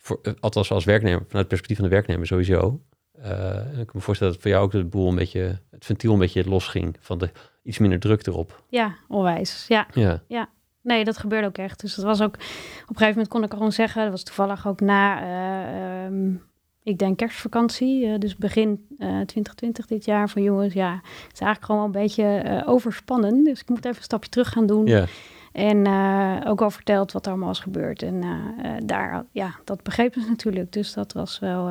voor, 0.00 0.18
eh, 0.22 0.32
althans 0.40 0.70
als 0.70 0.84
werknemer, 0.84 1.18
vanuit 1.18 1.32
het 1.32 1.48
perspectief 1.48 1.76
van 1.76 1.88
de 1.88 1.94
werknemer 1.94 2.26
sowieso. 2.26 2.80
Eh, 3.22 3.78
ik 3.78 3.86
kan 3.86 3.90
me 3.92 4.00
voorstellen 4.00 4.32
dat 4.32 4.42
voor 4.42 4.50
jou 4.50 4.64
ook 4.64 4.70
de 4.70 4.84
boel 4.84 5.08
een 5.08 5.14
beetje, 5.14 5.58
het 5.70 5.84
ventiel 5.84 6.12
een 6.12 6.18
beetje 6.18 6.48
losging 6.48 6.96
van 7.00 7.18
de 7.18 7.30
iets 7.62 7.78
minder 7.78 8.00
druk 8.00 8.26
erop. 8.26 8.62
Ja, 8.68 8.94
onwijs. 9.08 9.64
Ja, 9.68 9.86
Ja, 10.26 10.48
Nee, 10.82 11.04
dat 11.04 11.18
gebeurde 11.18 11.46
ook 11.46 11.58
echt. 11.58 11.80
Dus 11.80 11.94
dat 11.94 12.04
was 12.04 12.20
ook... 12.20 12.34
Op 12.34 12.40
een 12.40 12.86
gegeven 12.86 13.08
moment 13.08 13.28
kon 13.28 13.42
ik 13.42 13.50
gewoon 13.52 13.72
zeggen... 13.72 14.02
Dat 14.02 14.10
was 14.10 14.22
toevallig 14.22 14.66
ook 14.66 14.80
na... 14.80 15.22
eh, 15.22 16.04
ehm, 16.04 16.34
ik 16.82 16.98
denk 16.98 17.16
kerstvakantie. 17.16 18.18
dus 18.18 18.36
begin 18.36 18.86
eh 18.98 19.06
2020 19.06 19.86
dit 19.86 20.04
jaar. 20.04 20.28
Van 20.28 20.42
jongens, 20.42 20.74
ja... 20.74 20.92
Het 20.92 21.32
is 21.32 21.40
eigenlijk 21.40 21.64
gewoon 21.64 21.80
wel 21.80 21.90
een 21.94 22.06
beetje 22.06 22.62
overspannen. 22.66 23.44
Dus 23.44 23.60
ik 23.60 23.68
moet 23.68 23.84
even 23.84 23.96
een 23.96 24.02
stapje 24.02 24.30
terug 24.30 24.48
gaan 24.48 24.66
doen. 24.66 24.86
ja, 24.86 25.06
En 25.52 25.86
eh, 25.86 26.50
ook 26.50 26.60
al 26.60 26.70
verteld 26.70 27.12
wat 27.12 27.24
er 27.24 27.30
allemaal 27.30 27.48
was 27.48 27.60
gebeurd. 27.60 28.02
En 28.02 28.22
eh, 28.22 28.76
eh, 28.76 28.82
daar, 28.84 29.24
ja, 29.32 29.54
dat 29.64 29.82
begrepen 29.82 30.22
ze 30.22 30.28
natuurlijk. 30.28 30.72
Dus 30.72 30.92
dat 30.92 31.12
was 31.12 31.38
wel... 31.38 31.70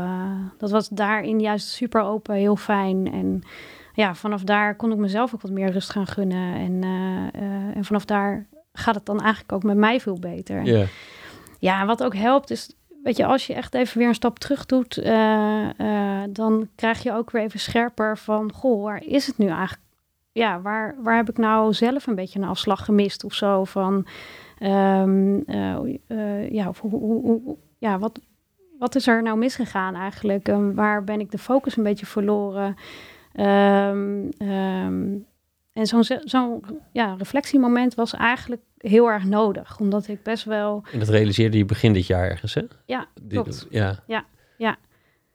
dat 0.58 0.72
was 0.72 0.90
daarin 0.90 1.40
juist 1.40 1.68
super 1.68 2.02
open, 2.02 2.36
heel 2.36 2.56
fijn. 2.56 3.12
En 3.12 3.42
ja, 3.94 4.16
vanaf 4.16 4.44
daar 4.44 4.76
kon 4.76 4.92
ik 4.92 4.98
mezelf 4.98 5.34
ook 5.34 5.42
wat 5.42 5.52
meer 5.52 5.72
rust 5.72 5.90
gaan 5.90 6.08
gunnen. 6.08 6.56
En, 6.56 6.84
en 7.76 7.86
vanaf 7.86 8.06
daar 8.06 8.48
gaat 8.74 8.96
het 8.96 9.06
dan 9.06 9.20
eigenlijk 9.20 9.52
ook 9.52 9.64
met 9.64 9.78
mij 9.78 10.00
veel 10.00 10.20
beter. 10.20 10.58
En 10.58 10.88
ja, 11.60 11.86
wat 11.86 12.04
ook 12.04 12.16
helpt 12.16 12.50
is, 12.50 12.76
weet 13.04 13.18
je, 13.18 13.26
als 13.26 13.48
je 13.48 13.54
echt 13.54 13.74
even 13.74 13.98
weer 13.98 14.08
een 14.08 14.14
stap 14.14 14.40
terug 14.40 14.66
doet, 14.66 14.96
dan 16.30 16.68
krijg 16.76 17.04
je 17.04 17.14
ook 17.14 17.32
weer 17.32 17.42
even 17.42 17.60
scherper 17.60 18.18
van, 18.18 18.52
goh, 18.54 18.84
waar 18.84 19.04
is 19.04 19.28
het 19.28 19.38
nu 19.38 19.48
eigenlijk? 19.48 19.88
Ja, 20.32 20.62
waar, 20.62 20.96
waar 21.04 21.16
heb 21.16 21.30
ik 21.30 21.38
nou 21.38 21.74
zelf 21.74 22.08
een 22.08 22.16
beetje 22.16 22.40
een 22.40 22.48
afslag 22.48 22.86
gemist 22.86 23.24
of 23.24 23.34
zo? 23.34 23.64
Van, 23.64 24.06
ehm, 24.58 25.40
eh, 25.46 25.76
eh, 26.08 26.50
ja, 26.52 26.68
of 26.70 26.80
hoe, 26.80 26.92
hoe, 26.92 27.22
hoe- 27.44 27.58
ja, 27.78 28.00
wat, 28.00 28.20
wat 28.80 28.96
is 28.96 29.08
er 29.08 29.24
nou 29.24 29.38
misgegaan 29.38 29.96
eigenlijk? 29.96 30.48
En 30.48 30.76
waar 30.76 31.04
ben 31.04 31.20
ik 31.20 31.32
de 31.32 31.38
focus 31.38 31.78
een 31.78 31.84
beetje 31.84 32.06
verloren? 32.06 32.76
Ehm, 33.34 34.30
ehm, 34.38 35.18
en 35.74 35.86
zo'n 35.86 36.04
zo'n 36.24 36.64
ja, 36.92 37.16
reflectiemoment 37.18 37.96
was 37.96 38.14
eigenlijk 38.14 38.62
heel 38.78 39.08
erg 39.12 39.24
nodig, 39.24 39.80
omdat 39.80 40.08
ik 40.08 40.24
best 40.24 40.44
wel 40.44 40.84
en 40.94 41.00
dat 41.00 41.10
realiseerde 41.10 41.58
je 41.58 41.66
begin 41.66 41.94
dit 41.94 42.08
jaar 42.08 42.30
ergens, 42.30 42.54
hè? 42.54 42.62
ja, 42.86 43.06
Die-. 43.22 43.44
Ja. 43.70 44.00
Ja, 44.08 44.26
ja. 44.58 44.78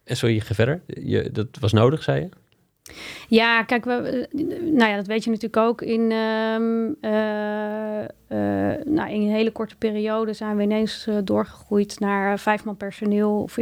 En 0.03 0.17
sorry, 0.17 0.39
ga 0.39 0.53
verder. 0.53 0.81
Je, 0.87 1.29
dat 1.31 1.47
was 1.59 1.73
nodig, 1.73 2.03
zei 2.03 2.21
je? 2.21 2.29
Ja, 3.27 3.63
kijk, 3.63 3.85
we, 3.85 4.27
eh, 4.31 4.61
nou 4.61 4.89
ja, 4.89 4.95
dat 4.95 5.07
weet 5.07 5.23
je 5.23 5.29
natuurlijk 5.29 5.57
ook. 5.57 5.81
In, 5.81 6.11
ehm, 6.11 6.93
eh, 7.01 8.03
eh, 8.03 8.85
nou, 8.85 9.09
in 9.09 9.21
een 9.21 9.33
hele 9.33 9.51
korte 9.51 9.75
periode 9.75 10.33
zijn 10.33 10.57
we 10.57 10.63
ineens 10.63 11.07
doorgegroeid 11.23 11.99
naar 11.99 12.39
vijf 12.39 12.63
man 12.63 12.77
personeel 12.77 13.41
of 13.41 13.57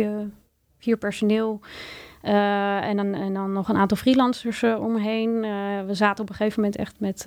vier 0.78 0.98
personeel. 0.98 1.60
En, 2.22 2.98
dan, 2.98 3.14
en 3.14 3.34
dan 3.34 3.52
nog 3.52 3.70
een 3.70 3.76
aantal 3.76 3.98
freelancers 3.98 4.64
omheen. 4.64 5.40
We 5.86 5.94
zaten 5.94 6.24
op 6.24 6.30
een 6.30 6.36
gegeven 6.36 6.62
moment 6.62 6.80
echt 6.80 7.00
met, 7.00 7.26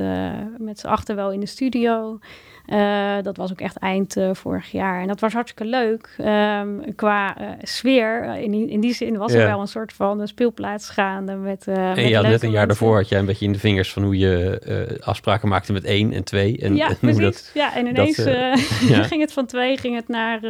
met 0.58 0.78
z'n 0.78 0.86
achter 0.86 1.16
wel 1.16 1.32
in 1.32 1.40
de 1.40 1.46
studio. 1.46 2.18
Eh, 2.66 3.14
dat 3.22 3.36
was 3.36 3.50
ook 3.50 3.60
echt 3.60 3.76
eind 3.78 4.16
eh, 4.16 4.30
vorig 4.32 4.70
jaar. 4.70 5.00
En 5.00 5.06
dat 5.08 5.20
was 5.20 5.32
hartstikke 5.32 5.70
leuk. 5.70 6.14
Ehm, 6.18 6.68
qua 6.96 7.36
eh, 7.38 7.48
sfeer, 7.62 8.24
in, 8.38 8.50
die- 8.50 8.68
in 8.70 8.80
die 8.80 8.94
zin 8.94 9.16
was 9.16 9.32
er 9.32 9.40
Ja. 9.40 9.46
wel 9.46 9.60
een 9.60 9.66
soort 9.66 9.92
van 9.92 10.20
een 10.20 10.28
speelplaats 10.28 10.90
gaande. 10.90 11.34
Met, 11.34 11.66
en 11.66 11.94
met 11.94 12.14
had 12.14 12.26
net 12.26 12.42
een 12.42 12.50
jaar 12.50 12.66
daarvoor 12.66 12.96
had 12.96 13.08
jij 13.08 13.18
een 13.18 13.26
beetje 13.26 13.44
in 13.46 13.52
de 13.52 13.58
vingers 13.58 13.92
van 13.92 14.02
hoe 14.02 14.18
je 14.18 14.98
afspraken 15.04 15.48
maakte 15.48 15.72
met 15.72 15.84
één 15.84 16.12
en 16.12 16.24
twee. 16.24 16.58
En, 16.58 16.76
ja, 16.76 16.88
en 16.90 16.96
precies. 17.00 17.20
dat 17.22 17.50
ja, 17.54 17.74
en 17.76 17.86
ineens 17.86 18.16
ja. 18.88 19.02
ging 19.10 19.20
het 19.20 19.32
van 19.32 19.46
twee, 19.46 19.76
ging 19.78 19.96
het 19.96 20.08
naar 20.08 20.40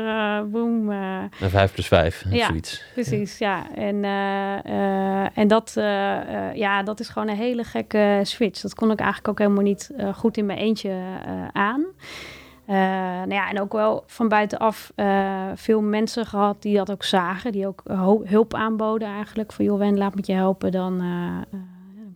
boom. 0.48 0.84
naar 0.86 1.30
vijf 1.40 1.72
plus 1.72 1.86
vijf, 1.88 2.24
Ja. 2.30 2.46
zoiets. 2.46 2.82
precies, 2.92 3.38
ja. 3.38 3.66
En, 3.74 4.04
eh, 4.04 4.64
eh, 4.64 5.26
en 5.34 5.48
dat, 5.48 5.72
ja, 6.54 6.82
dat 6.82 7.00
is 7.00 7.08
gewoon 7.08 7.28
een 7.28 7.36
hele 7.36 7.64
gekke 7.64 8.20
switch. 8.22 8.60
Dat 8.60 8.74
kon 8.74 8.90
ik 8.90 8.98
eigenlijk 8.98 9.28
ook 9.28 9.38
helemaal 9.38 9.62
niet 9.62 9.90
goed 10.14 10.36
in 10.36 10.46
mijn 10.46 10.58
eentje 10.58 10.92
aan. 11.52 11.84
Eh, 12.66 12.76
nou 12.76 13.32
ja, 13.32 13.50
en 13.50 13.60
ook 13.60 13.72
wel 13.72 14.02
van 14.06 14.28
buitenaf 14.28 14.92
eh, 14.94 15.46
veel 15.54 15.82
mensen 15.82 16.26
gehad 16.26 16.62
die 16.62 16.76
dat 16.76 16.90
ook 16.90 17.04
zagen. 17.04 17.52
Die 17.52 17.66
ook 17.66 17.82
hulp 18.24 18.54
aanboden 18.54 19.08
eigenlijk. 19.08 19.52
Van 19.52 19.64
joh, 19.64 19.78
Wen, 19.78 19.98
laat 19.98 20.14
me 20.14 20.20
je 20.24 20.32
helpen. 20.32 20.72
Dan, 20.72 21.00
eh, 21.00 21.58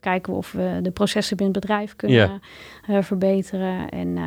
kijken 0.00 0.32
of 0.32 0.52
we 0.52 0.78
de 0.82 0.90
processen 0.90 1.36
binnen 1.36 1.54
het 1.54 1.66
bedrijf 1.66 1.96
kunnen 1.96 2.40
verbeteren. 3.04 3.88
En, 3.88 4.18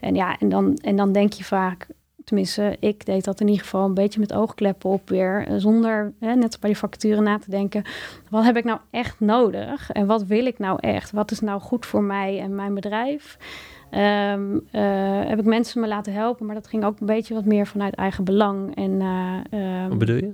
en 0.00 0.14
ja, 0.14 0.38
en 0.38 0.48
dan, 0.48 0.76
en 0.76 0.96
dan 0.96 1.12
denk 1.12 1.32
je 1.32 1.44
vaak, 1.44 1.86
tenminste, 2.24 2.76
ik 2.80 3.06
deed 3.06 3.24
dat 3.24 3.40
in 3.40 3.46
ieder 3.46 3.62
geval 3.62 3.84
een 3.84 3.94
beetje 3.94 4.20
met 4.20 4.32
oogkleppen 4.32 4.90
op 4.90 5.08
weer. 5.08 5.46
Zonder, 5.56 6.12
hè, 6.20 6.34
net 6.34 6.60
bij 6.60 6.70
die 6.70 6.78
facturen 6.78 7.22
na 7.22 7.38
te 7.38 7.50
denken. 7.50 7.82
Wat 8.30 8.44
heb 8.44 8.56
ik 8.56 8.64
nou 8.64 8.78
echt 8.90 9.20
nodig? 9.20 9.90
En 9.90 10.06
wat 10.06 10.22
wil 10.22 10.46
ik 10.46 10.58
nou 10.58 10.78
echt? 10.80 11.12
Wat 11.12 11.30
is 11.30 11.40
nou 11.40 11.60
goed 11.60 11.86
voor 11.86 12.02
mij 12.02 12.40
en 12.40 12.54
mijn 12.54 12.74
bedrijf? 12.74 13.38
Um, 13.90 14.66
heb 15.28 15.38
ik 15.38 15.44
mensen 15.44 15.80
me 15.80 15.88
laten 15.88 16.12
helpen, 16.12 16.46
maar 16.46 16.54
dat 16.54 16.66
ging 16.66 16.84
ook 16.84 17.00
een 17.00 17.06
beetje 17.06 17.34
wat 17.34 17.44
meer 17.44 17.66
vanuit 17.66 17.94
eigen 17.94 18.24
belang. 18.24 18.76
En, 18.76 19.00
uh, 19.52 19.88
wat 19.88 19.98
bedoel 19.98 20.16
je? 20.16 20.32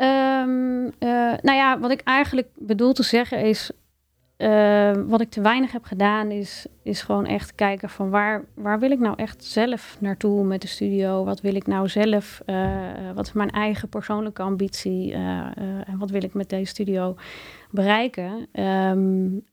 Um, 0.00 0.84
uh, 0.84 1.34
nou 1.42 1.56
ja, 1.56 1.78
wat 1.78 1.90
ik 1.90 2.00
eigenlijk 2.00 2.48
bedoel 2.54 2.92
te 2.92 3.02
zeggen 3.02 3.40
is, 3.40 3.70
uh, 4.36 4.92
wat 5.06 5.20
ik 5.20 5.30
te 5.30 5.40
weinig 5.40 5.72
heb 5.72 5.84
gedaan 5.84 6.30
is, 6.30 6.66
is 6.82 7.02
gewoon 7.02 7.26
echt 7.26 7.54
kijken 7.54 7.88
van 7.88 8.10
waar, 8.10 8.44
waar 8.54 8.78
wil 8.78 8.90
ik 8.90 8.98
nou 8.98 9.16
echt 9.16 9.44
zelf 9.44 9.96
naartoe 10.00 10.44
met 10.44 10.60
de 10.60 10.68
studio? 10.68 11.24
Wat 11.24 11.40
wil 11.40 11.54
ik 11.54 11.66
nou 11.66 11.88
zelf? 11.88 12.42
Uh, 12.46 12.76
wat 13.14 13.26
is 13.26 13.32
mijn 13.32 13.50
eigen 13.50 13.88
persoonlijke 13.88 14.42
ambitie? 14.42 15.12
en 15.12 15.98
wat 15.98 16.10
wil 16.10 16.22
ik 16.22 16.34
met 16.34 16.48
deze 16.48 16.70
studio 16.70 17.16
bereiken? 17.70 18.46
Um, 18.52 19.44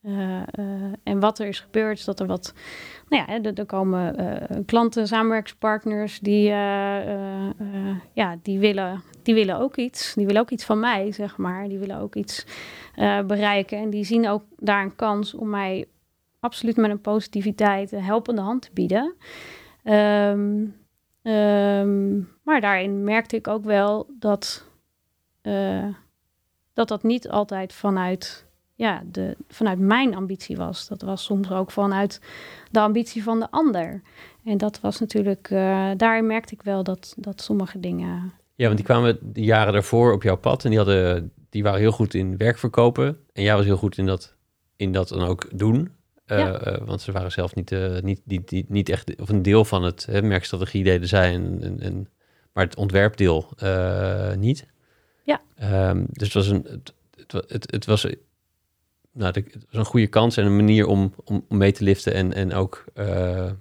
en 1.03 1.20
wat 1.20 1.39
er 1.39 1.47
is 1.47 1.59
gebeurd, 1.59 1.97
is 1.97 2.05
dat 2.05 2.20
er 2.20 2.28
wat 2.28 2.53
nou 3.09 3.24
ja, 3.28 3.43
er, 3.43 3.53
er 3.53 3.66
komen 3.66 4.22
uh, 4.22 4.57
klanten, 4.66 5.07
samenwerkspartners 5.07 6.20
die, 6.20 6.43
ja, 8.13 8.38
die, 8.41 8.59
willen, 8.59 9.01
die 9.24 9.34
willen 9.34 9.59
ook 9.59 9.76
iets. 9.76 10.13
Die 10.13 10.26
willen 10.26 10.41
ook 10.41 10.49
iets 10.49 10.66
van 10.66 10.80
mij, 10.80 11.11
zeg 11.11 11.38
maar. 11.38 11.68
Die 11.68 11.80
willen 11.80 11.99
ook 11.99 12.16
iets 12.16 12.45
bereiken. 13.28 13.78
En 13.78 13.89
die 13.89 14.03
zien 14.03 14.28
ook 14.28 14.43
daar 14.57 14.84
een 14.84 14.95
kans 14.95 15.34
om 15.34 15.49
mij 15.49 15.86
absoluut 16.39 16.76
met 16.76 16.89
een 16.89 17.01
positiviteit 17.01 17.91
een 17.91 18.03
helpende 18.03 18.41
hand 18.41 18.61
te 18.61 18.70
bieden. 18.74 19.13
Um, 19.84 20.76
um, 21.24 22.30
maar 22.43 22.61
daarin 22.61 23.03
merkte 23.03 23.36
ik 23.36 23.47
ook 23.47 23.63
wel 23.63 24.09
dat, 24.20 24.66
dat 26.76 26.88
dat 26.88 27.03
niet 27.03 27.30
altijd 27.30 27.73
vanuit 27.73 28.45
ja, 28.76 29.03
de, 29.11 29.36
vanuit 29.47 29.80
mijn 29.80 30.15
ambitie 30.15 30.57
was. 30.57 30.88
Dat 30.88 31.01
was 31.01 31.23
soms 31.23 31.51
ook 31.51 31.71
vanuit 31.71 32.21
de 32.71 32.80
ambitie 32.80 33.23
van 33.23 33.39
de 33.39 33.51
ander. 33.51 34.01
En 34.43 34.57
dat 34.57 34.80
was 34.80 34.99
natuurlijk, 34.99 35.49
uh, 35.49 35.91
daarin 35.97 36.28
merkte 36.28 36.53
ik 36.53 36.61
wel 36.61 36.84
dat, 36.84 37.13
dat 37.17 37.41
sommige 37.41 37.80
dingen. 37.80 38.34
Ja, 38.55 38.65
want 38.65 38.76
die 38.76 38.86
kwamen 38.86 39.19
de 39.21 39.43
jaren 39.43 39.73
daarvoor 39.73 40.13
op 40.13 40.23
jouw 40.23 40.38
pad 40.38 40.63
en 40.63 40.69
die, 40.69 40.80
hadden, 40.80 41.32
die 41.49 41.63
waren 41.63 41.80
heel 41.80 41.91
goed 41.91 42.13
in 42.13 42.38
werk 42.38 42.57
verkopen. 42.57 43.17
En 43.34 43.43
jij 43.43 43.55
was 43.55 43.65
heel 43.65 43.78
goed 43.78 43.97
in 43.97 44.05
dat, 44.05 44.36
in 44.76 44.91
dat 44.91 45.07
dan 45.07 45.21
ook 45.21 45.47
doen. 45.53 45.91
Uh, 46.28 46.38
ja. 46.38 46.67
uh, 46.67 46.78
want 46.86 47.01
ze 47.01 47.11
waren 47.11 47.32
zelf 47.32 47.55
niet, 47.55 47.76
niet, 48.01 48.21
niet, 48.26 48.51
niet, 48.51 48.69
niet 48.69 48.89
echt, 48.89 49.15
of 49.21 49.30
een 49.30 49.41
deel 49.41 49.65
van 49.65 49.84
het 49.84 50.05
hè, 50.05 50.21
merkstrategie 50.21 50.84
deden 50.84 51.07
zij, 51.07 51.34
en, 51.34 51.59
en, 51.61 51.80
en, 51.80 52.09
maar 52.53 52.63
het 52.63 52.76
ontwerpdeel 52.76 53.49
niet. 54.38 54.65
Ja. 55.26 55.41
Um, 55.89 56.05
dus 56.11 56.34
het 56.34 56.34
was 56.34 56.47
een, 56.47 56.65
het, 57.15 57.32
het, 57.47 57.71
het, 57.71 57.86
was 57.86 58.03
nou, 59.11 59.34
het 59.34 59.53
was 59.53 59.80
een 59.80 59.86
goede 59.86 60.07
kans 60.07 60.38
en 60.38 60.45
een 60.45 60.55
manier 60.55 60.88
om, 60.88 61.13
om, 61.23 61.45
mee 61.49 61.71
te 61.71 61.84
liften 61.84 62.13
en, 62.13 62.34
en 62.34 62.53
ook 62.53 62.84
uh, 62.95 63.51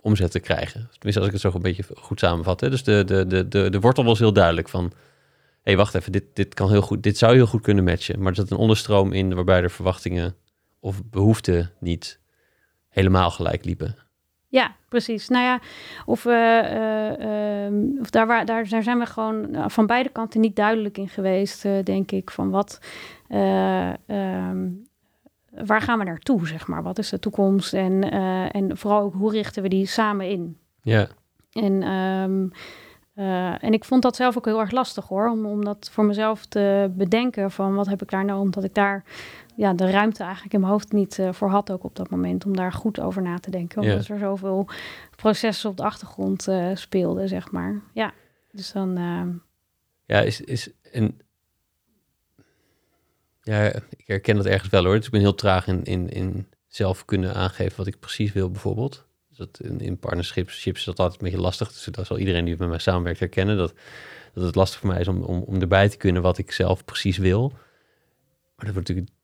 omzet 0.00 0.30
te 0.30 0.40
krijgen. 0.40 0.88
Tenminste, 0.92 1.18
als 1.18 1.26
ik 1.26 1.32
het 1.32 1.40
zo 1.40 1.52
een 1.54 1.62
beetje 1.62 1.84
goed 1.96 2.18
samenvat. 2.18 2.60
Hè. 2.60 2.70
Dus 2.70 2.84
de, 2.84 3.04
de, 3.04 3.26
de, 3.26 3.48
de, 3.48 3.70
de 3.70 3.80
wortel 3.80 4.04
was 4.04 4.18
heel 4.18 4.32
duidelijk 4.32 4.68
van... 4.68 4.84
hé, 4.84 4.90
hey, 5.62 5.76
wacht 5.76 5.94
even, 5.94 6.12
dit, 6.12 6.24
dit, 6.34 6.54
kan 6.54 6.70
heel 6.70 6.82
goed, 6.82 7.02
dit 7.02 7.18
zou 7.18 7.34
heel 7.34 7.46
goed 7.46 7.62
kunnen 7.62 7.84
matchen. 7.84 8.18
Maar 8.18 8.28
er 8.28 8.36
zat 8.36 8.50
een 8.50 8.56
onderstroom 8.56 9.12
in 9.12 9.34
waarbij 9.34 9.60
de 9.60 9.68
verwachtingen 9.68 10.36
of 10.80 11.02
behoeften 11.04 11.72
niet 11.80 12.20
helemaal 12.88 13.30
gelijk 13.30 13.64
liepen. 13.64 13.96
Ja, 14.50 14.74
precies. 14.88 15.28
Nou 15.28 15.44
ja, 15.44 15.60
of, 16.04 16.24
uh, 16.24 16.32
uh, 16.32 18.00
of 18.00 18.10
daar, 18.10 18.26
waar, 18.26 18.44
daar, 18.44 18.68
daar 18.68 18.82
zijn 18.82 18.98
we 18.98 19.06
gewoon 19.06 19.70
van 19.70 19.86
beide 19.86 20.08
kanten 20.08 20.40
niet 20.40 20.56
duidelijk 20.56 20.98
in 20.98 21.08
geweest, 21.08 21.62
denk 21.84 22.10
ik. 22.10 22.30
Van 22.30 22.50
wat, 22.50 22.80
um, 23.28 24.88
waar 25.50 25.80
gaan 25.80 25.98
we 25.98 26.04
naartoe, 26.04 26.46
zeg 26.46 26.66
maar? 26.66 26.82
Wat 26.82 26.98
is 26.98 27.08
de 27.08 27.18
toekomst? 27.18 27.74
En, 27.74 28.10
en 28.50 28.76
vooral 28.76 29.00
ook, 29.00 29.14
hoe 29.14 29.32
richten 29.32 29.62
we 29.62 29.68
die 29.68 29.86
samen 29.86 30.28
in? 30.28 30.58
Ja. 30.82 31.08
En, 31.52 31.92
um, 31.92 32.52
uh, 33.20 33.64
en 33.64 33.72
ik 33.72 33.84
vond 33.84 34.02
dat 34.02 34.16
zelf 34.16 34.36
ook 34.36 34.44
heel 34.44 34.60
erg 34.60 34.70
lastig 34.70 35.08
hoor, 35.08 35.28
om, 35.28 35.46
om 35.46 35.64
dat 35.64 35.90
voor 35.92 36.04
mezelf 36.04 36.46
te 36.46 36.90
bedenken 36.96 37.50
van 37.50 37.74
wat 37.74 37.86
heb 37.86 38.02
ik 38.02 38.10
daar 38.10 38.24
nou, 38.24 38.40
omdat 38.40 38.64
ik 38.64 38.74
daar 38.74 39.04
ja, 39.60 39.74
de 39.74 39.90
ruimte 39.90 40.22
eigenlijk 40.22 40.54
in 40.54 40.60
mijn 40.60 40.72
hoofd 40.72 40.92
niet 40.92 41.18
uh, 41.18 41.32
voor 41.32 41.48
had 41.48 41.70
ook 41.70 41.84
op 41.84 41.96
dat 41.96 42.10
moment, 42.10 42.44
om 42.44 42.56
daar 42.56 42.72
goed 42.72 43.00
over 43.00 43.22
na 43.22 43.38
te 43.38 43.50
denken, 43.50 43.82
omdat 43.82 44.06
ja. 44.06 44.14
er 44.14 44.20
zoveel 44.20 44.68
processen 45.16 45.70
op 45.70 45.76
de 45.76 45.82
achtergrond 45.82 46.48
uh, 46.48 46.76
speelden, 46.76 47.28
zeg 47.28 47.50
maar. 47.50 47.80
Ja, 47.94 48.12
dus 48.52 48.72
dan... 48.72 48.98
Uh... 48.98 49.22
Ja, 50.04 50.20
is, 50.20 50.40
is, 50.40 50.70
en 50.92 51.18
ja, 53.42 53.72
ik 53.96 54.06
herken 54.06 54.36
dat 54.36 54.46
ergens 54.46 54.70
wel 54.70 54.84
hoor. 54.84 54.96
Dus 54.96 55.04
ik 55.04 55.10
ben 55.10 55.20
heel 55.20 55.34
traag 55.34 55.66
in, 55.66 55.84
in, 55.84 56.08
in 56.08 56.46
zelf 56.66 57.04
kunnen 57.04 57.34
aangeven 57.34 57.76
wat 57.76 57.86
ik 57.86 57.98
precies 57.98 58.32
wil, 58.32 58.50
bijvoorbeeld. 58.50 59.06
Dus 59.28 59.38
dat 59.38 59.60
in, 59.60 59.80
in 59.80 59.98
partnerships 59.98 60.66
is 60.66 60.84
dat 60.84 60.98
altijd 60.98 61.20
een 61.20 61.26
beetje 61.26 61.42
lastig. 61.42 61.68
Dus 61.68 61.84
dat 61.84 62.06
zal 62.06 62.18
iedereen 62.18 62.44
die 62.44 62.56
met 62.58 62.68
mij 62.68 62.78
samenwerkt 62.78 63.20
herkennen. 63.20 63.56
Dat, 63.56 63.74
dat 64.34 64.44
het 64.44 64.54
lastig 64.54 64.80
voor 64.80 64.88
mij 64.88 65.00
is 65.00 65.08
om, 65.08 65.22
om, 65.22 65.42
om 65.42 65.60
erbij 65.60 65.88
te 65.88 65.96
kunnen 65.96 66.22
wat 66.22 66.38
ik 66.38 66.52
zelf 66.52 66.84
precies 66.84 67.18
wil. 67.18 67.48
Maar 68.56 68.66
dat 68.66 68.74
wordt 68.74 68.88
natuurlijk 68.88 69.18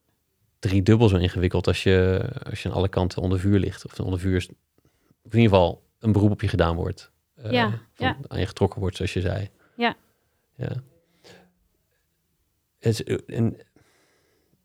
drie 0.59 0.83
dubbel 0.83 1.09
zo 1.09 1.17
ingewikkeld 1.17 1.67
als 1.67 1.83
je, 1.83 2.29
als 2.51 2.63
je 2.63 2.69
aan 2.69 2.75
alle 2.75 2.89
kanten 2.89 3.23
onder 3.23 3.41
vuur 3.41 3.59
ligt. 3.59 3.85
Of 3.85 4.01
onder 4.01 4.21
vuur 4.21 4.37
is, 4.37 4.47
in 4.47 4.55
ieder 5.23 5.41
geval 5.41 5.83
een 5.99 6.13
beroep 6.13 6.31
op 6.31 6.41
je 6.41 6.49
gedaan 6.49 6.77
wordt. 6.77 7.11
Uh, 7.39 7.51
ja, 7.51 7.69
van, 7.95 8.07
ja. 8.07 8.17
Aan 8.27 8.39
je 8.39 8.47
getrokken 8.47 8.81
wordt, 8.81 8.97
zoals 8.97 9.13
je 9.13 9.21
zei. 9.21 9.51
Ja. 9.77 9.97
Ja. 10.57 10.83
Het, 12.79 13.25
en 13.27 13.57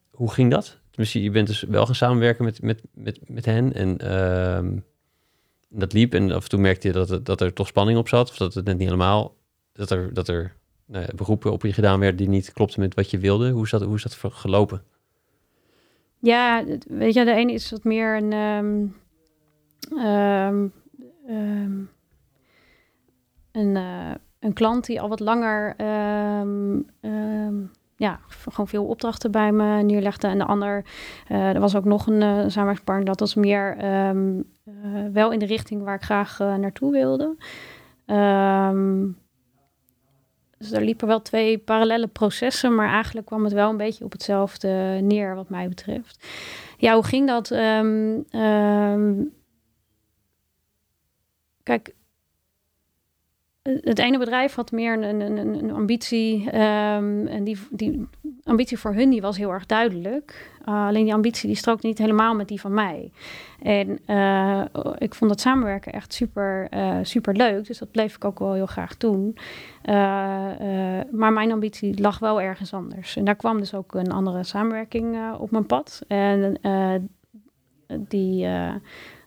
hoe 0.10 0.32
ging 0.32 0.52
dat? 0.52 0.80
Tenminste, 0.90 1.24
je 1.24 1.32
bent 1.32 1.48
dus 1.48 1.62
wel 1.62 1.86
gaan 1.86 1.96
samenwerken 1.96 2.46
met, 2.46 2.62
met, 2.62 2.82
met, 2.94 3.30
met 3.30 3.46
hen 3.46 3.74
en 3.74 3.98
uh, 4.04 4.80
dat 5.70 5.94
liep. 5.94 6.14
En 6.14 6.32
af 6.32 6.44
en 6.44 6.50
toe 6.50 6.60
merkte 6.60 6.88
je 6.88 6.94
dat, 6.94 7.10
het, 7.10 7.26
dat 7.26 7.42
er 7.42 7.54
toch 7.54 7.68
spanning 7.68 7.98
op 7.98 8.08
zat, 8.08 8.30
of 8.30 8.38
dat 8.38 8.54
het 8.54 8.66
net 8.66 8.78
niet 8.78 8.88
helemaal, 8.88 9.36
dat 9.74 9.90
er, 9.90 10.14
dat 10.14 10.28
er 10.28 10.56
nou 10.86 11.06
ja, 11.06 11.12
beroepen 11.16 11.52
op 11.52 11.64
je 11.64 11.74
gedaan 11.74 12.00
werden 12.00 12.18
die 12.18 12.30
niet 12.30 12.54
klopten 12.54 12.80
met 12.80 12.96
wat 12.96 13.10
je 13.12 13.18
wilde. 13.18 13.50
Hoe 13.50 13.64
is 13.64 13.70
dat, 13.70 13.82
hoe 13.82 13.96
is 13.96 14.04
dat 14.04 14.18
gelopen? 14.34 14.84
Ja, 16.22 16.64
weet 16.88 17.14
je, 17.14 17.26
de 17.26 17.34
ene 17.34 17.52
is 17.52 17.72
wat 17.72 17.84
meer 17.84 18.16
een. 18.16 18.34
Um, 18.34 18.96
um, 19.98 20.74
um, 21.30 21.90
een, 23.52 23.76
uh, 23.76 24.12
een 24.40 24.54
klant 24.54 24.86
die 24.86 25.02
al 25.02 25.10
wat 25.10 25.20
langer 25.20 25.76
ja, 27.96 28.20
gewoon 28.28 28.68
veel 28.68 28.86
opdrachten 28.86 29.32
bij 29.32 29.52
me 29.52 29.82
neerlegde. 29.82 30.28
En 30.28 30.38
de 30.38 30.46
ander, 30.46 30.86
uh, 31.30 31.50
er 31.50 31.60
was 31.60 31.76
ook 31.76 31.86
nog 31.86 32.08
een 32.08 32.22
uh, 32.22 33.04
dat 33.04 33.20
was 33.20 33.36
meer 33.36 33.78
wel 35.12 35.32
in 35.32 35.40
de 35.40 35.46
richting 35.46 35.84
waar 35.84 35.96
ik 35.96 36.04
graag 36.04 36.40
naartoe 36.40 36.92
wilde. 36.92 37.36
Um, 38.06 39.18
dus 40.62 40.72
er 40.72 40.82
liepen 40.82 41.08
wel 41.08 41.22
twee 41.22 41.58
parallele 41.58 42.08
processen, 42.08 42.76
maar 42.76 42.90
eigenlijk 42.90 43.26
kwam 43.28 43.44
het 43.44 43.54
wel 43.54 43.70
een 43.70 43.78
beetje 43.78 44.04
op 44.04 44.12
hetzelfde 44.12 45.00
neer, 45.02 45.36
wat 45.36 45.50
mij 45.50 45.68
betreft. 45.70 46.28
Ja, 46.78 46.94
hoe 46.94 47.06
ging 47.06 47.28
dat? 47.28 47.52
Um, 47.52 48.26
kijk, 51.64 51.94
het 53.62 54.00
ene 54.00 54.18
bedrijf 54.18 54.56
had 54.56 54.72
meer 54.72 55.04
een, 55.04 55.22
een, 55.22 55.38
een 55.38 55.72
ambitie. 55.72 56.46
Um, 56.46 57.28
en 57.28 57.44
die, 57.44 57.58
die 57.70 58.08
ambitie 58.44 58.78
voor 58.78 58.94
hun 58.94 59.10
die 59.10 59.22
was 59.22 59.38
heel 59.38 59.52
erg 59.52 59.66
duidelijk. 59.66 60.52
Uh, 60.66 60.88
alleen 60.88 61.04
die 61.04 61.14
ambitie 61.14 61.48
die 61.48 61.58
strookt 61.58 61.84
niet 61.84 61.98
helemaal 61.98 62.36
met 62.36 62.48
die 62.48 62.60
van 62.60 62.74
mij. 62.74 63.12
En 63.62 64.00
uh, 64.08 64.66
ik 64.98 65.16
vond 65.16 65.32
dat 65.32 65.42
samenwerken 65.42 65.94
echt 65.94 66.14
super, 66.14 66.68
uh, 66.74 66.98
super 67.02 67.36
leuk. 67.36 67.68
Dus 67.68 67.78
dat 67.78 67.92
bleef 67.92 68.16
ik 68.16 68.26
ook 68.26 68.40
wel 68.40 68.54
heel 68.54 68.66
graag 68.66 68.98
doen. 68.98 69.38
maar 71.12 71.34
mijn 71.34 71.52
ambitie 71.52 72.02
lag 72.02 72.20
wel 72.20 72.42
ergens 72.42 72.74
anders. 72.74 73.16
En 73.16 73.26
daar 73.26 73.36
kwam 73.36 73.58
dus 73.58 73.74
ook 73.74 73.94
een 73.94 74.12
andere 74.12 74.44
samenwerking 74.44 75.34
op 75.40 75.52
mijn 75.52 75.66
pad. 75.66 76.02
En 76.08 76.58
die 78.08 78.48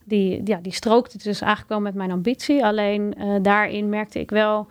die, 0.05 0.41
ja, 0.45 0.59
die 0.63 0.73
strookte 0.73 1.19
dus 1.19 1.41
eigenlijk 1.41 1.71
wel 1.71 1.81
met 1.81 1.95
mijn 1.95 2.11
ambitie. 2.11 2.65
Alleen 2.65 3.15
uh, 3.19 3.37
daarin 3.43 3.89
merkte 3.89 4.21
ik 4.21 4.31
wel 4.31 4.67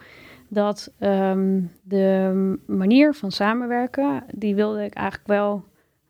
dat 0.47 0.93
um, 0.99 1.71
de 1.83 2.57
manier 2.67 3.13
van 3.13 3.31
samenwerken, 3.31 4.23
die 4.31 4.55
wilde 4.55 4.83
ik 4.83 4.93
eigenlijk 4.93 5.27
wel, 5.27 5.63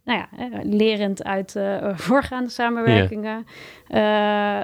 nou 0.03 0.19
ja, 0.19 0.27
lerend 0.63 1.23
uit 1.23 1.55
uh, 1.55 1.97
voorgaande 2.07 2.49
samenwerkingen. 2.49 3.45
Uh, 3.89 3.97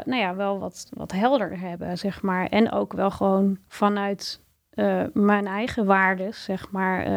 nou 0.03 0.15
ja, 0.15 0.35
wel 0.35 0.59
wat, 0.59 0.89
wat 0.93 1.11
helder 1.11 1.59
hebben, 1.59 1.97
zeg 1.97 2.21
maar. 2.21 2.47
En 2.47 2.71
ook 2.71 2.93
wel 2.93 3.11
gewoon 3.11 3.57
vanuit 3.67 4.41
mijn 5.13 5.47
eigen 5.47 5.85
waarden, 5.85 6.33
zeg 6.33 6.71
maar, 6.71 7.07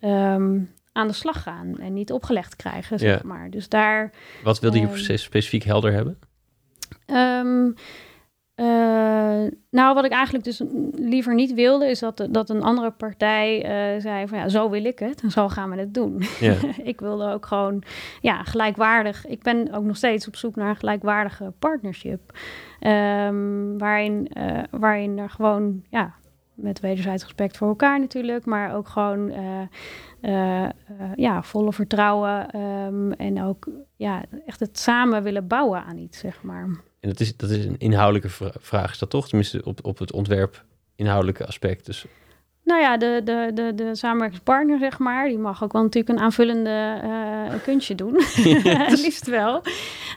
um, 0.00 0.70
aan 0.94 1.06
de 1.06 1.12
slag 1.12 1.42
gaan 1.42 1.78
en 1.78 1.92
niet 1.92 2.12
opgelegd 2.12 2.56
krijgen, 2.56 2.98
zeg 2.98 3.16
Ja. 3.20 3.20
maar. 3.24 3.50
Dus 3.50 3.68
daar... 3.68 4.10
Wat 4.42 4.60
wilde 4.60 4.76
je 4.78 4.82
Ehm, 4.84 4.92
precies 4.92 5.22
specifiek 5.22 5.62
helder 5.62 5.92
hebben? 5.92 6.18
Ehm, 7.06 7.70
eh, 8.54 9.50
nou, 9.70 9.94
wat 9.94 10.04
ik 10.04 10.10
eigenlijk 10.12 10.44
dus 10.44 10.62
liever 10.92 11.34
niet 11.34 11.54
wilde, 11.54 11.86
is 11.86 11.98
dat, 11.98 12.28
dat 12.30 12.50
een 12.50 12.62
andere 12.62 12.90
partij 12.90 13.62
eh, 13.64 14.00
zei 14.00 14.28
van 14.28 14.38
ja, 14.38 14.48
zo 14.48 14.70
wil 14.70 14.84
ik 14.84 14.98
het 14.98 15.22
en 15.22 15.30
zo 15.30 15.48
gaan 15.48 15.70
we 15.70 15.76
het 15.76 15.94
doen. 15.94 16.22
Ja, 16.40 16.56
ik 16.92 17.00
wilde 17.00 17.32
ook 17.32 17.46
gewoon 17.46 17.82
ja, 18.20 18.42
gelijkwaardig. 18.42 19.26
Ik 19.26 19.42
ben 19.42 19.72
ook 19.72 19.84
nog 19.84 19.96
steeds 19.96 20.26
op 20.26 20.36
zoek 20.36 20.56
naar 20.56 20.68
een 20.68 20.76
gelijkwaardige 20.76 21.52
partnership. 21.58 22.38
Ehm, 22.80 23.78
waarin, 23.78 24.28
eh, 24.28 24.62
waarin 24.70 25.18
er 25.18 25.30
gewoon, 25.30 25.82
ja, 25.90 26.14
met 26.54 26.80
wederzijds 26.80 27.22
respect 27.22 27.56
voor 27.56 27.68
elkaar 27.68 28.00
natuurlijk, 28.00 28.44
maar 28.44 28.74
ook 28.74 28.88
gewoon 28.88 29.32
ja, 31.16 31.42
volle 31.42 31.72
vertrouwen 31.72 32.50
ehm, 32.50 33.12
en 33.12 33.42
ook 33.42 33.68
ja, 33.96 34.22
echt 34.46 34.60
het 34.60 34.78
samen 34.78 35.22
willen 35.22 35.46
bouwen 35.46 35.84
aan 35.84 35.98
iets, 35.98 36.18
zeg 36.18 36.42
maar. 36.42 36.62
en 37.00 37.08
dat 37.08 37.20
is, 37.20 37.36
dat 37.36 37.50
is 37.50 37.64
een 37.64 37.78
inhoudelijke 37.78 38.28
vra- 38.28 38.52
vraag, 38.60 38.90
is 38.90 38.98
dat 38.98 39.10
toch? 39.10 39.28
Tenminste, 39.28 39.64
op, 39.64 39.78
op 39.84 39.98
het 39.98 40.12
ontwerp 40.12 40.64
inhoudelijke 40.96 41.46
aspect. 41.46 41.86
Dus 41.86 42.06
Nou 42.64 42.80
ja, 42.80 42.96
de, 42.96 43.20
de, 43.24 43.50
de, 43.54 43.72
de 43.74 43.94
samenwerkingspartner, 43.96 44.78
zeg 44.78 44.98
maar, 44.98 45.28
die 45.28 45.38
mag 45.38 45.64
ook 45.64 45.72
wel 45.72 45.82
natuurlijk 45.82 46.18
een 46.18 46.24
aanvullende 46.24 46.98
eh, 47.02 47.62
kunstje 47.62 47.94
doen. 47.94 48.14
Het 48.88 49.00
liefst 49.00 49.26
wel. 49.26 49.62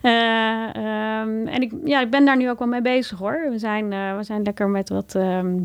Eh, 0.02 0.76
ehm, 0.76 1.48
en 1.48 1.62
ik, 1.62 1.74
ja, 1.84 2.02
ik 2.02 2.10
ben 2.10 2.26
daar 2.26 2.38
nu 2.38 2.50
ook 2.50 2.60
wel 2.60 2.68
mee 2.68 2.82
bezig 2.82 3.18
hoor. 3.18 3.48
We 3.50 3.58
zijn, 3.58 3.94
eh, 3.94 4.18
we 4.18 4.24
zijn 4.24 4.42
lekker 4.44 4.70
met 4.70 4.90
wat. 4.90 5.16
ehm, 5.16 5.56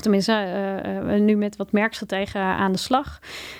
tenminste, 0.00 0.32
eh, 0.32 0.96
eh, 0.96 1.04
we 1.06 1.12
nu 1.12 1.36
met 1.36 1.56
wat 1.56 1.72
merkstrategen 1.72 2.40
aan 2.40 2.72
de 2.72 2.78
slag. 2.78 3.18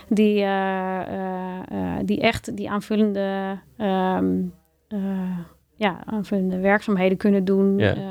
Die, 0.09 0.43
eh, 0.43 1.01
eh, 1.01 1.59
eh, 1.71 1.99
die 2.05 2.21
echt 2.21 2.57
die 2.57 2.71
aanvullende, 2.71 3.59
ehm, 3.77 4.35
eh, 4.89 5.39
ja, 5.77 6.01
aanvullende 6.05 6.59
werkzaamheden 6.59 7.17
kunnen 7.19 7.45
doen. 7.45 7.79
Ja. 7.79 7.95
eh, 7.95 8.03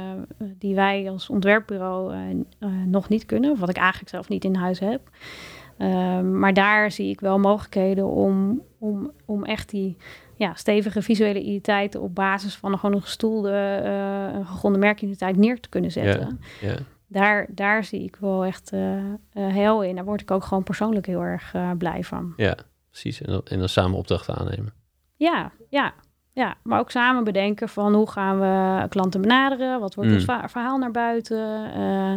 die 0.57 0.75
wij 0.75 1.09
als 1.09 1.29
ontwerpbureau 1.29 2.13
eh, 2.13 2.19
eh, 2.59 2.69
nog 2.85 3.09
niet 3.09 3.25
kunnen. 3.25 3.51
Of 3.51 3.59
wat 3.59 3.69
ik 3.69 3.77
eigenlijk 3.77 4.09
zelf 4.09 4.29
niet 4.29 4.43
in 4.43 4.55
huis 4.55 4.79
heb. 4.79 5.01
Ehm, 5.77 6.39
maar 6.39 6.53
daar 6.53 6.91
zie 6.91 7.09
ik 7.09 7.19
wel 7.19 7.39
mogelijkheden 7.39 8.05
om, 8.05 8.61
om, 8.79 9.11
om 9.25 9.45
echt 9.45 9.69
die 9.69 9.97
ja, 10.35 10.53
stevige 10.53 11.01
visuele 11.01 11.39
identiteit 11.39 11.95
op 11.95 12.15
basis 12.15 12.55
van 12.55 12.71
een, 12.71 12.79
gewoon 12.79 12.95
een 12.95 13.01
gestoelde, 13.01 13.51
eh 13.83 14.33
een 14.39 14.45
gegronde 14.45 14.79
merkidentiteit 14.79 15.37
neer 15.37 15.59
te 15.59 15.69
kunnen 15.69 15.91
zetten. 15.91 16.39
ja, 16.61 16.75
Daar, 17.11 17.47
daar 17.49 17.83
zie 17.83 18.03
ik 18.03 18.15
wel 18.15 18.45
echt 18.45 18.71
eh 18.71 18.97
eh, 18.97 19.13
heel 19.33 19.83
in. 19.83 19.95
Daar 19.95 20.05
word 20.05 20.21
ik 20.21 20.31
ook 20.31 20.43
gewoon 20.43 20.63
persoonlijk 20.63 21.05
heel 21.05 21.21
erg 21.21 21.53
eh, 21.53 21.71
blij 21.77 22.03
van. 22.03 22.33
ja, 22.37 22.55
precies. 22.89 23.21
En 23.21 23.31
dan, 23.31 23.41
en 23.43 23.59
dan 23.59 23.69
samen 23.69 23.97
opdrachten 23.97 24.35
aannemen. 24.35 24.73
Ja, 25.15 25.51
ja, 25.69 25.93
ja. 26.31 26.55
Maar 26.63 26.79
ook 26.79 26.91
samen 26.91 27.23
bedenken 27.23 27.69
van 27.69 27.93
hoe 27.93 28.09
gaan 28.09 28.39
we 28.39 28.87
klanten 28.87 29.21
benaderen? 29.21 29.79
Wat 29.79 29.95
wordt 29.95 30.09
Mm. 30.09 30.15
het 30.15 30.25
va- 30.25 30.49
verhaal 30.49 30.77
naar 30.77 30.91
buiten? 30.91 31.73
Eh, 31.73 32.13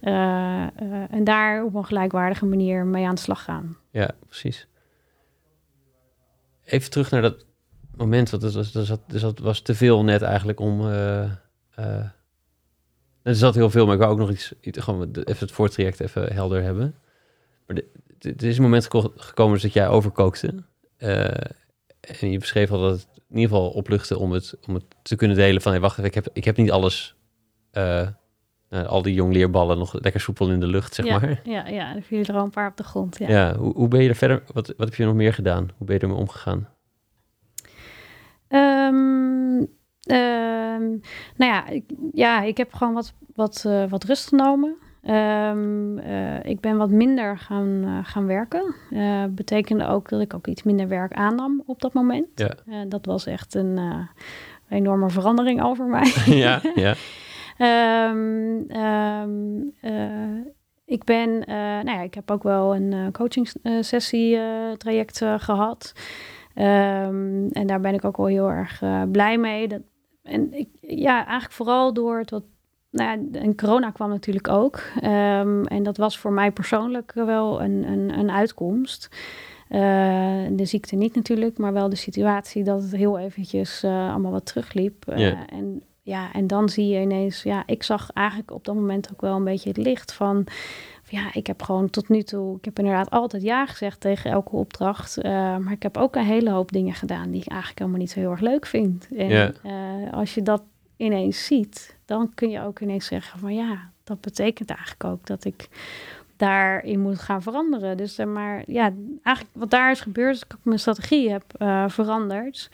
eh, 0.00 0.62
eh, 0.76 1.12
en 1.12 1.24
daar 1.24 1.64
op 1.64 1.74
een 1.74 1.84
gelijkwaardige 1.84 2.46
manier 2.46 2.84
mee 2.86 3.06
aan 3.06 3.14
de 3.14 3.20
slag 3.20 3.44
gaan. 3.44 3.76
Ja, 3.90 4.10
precies. 4.26 4.66
Even 6.64 6.90
terug 6.90 7.10
naar 7.10 7.22
dat 7.22 7.44
moment, 7.96 8.30
want 8.30 8.42
er 8.42 8.50
zat, 8.64 9.04
er 9.08 9.18
zat, 9.18 9.38
was 9.38 9.60
te 9.60 9.74
veel 9.74 10.04
net 10.04 10.22
eigenlijk 10.22 10.60
om... 10.60 10.80
er 13.22 13.34
zat 13.34 13.54
heel 13.54 13.70
veel, 13.70 13.84
maar 13.84 13.94
ik 13.94 14.00
wou 14.00 14.12
ook 14.12 14.18
nog 14.18 14.30
iets, 14.30 14.52
iets 14.60 14.78
gewoon 14.78 15.12
de- 15.12 15.24
even 15.24 15.40
het 15.46 15.52
voortraject 15.54 16.00
even 16.00 16.32
helder 16.32 16.62
hebben. 16.62 16.94
Maar 17.66 17.76
er 18.18 18.44
is 18.44 18.56
een 18.56 18.62
moment 18.62 18.82
geko- 18.82 19.12
gekomen 19.16 19.52
dus 19.52 19.62
dat 19.62 19.72
jij 19.72 19.88
overkookte. 19.88 20.54
Eh, 20.96 21.24
en 22.00 22.30
je 22.30 22.38
beschreef 22.38 22.70
al 22.70 22.80
dat 22.80 22.92
het 22.92 23.08
in 23.28 23.36
ieder 23.38 23.48
geval 23.56 23.70
opluchtte 23.70 24.18
om 24.18 24.32
het, 24.32 24.54
om 24.66 24.74
het 24.74 24.84
te 25.02 25.16
kunnen 25.16 25.36
delen 25.36 25.62
van... 25.62 25.72
Hey, 25.72 25.80
wacht 25.80 25.92
even, 25.98 26.04
ik 26.04 26.14
heb, 26.14 26.28
ik 26.32 26.44
heb 26.44 26.56
niet 26.56 26.70
alles... 26.70 27.14
eh, 27.70 28.08
nou, 28.68 28.86
al 28.86 29.02
die 29.02 29.14
jongleerballen 29.14 29.78
nog 29.78 30.00
lekker 30.00 30.20
soepel 30.20 30.50
in 30.50 30.60
de 30.60 30.66
lucht, 30.66 30.94
zeg 30.94 31.06
ja, 31.06 31.18
maar. 31.18 31.40
Ja, 31.44 31.66
ja, 31.68 31.96
er 31.96 32.02
vielen 32.02 32.26
er 32.26 32.34
al 32.34 32.44
een 32.44 32.50
paar 32.50 32.70
op 32.70 32.76
de 32.76 32.82
grond. 32.84 33.18
Ja. 33.18 33.28
Ja, 33.28 33.56
hoe, 33.56 33.74
hoe 33.74 33.88
ben 33.88 34.02
je 34.02 34.08
er 34.08 34.14
verder? 34.16 34.42
Wat, 34.52 34.66
wat 34.76 34.88
heb 34.88 34.94
je 34.94 35.04
nog 35.04 35.14
meer 35.14 35.34
gedaan? 35.34 35.68
Hoe 35.76 35.86
ben 35.86 35.94
je 35.96 36.00
ermee 36.00 36.16
omgegaan? 36.16 36.68
Ehm, 38.48 39.64
ehm, 40.08 40.88
nou 41.36 41.52
ja, 41.52 41.66
ik, 41.66 41.84
ja, 42.12 42.42
ik 42.42 42.56
heb 42.56 42.72
gewoon 42.72 42.94
wat, 42.94 43.14
wat, 43.34 43.64
eh, 43.66 43.84
wat 43.88 44.04
rust 44.04 44.28
genomen. 44.28 44.76
Ehm, 45.02 45.98
eh, 45.98 46.44
ik 46.44 46.60
ben 46.60 46.76
wat 46.76 46.90
minder 46.90 47.38
gaan, 47.38 47.84
eh, 47.84 47.98
gaan 48.02 48.26
werken. 48.26 48.74
Betekende 49.34 49.86
ook 49.86 50.08
dat 50.08 50.20
ik 50.20 50.34
ook 50.34 50.46
iets 50.46 50.62
minder 50.62 50.88
werk 50.88 51.12
aannam 51.12 51.62
op 51.66 51.80
dat 51.80 51.92
moment. 51.92 52.26
Ja. 52.34 52.84
Dat 52.84 53.06
was 53.06 53.26
echt 53.26 53.54
een 53.54 53.80
enorme 54.68 55.10
verandering 55.10 55.62
over 55.62 55.86
mij. 55.86 56.12
ja, 56.44 56.60
ja, 56.74 56.94
Ehm, 57.58 58.60
ehm, 58.68 59.30
eh, 59.80 60.46
ik 60.84 61.04
ben, 61.04 61.38
nou 61.84 61.90
ja, 61.90 62.00
ik 62.00 62.14
heb 62.14 62.30
ook 62.30 62.42
wel 62.42 62.74
een 62.74 63.12
coaching 63.12 63.50
sessie 63.80 64.38
traject 64.76 65.22
eh, 65.22 65.34
gehad. 65.38 65.92
En 66.54 67.66
daar 67.66 67.80
ben 67.80 67.94
ik 67.94 68.04
ook 68.04 68.16
wel 68.16 68.26
heel 68.26 68.50
erg 68.50 68.82
blij 69.12 69.38
mee. 69.38 69.68
Dat, 69.68 69.80
en 70.28 70.52
ik, 70.52 70.68
ja, 70.80 71.16
eigenlijk 71.16 71.52
vooral 71.52 71.92
door 71.92 72.18
het 72.18 72.30
wat. 72.30 72.44
Nou 72.90 73.10
ja, 73.10 73.40
en 73.40 73.56
corona 73.56 73.90
kwam 73.90 74.08
natuurlijk 74.08 74.48
ook. 74.48 74.82
Ehm, 75.00 75.62
en 75.62 75.82
dat 75.82 75.96
was 75.96 76.18
voor 76.18 76.32
mij 76.32 76.50
persoonlijk 76.50 77.12
wel 77.12 77.62
een, 77.62 77.88
een, 77.88 78.18
een 78.18 78.30
uitkomst. 78.30 79.08
Eh, 79.68 80.46
de 80.50 80.64
ziekte 80.64 80.96
niet 80.96 81.14
natuurlijk, 81.14 81.58
maar 81.58 81.72
wel 81.72 81.88
de 81.88 81.96
situatie 81.96 82.64
dat 82.64 82.82
het 82.82 82.96
heel 82.96 83.18
eventjes 83.18 83.82
eh, 83.82 84.10
allemaal 84.10 84.32
wat 84.32 84.46
terugliep. 84.46 85.08
Eh. 85.08 85.52
En 85.52 85.82
ja, 86.02 86.32
en 86.32 86.46
dan 86.46 86.68
zie 86.68 86.86
je 86.86 87.00
ineens, 87.00 87.42
ja, 87.42 87.62
ik 87.66 87.82
zag 87.82 88.10
eigenlijk 88.12 88.50
op 88.50 88.64
dat 88.64 88.74
moment 88.74 89.08
ook 89.12 89.20
wel 89.20 89.36
een 89.36 89.44
beetje 89.44 89.68
het 89.68 89.78
licht 89.78 90.12
van, 90.12 90.46
ja, 91.10 91.34
ik 91.34 91.46
heb 91.46 91.62
gewoon 91.62 91.90
tot 91.90 92.08
nu 92.08 92.22
toe, 92.22 92.56
ik 92.56 92.64
heb 92.64 92.78
inderdaad 92.78 93.10
altijd 93.10 93.42
ja 93.42 93.66
gezegd 93.66 94.00
tegen 94.00 94.30
elke 94.30 94.56
opdracht, 94.56 95.18
eh, 95.18 95.56
maar 95.56 95.72
ik 95.72 95.82
heb 95.82 95.96
ook 95.96 96.16
een 96.16 96.24
hele 96.24 96.50
hoop 96.50 96.72
dingen 96.72 96.94
gedaan 96.94 97.30
die 97.30 97.40
ik 97.40 97.48
eigenlijk 97.48 97.78
helemaal 97.78 98.00
niet 98.00 98.10
zo 98.10 98.20
heel 98.20 98.30
erg 98.30 98.40
leuk 98.40 98.66
vind. 98.66 99.08
En 99.16 99.54
eh, 99.62 100.12
als 100.12 100.34
je 100.34 100.42
dat 100.42 100.62
ineens 100.96 101.44
ziet, 101.44 101.96
dan 102.04 102.34
kun 102.34 102.50
je 102.50 102.62
ook 102.62 102.80
ineens 102.80 103.06
zeggen 103.06 103.38
van, 103.38 103.54
ja, 103.54 103.90
dat 104.04 104.20
betekent 104.20 104.70
eigenlijk 104.70 105.04
ook 105.04 105.26
dat 105.26 105.44
ik 105.44 105.68
daarin 106.36 107.00
moet 107.00 107.18
gaan 107.18 107.42
veranderen. 107.42 107.96
Dus 107.96 108.18
eh, 108.18 108.26
maar 108.26 108.62
ja, 108.66 108.92
eigenlijk 109.22 109.56
wat 109.56 109.70
daar 109.70 109.90
is 109.90 110.00
gebeurd, 110.00 110.34
is 110.34 110.40
dat 110.40 110.58
ik 110.58 110.64
mijn 110.64 110.78
strategie 110.78 111.30
heb 111.30 111.44
veranderd. 111.90 112.70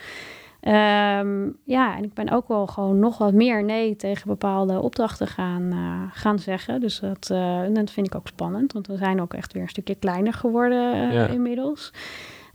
Ehm, 0.64 1.50
ja, 1.64 1.96
en 1.96 2.04
ik 2.04 2.14
ben 2.14 2.30
ook 2.30 2.48
wel 2.48 2.66
gewoon 2.66 2.98
nog 2.98 3.18
wat 3.18 3.32
meer 3.32 3.64
nee 3.64 3.96
tegen 3.96 4.28
bepaalde 4.28 4.80
opdrachten 4.80 5.26
gaan, 5.26 5.70
eh, 5.72 6.16
gaan 6.20 6.38
zeggen. 6.38 6.80
Dus 6.80 7.00
dat, 7.00 7.30
eh, 7.30 7.62
dat 7.72 7.90
vind 7.90 8.06
ik 8.06 8.14
ook 8.14 8.26
spannend, 8.26 8.72
want 8.72 8.86
we 8.86 8.96
zijn 8.96 9.20
ook 9.20 9.34
echt 9.34 9.52
weer 9.52 9.62
een 9.62 9.68
stukje 9.68 9.94
kleiner 9.94 10.32
geworden 10.32 10.92
eh, 10.92 11.12
Ja. 11.12 11.26
inmiddels. 11.26 11.92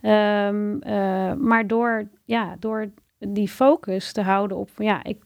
Ehm, 0.02 0.78
eh, 0.80 1.34
maar 1.34 1.68
door, 1.68 2.08
ja, 2.26 2.56
door 2.60 2.90
die 3.20 3.48
focus 3.48 4.12
te 4.12 4.22
houden 4.22 4.58
op, 4.58 4.70
ja, 4.78 5.04
ik, 5.04 5.18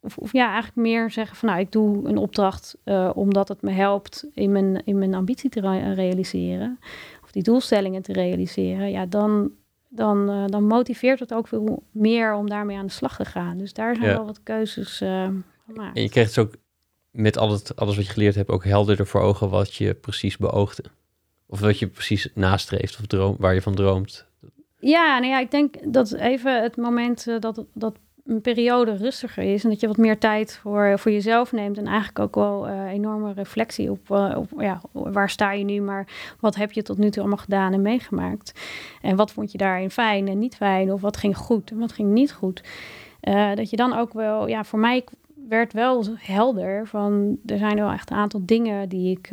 of, 0.00 0.18
of 0.18 0.32
ja, 0.32 0.44
eigenlijk 0.46 0.76
meer 0.76 1.10
zeggen 1.10 1.36
van, 1.36 1.48
nou, 1.48 1.60
ik 1.60 1.72
doe 1.72 2.08
een 2.08 2.16
opdracht 2.16 2.76
omdat 3.14 3.48
het 3.48 3.62
me 3.62 3.70
helpt 3.70 4.26
in 4.34 4.52
mijn, 4.52 4.82
in 4.84 4.98
mijn 4.98 5.14
ambitie 5.14 5.50
te 5.50 5.60
re- 5.60 5.92
realiseren, 5.92 6.78
of 7.24 7.30
die 7.32 7.42
doelstellingen 7.42 8.02
te 8.02 8.12
realiseren, 8.12 8.90
ja, 8.90 9.06
dan, 9.06 9.50
dan, 9.88 10.30
eh, 10.30 10.44
dan 10.46 10.64
motiveert 10.64 11.20
het 11.20 11.34
ook 11.34 11.48
veel 11.48 11.82
meer 11.92 12.34
om 12.34 12.48
daarmee 12.48 12.76
aan 12.76 12.86
de 12.86 12.92
slag 12.92 13.16
te 13.16 13.24
gaan. 13.24 13.58
Dus 13.58 13.72
daar 13.72 13.94
zijn 13.96 14.08
Ja. 14.08 14.14
wel 14.16 14.24
wat 14.26 14.42
keuzes 14.42 15.00
eh, 15.00 15.28
gemaakt. 15.66 15.96
En 15.96 16.02
je 16.02 16.08
kreeg 16.08 16.26
dus 16.26 16.38
ook 16.38 16.54
met 17.10 17.38
al 17.38 17.50
het, 17.52 17.76
alles 17.76 17.96
wat 17.96 18.06
je 18.06 18.12
geleerd 18.12 18.34
hebt 18.34 18.50
ook 18.50 18.64
helderder 18.64 19.06
voor 19.06 19.20
ogen 19.20 19.48
wat 19.50 19.74
je 19.74 19.94
precies 19.94 20.36
beoogde. 20.36 20.84
Of 21.46 21.60
wat 21.60 21.78
je 21.78 21.86
precies 21.86 22.28
nastreeft 22.34 22.98
of 22.98 23.06
droom, 23.06 23.36
waar 23.38 23.54
je 23.54 23.62
van 23.62 23.74
droomt. 23.74 24.26
Ja, 24.80 25.18
nou 25.18 25.30
ja, 25.32 25.38
ik 25.40 25.50
denk 25.50 25.92
dat 25.92 26.12
even 26.12 26.62
het 26.62 26.76
moment 26.76 27.26
eh, 27.26 27.38
dat, 27.38 27.64
dat 27.74 27.98
een 28.28 28.40
periode 28.40 28.96
rustiger 28.96 29.42
is 29.42 29.64
en 29.64 29.70
dat 29.70 29.80
je 29.80 29.86
wat 29.86 29.96
meer 29.96 30.18
tijd 30.18 30.58
voor, 30.62 30.98
voor 30.98 31.12
jezelf 31.12 31.52
neemt 31.52 31.78
en 31.78 31.86
eigenlijk 31.86 32.18
ook 32.18 32.34
wel 32.34 32.68
eh, 32.68 32.92
enorme 32.92 33.32
reflectie 33.32 33.90
op, 33.90 34.10
eh, 34.10 34.36
op 34.36 34.60
ja, 34.60 34.80
waar 34.92 35.30
sta 35.30 35.52
je 35.52 35.64
nu, 35.64 35.80
maar 35.80 36.06
wat 36.40 36.54
heb 36.54 36.72
je 36.72 36.82
tot 36.82 36.98
nu 36.98 37.10
toe 37.10 37.20
allemaal 37.20 37.38
gedaan 37.38 37.72
en 37.72 37.82
meegemaakt 37.82 38.60
en 39.02 39.16
wat 39.16 39.32
vond 39.32 39.52
je 39.52 39.58
daarin 39.58 39.90
fijn 39.90 40.28
en 40.28 40.38
niet 40.38 40.56
fijn 40.56 40.92
of 40.92 41.00
wat 41.00 41.16
ging 41.16 41.36
goed 41.36 41.70
en 41.70 41.78
wat 41.78 41.92
ging 41.92 42.10
niet 42.10 42.32
goed. 42.32 42.62
Eh, 43.20 43.54
dat 43.54 43.70
je 43.70 43.76
dan 43.76 43.96
ook 43.96 44.12
wel, 44.12 44.48
ja, 44.48 44.64
voor 44.64 44.78
mij 44.78 45.04
werd 45.48 45.72
wel 45.72 46.04
helder 46.16 46.86
van 46.86 47.38
er 47.46 47.58
zijn 47.58 47.76
wel 47.76 47.90
echt 47.90 48.10
een 48.10 48.16
aantal 48.16 48.40
dingen 48.44 48.88
die 48.88 49.16
ik, 49.16 49.28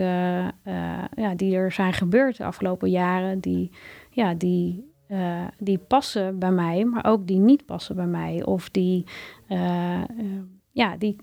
ja, 1.16 1.36
die 1.36 1.56
er 1.56 1.72
zijn 1.72 1.94
gebeurd 1.94 2.38
de 2.38 2.46
afgelopen 2.46 2.90
jaren, 2.90 3.40
die, 3.40 3.72
ja, 4.10 4.34
die 4.34 4.95
eh, 5.08 5.48
die 5.60 5.78
passen 5.78 6.40
bij 6.40 6.52
mij, 6.52 6.86
maar 6.86 7.06
ook 7.06 7.28
die 7.28 7.40
niet 7.40 7.66
passen 7.66 7.96
bij 7.96 8.08
mij. 8.08 8.44
Of 8.44 8.70
die, 8.70 9.06
eh, 9.48 10.02
eh, 10.02 10.08
ja, 10.72 10.98
die, 10.98 11.16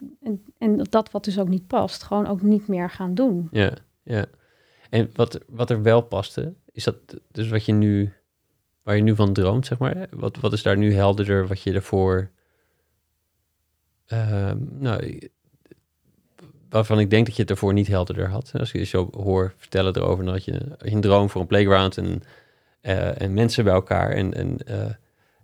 en, 0.59 0.87
dat 0.91 1.11
wat 1.11 1.25
dus 1.25 1.39
ook 1.39 1.49
niet 1.49 1.67
past, 1.67 2.03
gewoon 2.03 2.27
ook 2.27 2.43
niet 2.43 2.69
meer 2.69 2.91
gaan 2.91 3.15
doen. 3.15 3.49
Ja, 3.51 3.73
ja. 4.03 4.25
En 4.91 5.11
wat, 5.15 5.41
wat 5.49 5.71
er 5.71 5.83
wel 5.83 6.01
paste, 6.01 6.55
is 6.73 6.85
dat 6.85 6.97
dus 7.31 7.49
wat 7.49 7.65
je 7.65 7.73
nu 7.73 8.13
waar 8.83 8.97
je 8.97 9.03
nu 9.03 9.15
van 9.15 9.33
droomt, 9.33 9.67
zeg 9.67 9.79
maar? 9.79 10.07
Wat, 10.11 10.37
wat 10.37 10.53
is 10.53 10.63
daar 10.63 10.77
nu 10.77 10.95
helderder 10.95 11.47
wat 11.47 11.63
je 11.63 11.73
ervoor... 11.73 12.31
ehm, 14.07 14.59
nou, 14.79 15.29
waarvan 16.69 16.99
ik 16.99 17.11
denk 17.11 17.27
dat 17.27 17.37
je 17.37 17.43
het 17.43 17.51
ervoor 17.51 17.73
niet 17.73 17.87
helderder 17.87 18.29
had. 18.29 18.53
Als 18.59 18.73
je 18.73 18.85
zo 18.85 19.09
hoor 19.13 19.55
vertellen 19.57 19.97
erover, 19.97 20.29
had 20.29 20.45
je, 20.45 20.53
je 20.53 20.93
een 20.93 21.01
droom 21.01 21.31
voor 21.31 21.41
een 21.41 21.47
playground 21.47 21.99
en, 21.99 22.23
eh, 22.83 23.21
en 23.21 23.35
mensen 23.35 23.65
bij 23.65 23.73
elkaar. 23.73 24.11
En, 24.11 24.35
en 24.35 24.59
eh, 24.67 24.91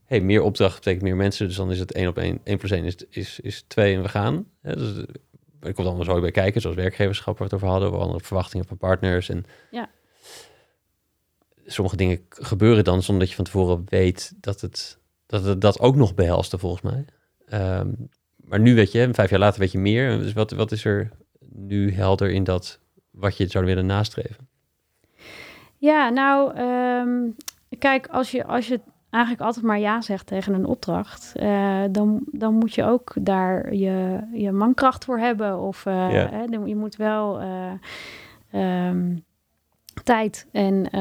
hey, 0.05 0.21
meer 0.21 0.43
opdracht 0.43 0.75
betekent 0.75 1.03
meer 1.03 1.17
mensen, 1.17 1.47
dus 1.47 1.57
dan 1.57 1.71
is 1.71 1.79
het 1.79 1.93
één 1.93 2.09
op 2.09 2.19
één. 2.19 2.41
1 2.45 2.59
plus 2.59 2.71
1 2.71 2.85
is, 2.85 2.97
is, 3.11 3.41
is 3.41 3.65
2 3.67 3.95
en 3.95 4.03
we 4.03 4.09
gaan. 4.09 4.47
Hè, 4.63 4.77
dus, 4.77 4.97
eh, 4.97 5.03
er 5.61 5.73
komt 5.75 5.87
allemaal 5.87 6.05
zo 6.05 6.21
bij 6.21 6.31
kijken, 6.31 6.61
zoals 6.61 6.77
werkgeverschap 6.77 7.39
waar 7.39 7.49
we 7.49 7.55
het 7.55 7.63
over 7.65 7.69
hadden, 7.69 7.93
of 7.93 8.01
andere 8.01 8.25
verwachtingen 8.25 8.67
van 8.67 8.77
partners. 8.77 9.29
En 9.29 9.45
Ja. 9.71 9.89
sommige 11.67 11.97
dingen 11.97 12.21
gebeuren 12.29 12.85
dan 12.85 13.03
zonder 13.03 13.21
dat 13.21 13.29
je 13.31 13.37
van 13.37 13.45
tevoren 13.45 13.83
weet 13.87 14.33
dat 14.41 14.61
het 14.61 14.99
dat, 15.27 15.45
het 15.45 15.61
dat 15.61 15.81
ook 15.81 15.97
nog 15.97 16.15
behelste, 16.15 16.59
volgens 16.59 16.83
mij. 16.83 17.05
Ehm, 17.47 17.89
maar 18.37 18.61
nu 18.61 18.75
weet 18.75 18.93
je, 18.93 19.09
vijf 19.13 19.31
jaar 19.31 19.39
later 19.39 19.61
weet 19.61 19.73
je 19.73 19.79
meer. 19.79 20.19
Dus 20.19 20.33
wat, 20.33 20.51
wat 20.51 20.73
is 20.73 20.85
er 20.85 21.11
nu 21.53 21.93
helder 21.93 22.31
in 22.31 22.45
dat 22.45 22.81
wat 23.11 23.37
je 23.37 23.47
zou 23.47 23.65
willen 23.65 23.87
nastreven? 23.87 24.49
Ja, 25.79 26.09
nou, 26.09 26.55
ehm, 26.55 27.31
kijk, 27.79 28.07
als 28.07 28.31
je, 28.31 28.45
als 28.45 28.69
je 28.69 28.81
eigenlijk 29.11 29.45
altijd 29.45 29.65
maar 29.65 29.79
ja 29.79 30.01
zegt 30.01 30.27
tegen 30.27 30.55
een 30.55 30.67
opdracht, 30.67 31.33
eh, 31.35 31.83
dan, 31.91 32.21
dan 32.33 32.55
moet 32.55 32.75
je 32.75 32.85
ook 32.85 33.15
daar 33.21 33.75
je, 33.75 34.21
je 34.33 34.53
mankracht 34.53 35.05
voor 35.05 35.19
hebben. 35.19 35.59
Of 35.61 35.87
eh, 35.87 36.09
hè, 36.09 36.43
je 36.65 36.77
moet 36.77 36.97
wel 36.97 37.41
eh, 37.41 37.73
ehm, 38.51 39.17
tijd 40.05 40.47
en 40.53 40.97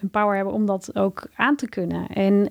een 0.00 0.10
power 0.10 0.36
hebben 0.36 0.54
om 0.54 0.66
dat 0.66 0.96
ook 0.96 1.26
aan 1.36 1.56
te 1.56 1.68
kunnen. 1.68 2.06
En 2.06 2.50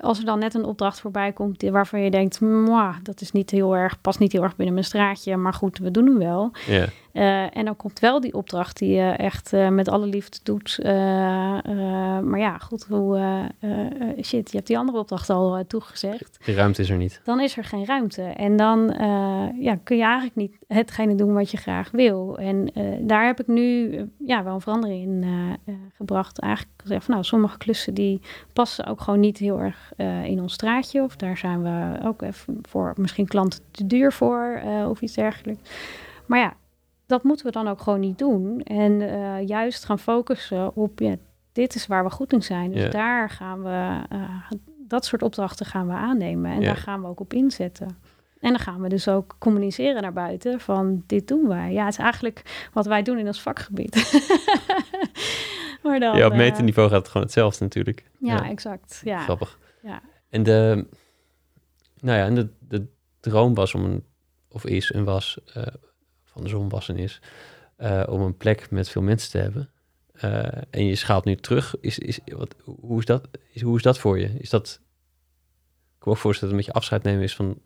als 0.00 0.18
er 0.18 0.24
dan 0.24 0.38
net 0.38 0.54
een 0.54 0.64
opdracht 0.64 1.00
voorbij 1.00 1.32
komt 1.32 1.62
waarvan 1.62 2.00
je 2.00 2.10
denkt, 2.10 2.40
"Mwah, 2.40 2.96
dat 3.02 3.20
is 3.20 3.32
niet 3.32 3.50
heel 3.50 3.76
erg, 3.76 4.00
past 4.00 4.18
niet 4.18 4.32
heel 4.32 4.42
erg 4.42 4.56
binnen 4.56 4.74
mijn 4.74 4.86
straatje, 4.86 5.36
maar 5.36 5.54
goed, 5.54 5.78
we 5.78 5.90
doen 5.90 6.06
hem 6.06 6.18
wel. 6.18 6.52
Ja, 6.66 6.86
Eh, 7.14 7.56
en 7.56 7.64
dan 7.64 7.76
komt 7.76 7.98
wel 8.00 8.20
die 8.20 8.34
opdracht 8.34 8.78
die 8.78 8.94
je 8.94 9.10
echt 9.10 9.52
eh, 9.52 9.68
met 9.68 9.88
alle 9.88 10.06
liefde 10.06 10.38
doet. 10.42 10.78
Eh, 10.82 10.92
maar 12.20 12.38
ja, 12.38 12.58
goed, 12.58 12.84
hoe, 12.88 13.18
shit, 14.22 14.50
je 14.50 14.56
hebt 14.56 14.66
die 14.66 14.78
andere 14.78 14.98
opdracht 14.98 15.30
al 15.30 15.64
toegezegd. 15.66 16.38
de 16.44 16.54
ruimte 16.54 16.82
is 16.82 16.90
er 16.90 16.96
niet. 16.96 17.20
Dan 17.24 17.40
is 17.40 17.56
er 17.56 17.64
geen 17.64 17.84
ruimte. 17.84 18.22
En 18.22 18.56
dan 18.56 18.94
ja, 19.58 19.78
kun 19.84 19.96
je 19.96 20.02
eigenlijk 20.02 20.36
niet 20.36 20.56
hetgene 20.66 21.14
doen 21.14 21.34
wat 21.34 21.50
je 21.50 21.56
graag 21.56 21.90
wil. 21.90 22.38
En 22.38 22.72
daar 23.00 23.26
heb 23.26 23.40
ik 23.40 23.46
nu 23.46 23.98
ja, 24.18 24.44
wel 24.44 24.54
een 24.54 24.60
verandering 24.60 25.02
in 25.02 25.24
gebracht. 25.96 26.38
Eigenlijk 26.38 26.74
gezegd 26.80 27.04
van 27.04 27.14
nou, 27.14 27.26
sommige 27.26 27.58
klussen 27.58 27.94
die 27.94 28.20
passen 28.52 28.86
ook 28.86 29.00
gewoon 29.00 29.20
niet 29.20 29.38
heel 29.38 29.60
erg 29.60 29.92
in 30.24 30.40
ons 30.40 30.52
straatje. 30.52 31.02
Of 31.02 31.16
daar 31.16 31.36
zijn 31.36 31.62
we 31.62 32.06
ook 32.06 32.22
even 32.22 32.58
voor 32.62 32.92
misschien 32.96 33.26
klanten 33.26 33.60
te 33.70 33.86
duur 33.86 34.12
voor 34.12 34.62
of 34.88 35.00
iets 35.00 35.14
dergelijks. 35.14 35.70
Maar 36.26 36.38
ja, 36.38 36.54
dat 37.06 37.22
moeten 37.22 37.46
we 37.46 37.52
dan 37.52 37.68
ook 37.68 37.80
gewoon 37.80 38.00
niet 38.00 38.18
doen. 38.18 38.60
En 38.60 39.00
eh, 39.00 39.46
juist 39.46 39.84
gaan 39.84 39.98
focussen 39.98 40.76
op, 40.76 40.98
ja, 40.98 41.16
dit 41.52 41.74
is 41.74 41.86
waar 41.86 42.04
we 42.04 42.10
goed 42.10 42.32
in 42.32 42.42
zijn. 42.42 42.72
Dus 42.72 42.90
daar 42.90 43.30
gaan 43.30 43.62
we, 43.62 44.04
eh, 44.08 44.50
dat 44.86 45.04
soort 45.04 45.22
opdrachten 45.22 45.66
gaan 45.66 45.86
we 45.86 45.92
aannemen. 45.92 46.52
En 46.52 46.60
daar 46.60 46.76
gaan 46.76 47.00
we 47.00 47.08
ook 47.08 47.20
op 47.20 47.32
inzetten. 47.32 47.86
En 48.40 48.50
dan 48.50 48.58
gaan 48.58 48.80
we 48.80 48.88
dus 48.88 49.08
ook 49.08 49.36
communiceren 49.38 50.02
naar 50.02 50.12
buiten 50.12 50.60
van 50.60 51.02
dit 51.06 51.28
doen 51.28 51.48
wij. 51.48 51.72
Ja, 51.72 51.84
het 51.84 51.92
is 51.92 51.98
eigenlijk 51.98 52.68
wat 52.72 52.86
wij 52.86 53.02
doen 53.02 53.18
in 53.18 53.26
ons 53.26 53.42
vakgebied. 53.42 53.94
maar 55.82 56.00
dan, 56.00 56.16
ja, 56.16 56.26
op 56.26 56.32
eh, 56.32 56.38
meterniveau 56.38 56.88
gaat 56.88 56.98
het 56.98 57.08
gewoon 57.08 57.22
hetzelfde 57.22 57.64
natuurlijk. 57.64 58.04
ja, 58.18 58.48
exact. 58.48 59.00
Ja. 59.04 59.18
Grappig. 59.18 59.58
Ja. 59.82 60.02
En 60.28 60.42
de, 60.42 60.86
nou 62.00 62.18
ja, 62.18 62.24
en 62.24 62.34
de, 62.34 62.48
de 62.58 62.86
droom 63.20 63.54
was 63.54 63.74
om 63.74 63.84
een, 63.84 64.04
of 64.48 64.66
is 64.66 64.92
en 64.92 65.04
was, 65.04 65.38
van 66.34 66.42
de 66.42 66.48
zon 66.48 66.68
was 66.68 66.88
en 66.88 66.96
is, 66.96 67.20
eh, 67.76 68.02
om 68.08 68.20
een 68.20 68.36
plek 68.36 68.70
met 68.70 68.88
veel 68.88 69.02
mensen 69.02 69.30
te 69.30 69.38
hebben. 69.38 69.70
Eh, 70.12 70.62
en 70.70 70.84
je 70.86 70.94
schaalt 70.94 71.24
nu 71.24 71.36
terug. 71.36 71.74
Is, 71.80 71.98
is, 71.98 72.18
wat, 72.26 72.54
hoe, 72.64 72.98
is 72.98 73.04
dat, 73.04 73.28
is, 73.52 73.62
hoe 73.62 73.76
is 73.76 73.82
dat 73.82 73.98
voor 73.98 74.18
je? 74.18 74.28
Is 74.38 74.50
dat, 74.50 74.66
ik 74.66 75.98
kan 75.98 76.08
me 76.08 76.10
ook 76.10 76.16
voorstellen 76.16 76.54
dat 76.54 76.60
een 76.60 76.66
beetje 76.66 76.80
afscheid 76.80 77.02
nemen 77.02 77.22
is 77.22 77.34
van, 77.34 77.58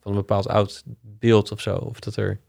van 0.00 0.12
een 0.12 0.18
bepaald 0.18 0.48
oud 0.48 0.82
beeld 1.00 1.52
of 1.52 1.60
zo. 1.60 1.76
Of 1.76 2.00
dat 2.00 2.16
er, 2.16 2.40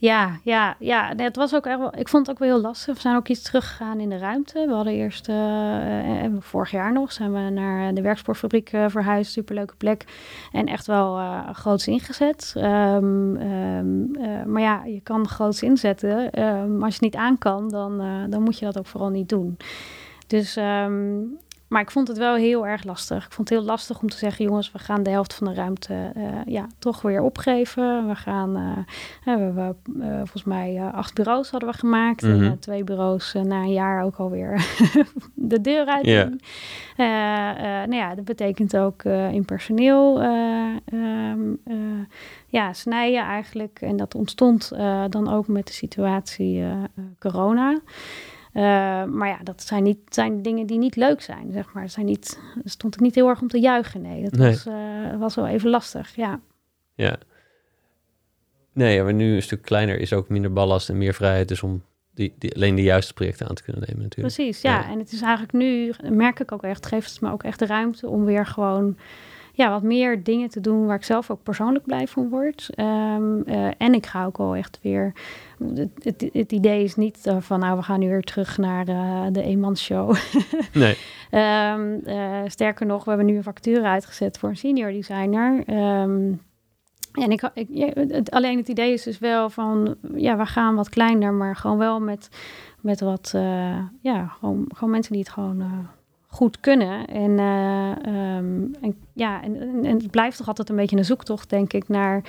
Ja, 0.00 0.38
ja, 0.44 0.76
ja. 0.78 1.12
Het 1.16 1.36
was 1.36 1.54
ook 1.54 1.66
echt 1.66 1.78
wel, 1.78 1.98
ik 1.98 2.08
vond 2.08 2.26
het 2.26 2.36
ook 2.36 2.42
wel 2.42 2.52
heel 2.54 2.60
lastig. 2.60 2.94
We 2.94 3.00
zijn 3.00 3.16
ook 3.16 3.28
iets 3.28 3.42
teruggegaan 3.42 4.00
in 4.00 4.08
de 4.08 4.18
ruimte. 4.18 4.66
We 4.66 4.72
hadden 4.72 4.92
eerst, 4.92 5.28
eh, 5.28 6.24
eh, 6.24 6.32
vorig 6.38 6.70
jaar 6.70 6.92
nog, 6.92 7.12
zijn 7.12 7.32
we 7.32 7.38
naar 7.50 7.94
de 7.94 8.02
werksportfabriek 8.02 8.72
eh, 8.72 8.84
verhuisd. 8.88 9.32
Superleuke 9.32 9.74
plek. 9.76 10.04
En 10.52 10.66
echt 10.66 10.86
wel 10.86 11.18
eh 11.18 11.48
groots 11.52 11.86
ingezet. 11.88 12.52
Ehm, 12.56 13.36
ehm, 13.36 14.14
eh, 14.14 14.44
maar 14.46 14.62
ja, 14.62 14.84
je 14.84 15.00
kan 15.00 15.28
groots 15.28 15.62
inzetten. 15.62 16.30
Ehm, 16.30 16.76
maar 16.76 16.84
als 16.84 16.96
je 16.96 17.04
het 17.04 17.14
niet 17.14 17.22
aan 17.22 17.38
kan, 17.38 17.68
dan, 17.68 18.02
dan 18.30 18.42
moet 18.42 18.58
je 18.58 18.64
dat 18.64 18.78
ook 18.78 18.86
vooral 18.86 19.10
niet 19.10 19.28
doen. 19.28 19.56
Dus, 20.26 20.58
maar 21.70 21.80
ik 21.80 21.90
vond 21.90 22.08
het 22.08 22.18
wel 22.18 22.34
heel 22.34 22.66
erg 22.66 22.84
lastig. 22.84 23.24
Ik 23.26 23.32
vond 23.32 23.48
het 23.48 23.58
heel 23.58 23.66
lastig 23.66 24.00
om 24.02 24.08
te 24.08 24.16
zeggen, 24.16 24.44
jongens, 24.44 24.72
we 24.72 24.78
gaan 24.78 25.02
de 25.02 25.10
helft 25.10 25.34
van 25.34 25.46
de 25.46 25.54
ruimte 25.54 26.12
eh, 26.14 26.22
ja, 26.46 26.66
toch 26.78 27.02
weer 27.02 27.22
opgeven. 27.22 28.08
We 28.08 28.14
gaan, 28.14 28.84
hè, 29.24 29.52
we 29.52 29.74
eh, 30.00 30.16
volgens 30.16 30.44
mij 30.44 30.80
acht 30.92 31.14
bureaus 31.14 31.50
hadden 31.50 31.70
we 31.70 31.76
gemaakt. 31.76 32.22
En 32.22 32.36
Mhm. 32.40 32.56
twee 32.58 32.84
bureaus 32.84 33.32
na 33.32 33.56
een 33.62 33.72
jaar 33.72 34.04
ook 34.04 34.16
alweer 34.16 34.66
de 35.34 35.60
deur 35.60 35.86
uit. 35.86 36.06
Eh, 36.96 37.06
nou 37.88 37.94
ja, 37.94 38.14
dat 38.14 38.24
betekent 38.24 38.76
ook 38.76 39.02
in 39.04 39.44
personeel 39.44 40.20
eh, 40.20 40.28
ehm, 40.84 41.40
eh, 41.64 41.74
ja, 42.46 42.72
snijden 42.72 43.20
eigenlijk. 43.22 43.78
En 43.80 43.96
dat 43.96 44.14
ontstond 44.14 44.72
dan 45.10 45.32
ook 45.32 45.48
met 45.48 45.66
de 45.66 45.72
situatie 45.72 46.64
corona. 47.18 47.78
Eh, 48.52 48.62
maar 49.04 49.28
ja, 49.28 49.38
dat 49.42 49.62
zijn, 49.62 49.82
niet, 49.82 49.98
zijn 50.08 50.42
dingen 50.42 50.66
die 50.66 50.78
niet 50.78 50.96
leuk 50.96 51.20
zijn, 51.20 51.52
zeg 51.52 51.72
maar. 51.72 51.88
Zijn 51.88 52.06
niet, 52.06 52.40
stond 52.64 52.94
ik 52.94 53.00
niet 53.00 53.14
heel 53.14 53.28
erg 53.28 53.40
om 53.40 53.48
te 53.48 53.60
juichen, 53.60 54.02
nee. 54.02 54.22
Dat 54.22 54.32
Nee. 54.32 54.50
Was, 54.50 54.66
eh, 54.66 55.18
was 55.18 55.34
wel 55.34 55.46
even 55.46 55.70
lastig, 55.70 56.16
ja. 56.16 56.40
ja. 56.94 57.18
Nee, 58.72 59.02
maar 59.02 59.14
nu 59.14 59.34
een 59.34 59.42
stuk 59.42 59.62
kleiner 59.62 59.98
is 59.98 60.12
ook 60.12 60.28
minder 60.28 60.52
ballast 60.52 60.88
en 60.88 60.98
meer 60.98 61.14
vrijheid. 61.14 61.48
Dus 61.48 61.62
om 61.62 61.82
die, 62.14 62.34
die, 62.38 62.54
alleen 62.54 62.74
de 62.74 62.82
juiste 62.82 63.12
projecten 63.12 63.48
aan 63.48 63.54
te 63.54 63.62
kunnen 63.62 63.82
nemen 63.86 64.02
natuurlijk. 64.02 64.34
Precies, 64.34 64.60
ja. 64.60 64.78
Ja. 64.78 64.90
En 64.90 64.98
het 64.98 65.12
is 65.12 65.20
eigenlijk 65.20 65.52
nu, 65.52 65.92
merk 66.10 66.40
ik 66.40 66.52
ook 66.52 66.62
echt, 66.62 66.86
geeft 66.86 67.10
het 67.10 67.20
me 67.20 67.30
ook 67.30 67.42
echt 67.42 67.58
de 67.58 67.66
ruimte 67.66 68.08
om 68.08 68.24
weer 68.24 68.46
gewoon 68.46 68.96
ja, 69.52 69.70
wat 69.70 69.82
meer 69.82 70.22
dingen 70.22 70.48
te 70.48 70.60
doen 70.60 70.86
waar 70.86 70.96
ik 70.96 71.04
zelf 71.04 71.30
ook 71.30 71.42
persoonlijk 71.42 71.84
blij 71.84 72.06
van 72.06 72.28
word. 72.28 72.68
Ehm, 72.74 73.40
eh, 73.42 73.68
en 73.78 73.94
ik 73.94 74.06
ga 74.06 74.24
ook 74.24 74.38
wel 74.38 74.56
echt 74.56 74.78
weer. 74.82 75.12
Het, 75.74 75.90
het, 76.02 76.28
het 76.32 76.52
idee 76.52 76.84
is 76.84 76.96
niet 76.96 77.32
van 77.38 77.60
nou, 77.60 77.76
we 77.76 77.82
gaan 77.82 78.00
nu 78.00 78.08
weer 78.08 78.22
terug 78.22 78.58
naar 78.58 78.88
eh, 78.88 79.26
de 79.32 79.42
eenmansshow. 79.42 80.14
Nee, 80.72 80.96
Ehm, 81.30 81.98
eh, 82.04 82.40
sterker 82.46 82.86
nog, 82.86 83.04
we 83.04 83.08
hebben 83.08 83.28
nu 83.28 83.36
een 83.36 83.42
vacature 83.42 83.86
uitgezet 83.86 84.38
voor 84.38 84.48
een 84.48 84.56
senior 84.56 84.92
designer. 84.92 85.62
Ehm, 85.66 86.32
en 87.12 87.30
ik, 87.30 87.50
ik, 87.54 87.66
ja, 87.70 87.90
het, 87.94 88.30
alleen 88.30 88.58
het 88.58 88.68
idee 88.68 88.92
is 88.92 89.02
dus 89.02 89.18
wel 89.18 89.50
van, 89.50 89.96
ja, 90.14 90.36
we 90.36 90.46
gaan 90.46 90.74
wat 90.74 90.88
kleiner, 90.88 91.32
maar 91.32 91.56
gewoon 91.56 91.78
wel 91.78 92.00
met, 92.00 92.28
met 92.80 93.00
wat, 93.00 93.30
ja, 94.00 94.26
gewoon, 94.26 94.70
gewoon 94.74 94.90
mensen 94.90 95.12
die 95.12 95.22
het 95.22 95.30
gewoon 95.30 95.88
goed 96.30 96.60
kunnen. 96.60 97.06
En, 97.06 97.38
eh, 97.38 97.90
ehm, 97.90 98.72
en 98.80 98.94
ja, 99.12 99.42
en, 99.42 99.60
en, 99.60 99.84
en 99.84 99.96
het 99.96 100.10
blijft 100.10 100.36
toch 100.36 100.48
altijd 100.48 100.68
een 100.68 100.76
beetje 100.76 100.96
een 100.96 101.04
zoektocht, 101.04 101.50
denk 101.50 101.72
ik, 101.72 101.88
naar, 101.88 102.22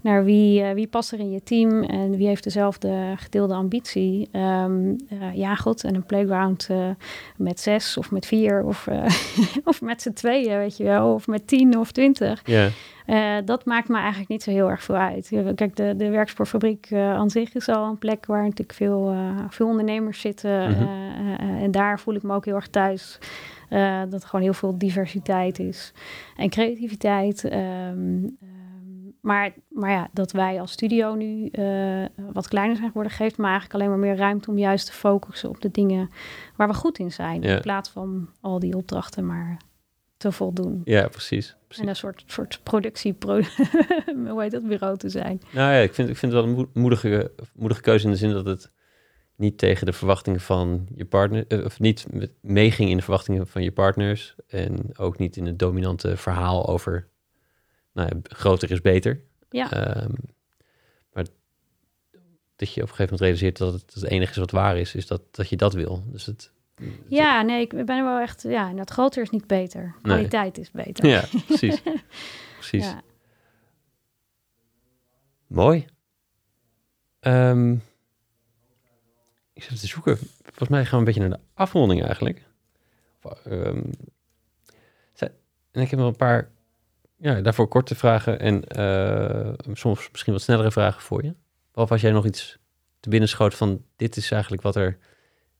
naar 0.00 0.24
wie, 0.24 0.62
eh, 0.62 0.74
wie 0.74 0.86
past 0.86 1.12
er 1.12 1.18
in 1.18 1.30
je 1.30 1.42
team 1.42 1.82
en 1.82 2.16
wie 2.16 2.26
heeft 2.26 2.44
dezelfde 2.44 3.14
gedeelde 3.16 3.54
ambitie. 3.54 4.28
Ehm, 4.32 4.94
eh, 5.08 5.34
ja, 5.34 5.54
goed, 5.54 5.84
en 5.84 5.94
een 5.94 6.06
playground 6.06 6.66
eh, 6.70 6.88
met 7.36 7.60
zes 7.60 7.96
of 7.96 8.10
met 8.10 8.26
vier 8.26 8.64
of, 8.64 8.88
of 9.64 9.80
met 9.80 10.02
z'n 10.02 10.12
tweeën, 10.12 10.58
weet 10.58 10.76
je 10.76 10.84
wel, 10.84 11.14
of 11.14 11.26
met 11.26 11.46
tien 11.46 11.78
of 11.78 11.92
twintig. 11.92 12.42
dat 13.44 13.64
maakt 13.64 13.88
me 13.88 13.96
eigenlijk 13.96 14.28
niet 14.28 14.42
zo 14.42 14.50
heel 14.50 14.70
erg 14.70 14.82
veel 14.82 14.96
uit. 14.96 15.28
Kijk, 15.54 15.76
de, 15.76 15.94
de 15.96 16.10
werksportfabriek 16.10 16.86
eh, 16.90 17.14
aan 17.14 17.30
zich 17.30 17.54
is 17.54 17.68
al 17.68 17.88
een 17.88 17.98
plek 17.98 18.26
waar 18.26 18.42
natuurlijk 18.42 18.72
veel, 18.72 19.14
veel 19.48 19.66
ondernemers 19.66 20.20
zitten. 20.20 20.70
Mhm. 20.70 20.88
en 21.38 21.70
daar 21.70 22.00
voel 22.00 22.14
ik 22.14 22.22
me 22.22 22.34
ook 22.34 22.44
heel 22.44 22.54
erg 22.54 22.68
thuis. 22.68 23.18
Dat 24.08 24.22
er 24.22 24.28
gewoon 24.28 24.44
heel 24.44 24.52
veel 24.52 24.78
diversiteit 24.78 25.58
is 25.58 25.92
en 26.36 26.48
creativiteit. 26.48 27.44
Ehm, 27.44 28.22
maar, 29.20 29.52
maar 29.68 29.90
ja, 29.90 30.08
dat 30.12 30.32
wij 30.32 30.60
als 30.60 30.72
studio 30.72 31.14
nu 31.14 31.46
eh, 31.46 32.04
wat 32.32 32.48
kleiner 32.48 32.76
zijn 32.76 32.88
geworden, 32.88 33.12
geeft 33.12 33.38
me 33.38 33.44
eigenlijk 33.44 33.74
alleen 33.74 33.88
maar 33.88 33.98
meer 33.98 34.16
ruimte 34.16 34.50
om 34.50 34.58
juist 34.58 34.86
te 34.86 34.92
focussen 34.92 35.48
op 35.48 35.60
de 35.60 35.70
dingen 35.70 36.10
waar 36.56 36.68
we 36.68 36.74
goed 36.74 36.98
in 36.98 37.12
zijn. 37.12 37.42
Ja. 37.42 37.54
In 37.54 37.60
plaats 37.60 37.90
van 37.90 38.28
al 38.40 38.58
die 38.58 38.76
opdrachten 38.76 39.26
maar 39.26 39.60
te 40.16 40.32
voldoen. 40.32 40.80
ja 40.84 41.08
precies. 41.08 41.56
precies. 41.66 41.82
En 41.82 41.88
een 41.88 41.96
soort, 41.96 42.22
soort 42.26 42.60
productie, 42.62 43.16
hoe 44.28 44.42
heet 44.42 44.50
dat, 44.50 44.66
bureau 44.66 44.96
te 44.96 45.08
zijn. 45.08 45.40
Nou 45.52 45.72
ja, 45.72 45.78
ik 45.78 45.94
vind, 45.94 46.08
ik 46.08 46.16
vind 46.16 46.32
het 46.32 46.40
wel 46.40 46.50
een 46.50 46.56
moe- 46.56 46.68
moedige, 46.72 47.32
moedige 47.54 47.80
keuze 47.80 48.04
in 48.04 48.10
de 48.10 48.16
zin 48.16 48.30
dat 48.32 48.46
het 48.46 48.72
niet 49.36 49.58
tegen 49.58 49.86
de 49.86 49.92
verwachtingen 49.92 50.40
van 50.40 50.86
je 50.94 51.04
partner, 51.04 51.46
eh, 51.46 51.64
of 51.64 51.80
niet 51.80 52.06
meeging 52.40 52.90
in 52.90 52.96
de 52.96 53.02
verwachtingen 53.02 53.46
van 53.46 53.62
je 53.62 53.72
partners. 53.72 54.34
En 54.46 54.98
ook 54.98 55.18
niet 55.18 55.36
in 55.36 55.46
het 55.46 55.58
dominante 55.58 56.16
verhaal 56.16 56.68
over, 56.68 57.08
nou 57.92 58.08
ja, 58.08 58.20
groter 58.22 58.70
is 58.70 58.80
beter. 58.80 59.20
Ja. 59.50 59.72
Ehm, 59.72 60.12
maar 61.12 61.24
dat 62.56 62.74
je 62.74 62.82
op 62.82 62.88
een 62.88 62.94
gegeven 62.94 63.02
moment 63.02 63.20
realiseert 63.20 63.56
dat 63.58 63.72
het 63.72 63.94
het 63.94 64.04
enige 64.04 64.30
is 64.30 64.36
wat 64.36 64.50
waar 64.50 64.78
is, 64.78 64.94
is 64.94 65.06
dat, 65.06 65.22
dat 65.30 65.48
je 65.48 65.56
dat 65.56 65.74
wil. 65.74 66.04
Dus 66.06 66.26
het, 66.26 66.50
Ja, 67.06 67.42
nee, 67.42 67.60
ik 67.60 67.86
ben 67.86 68.04
wel 68.04 68.18
echt... 68.18 68.42
Ja, 68.42 68.72
dat 68.72 68.90
groter 68.90 69.22
is 69.22 69.30
niet 69.30 69.46
beter. 69.46 69.94
Kwaliteit 70.02 70.58
is 70.58 70.70
beter. 70.70 71.06
ja, 71.06 71.24
precies. 71.46 71.82
precies. 72.58 72.84
Ja. 72.84 73.02
Mooi. 75.46 75.86
Ehm, 77.20 77.72
ik 79.52 79.62
zit 79.62 79.80
te 79.80 79.86
zoeken. 79.86 80.16
Volgens 80.42 80.68
mij 80.68 80.82
gaan 80.84 80.90
we 80.90 80.96
een 80.98 81.04
beetje 81.04 81.28
naar 81.28 81.38
de 81.38 81.44
afronding 81.54 82.02
eigenlijk. 82.04 82.42
Ehm, 83.44 83.82
en 85.70 85.80
ik 85.82 85.90
heb 85.90 85.98
nog 85.98 86.08
een 86.08 86.16
paar, 86.16 86.50
ja, 87.20 87.40
daarvoor 87.40 87.68
korte 87.68 87.94
vragen 87.94 88.40
en 88.40 88.64
eh, 88.64 89.52
soms 89.72 90.08
misschien 90.10 90.32
wat 90.32 90.42
snellere 90.42 90.70
vragen 90.70 91.02
voor 91.02 91.24
je. 91.24 91.34
Of 91.74 91.90
als 91.90 92.00
jij 92.00 92.10
nog 92.10 92.26
iets 92.26 92.58
te 93.00 93.08
binnen 93.08 93.28
schoot 93.28 93.54
van 93.54 93.84
dit 93.96 94.16
is 94.16 94.30
eigenlijk 94.30 94.62
wat 94.62 94.76
er 94.76 94.98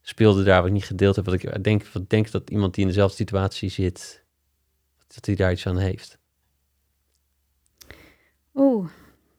speelde 0.01 0.43
daar 0.43 0.59
wat 0.59 0.67
ik 0.67 0.73
niet 0.73 0.85
gedeeld 0.85 1.17
heb. 1.17 1.25
Wat 1.25 1.35
ik 1.35 1.65
denk, 1.65 1.87
wat 1.87 2.11
denk 2.11 2.31
dat 2.31 2.51
iemand 2.51 2.75
die 2.75 2.83
in 2.83 2.89
dezelfde 2.89 3.17
situatie 3.17 3.69
zit, 3.71 4.25
dat 5.15 5.27
hij 5.27 5.35
daar 5.35 5.53
iets 5.53 5.67
aan 5.67 5.79
heeft. 5.79 6.19
Oeh, 8.55 8.89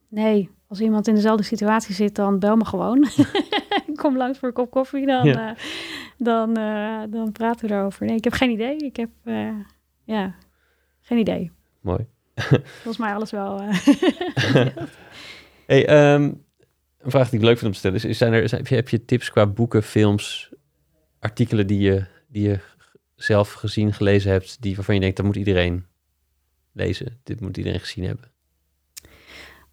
nee. 0.07 0.49
Als 0.67 0.79
iemand 0.79 1.07
in 1.07 1.15
dezelfde 1.15 1.43
situatie 1.43 1.95
zit, 1.95 2.15
dan 2.15 2.39
bel 2.39 2.55
me 2.55 2.65
gewoon. 2.65 3.07
Kom 4.01 4.17
langs 4.17 4.39
voor 4.39 4.47
een 4.47 4.53
kop 4.53 4.71
koffie, 4.71 5.05
dan, 5.05 5.27
Ja. 5.27 5.49
eh, 5.49 5.63
dan, 6.17 6.57
eh, 6.57 7.01
dan 7.09 7.31
praten 7.31 7.67
we 7.67 7.73
erover. 7.75 8.05
Nee, 8.05 8.15
ik 8.15 8.23
heb 8.23 8.33
geen 8.33 8.49
idee. 8.49 8.77
Ik 8.77 8.95
heb, 8.95 9.09
ja, 10.03 10.35
geen 11.01 11.17
idee. 11.17 11.51
Mooi. 11.81 12.07
Volgens 12.35 12.97
mij 12.97 13.13
alles 13.13 13.31
wel. 13.31 13.59
eh, 13.61 14.65
Hey, 15.65 15.87
ehm, 15.87 16.23
een 16.99 17.11
vraag 17.11 17.29
die 17.29 17.39
ik 17.39 17.45
leuk 17.45 17.53
vind 17.57 17.65
om 17.65 17.71
te 17.71 17.77
stellen 17.77 17.97
is, 17.97 18.05
is 18.05 18.17
zijn 18.17 18.33
er, 18.33 18.49
zijn- 18.49 18.65
heb, 18.67 18.89
je, 18.89 19.05
tips 19.05 19.29
qua 19.31 19.47
boeken, 19.47 19.83
films, 19.83 20.53
artikelen 21.19 21.67
die 21.67 21.79
je, 21.79 22.05
die 22.27 22.47
je 22.49 22.59
zelf 23.15 23.53
gezien, 23.53 23.93
gelezen 23.93 24.31
hebt, 24.31 24.61
die, 24.61 24.75
waarvan 24.75 24.95
je 24.95 25.01
denkt, 25.01 25.17
dat 25.17 25.25
moet 25.25 25.35
iedereen 25.35 25.85
lezen, 26.73 27.19
dit 27.23 27.41
moet 27.41 27.57
iedereen 27.57 27.79
gezien 27.79 28.03
hebben? 28.05 28.29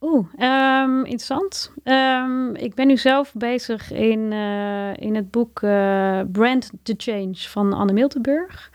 Oeh, 0.01 0.27
ehm, 0.37 0.99
interessant. 0.99 1.73
Ehm, 1.83 2.55
ik 2.55 2.75
ben 2.75 2.87
nu 2.87 2.97
zelf 2.97 3.33
bezig 3.35 3.91
in, 3.93 4.33
eh, 4.33 4.97
in 4.97 5.15
het 5.15 5.31
boek 5.31 5.63
eh, 5.63 6.21
Brand 6.33 6.71
the 6.83 6.95
Change 6.97 7.35
van 7.35 7.73
Anne 7.73 7.93
Miltenburg. 7.93 8.71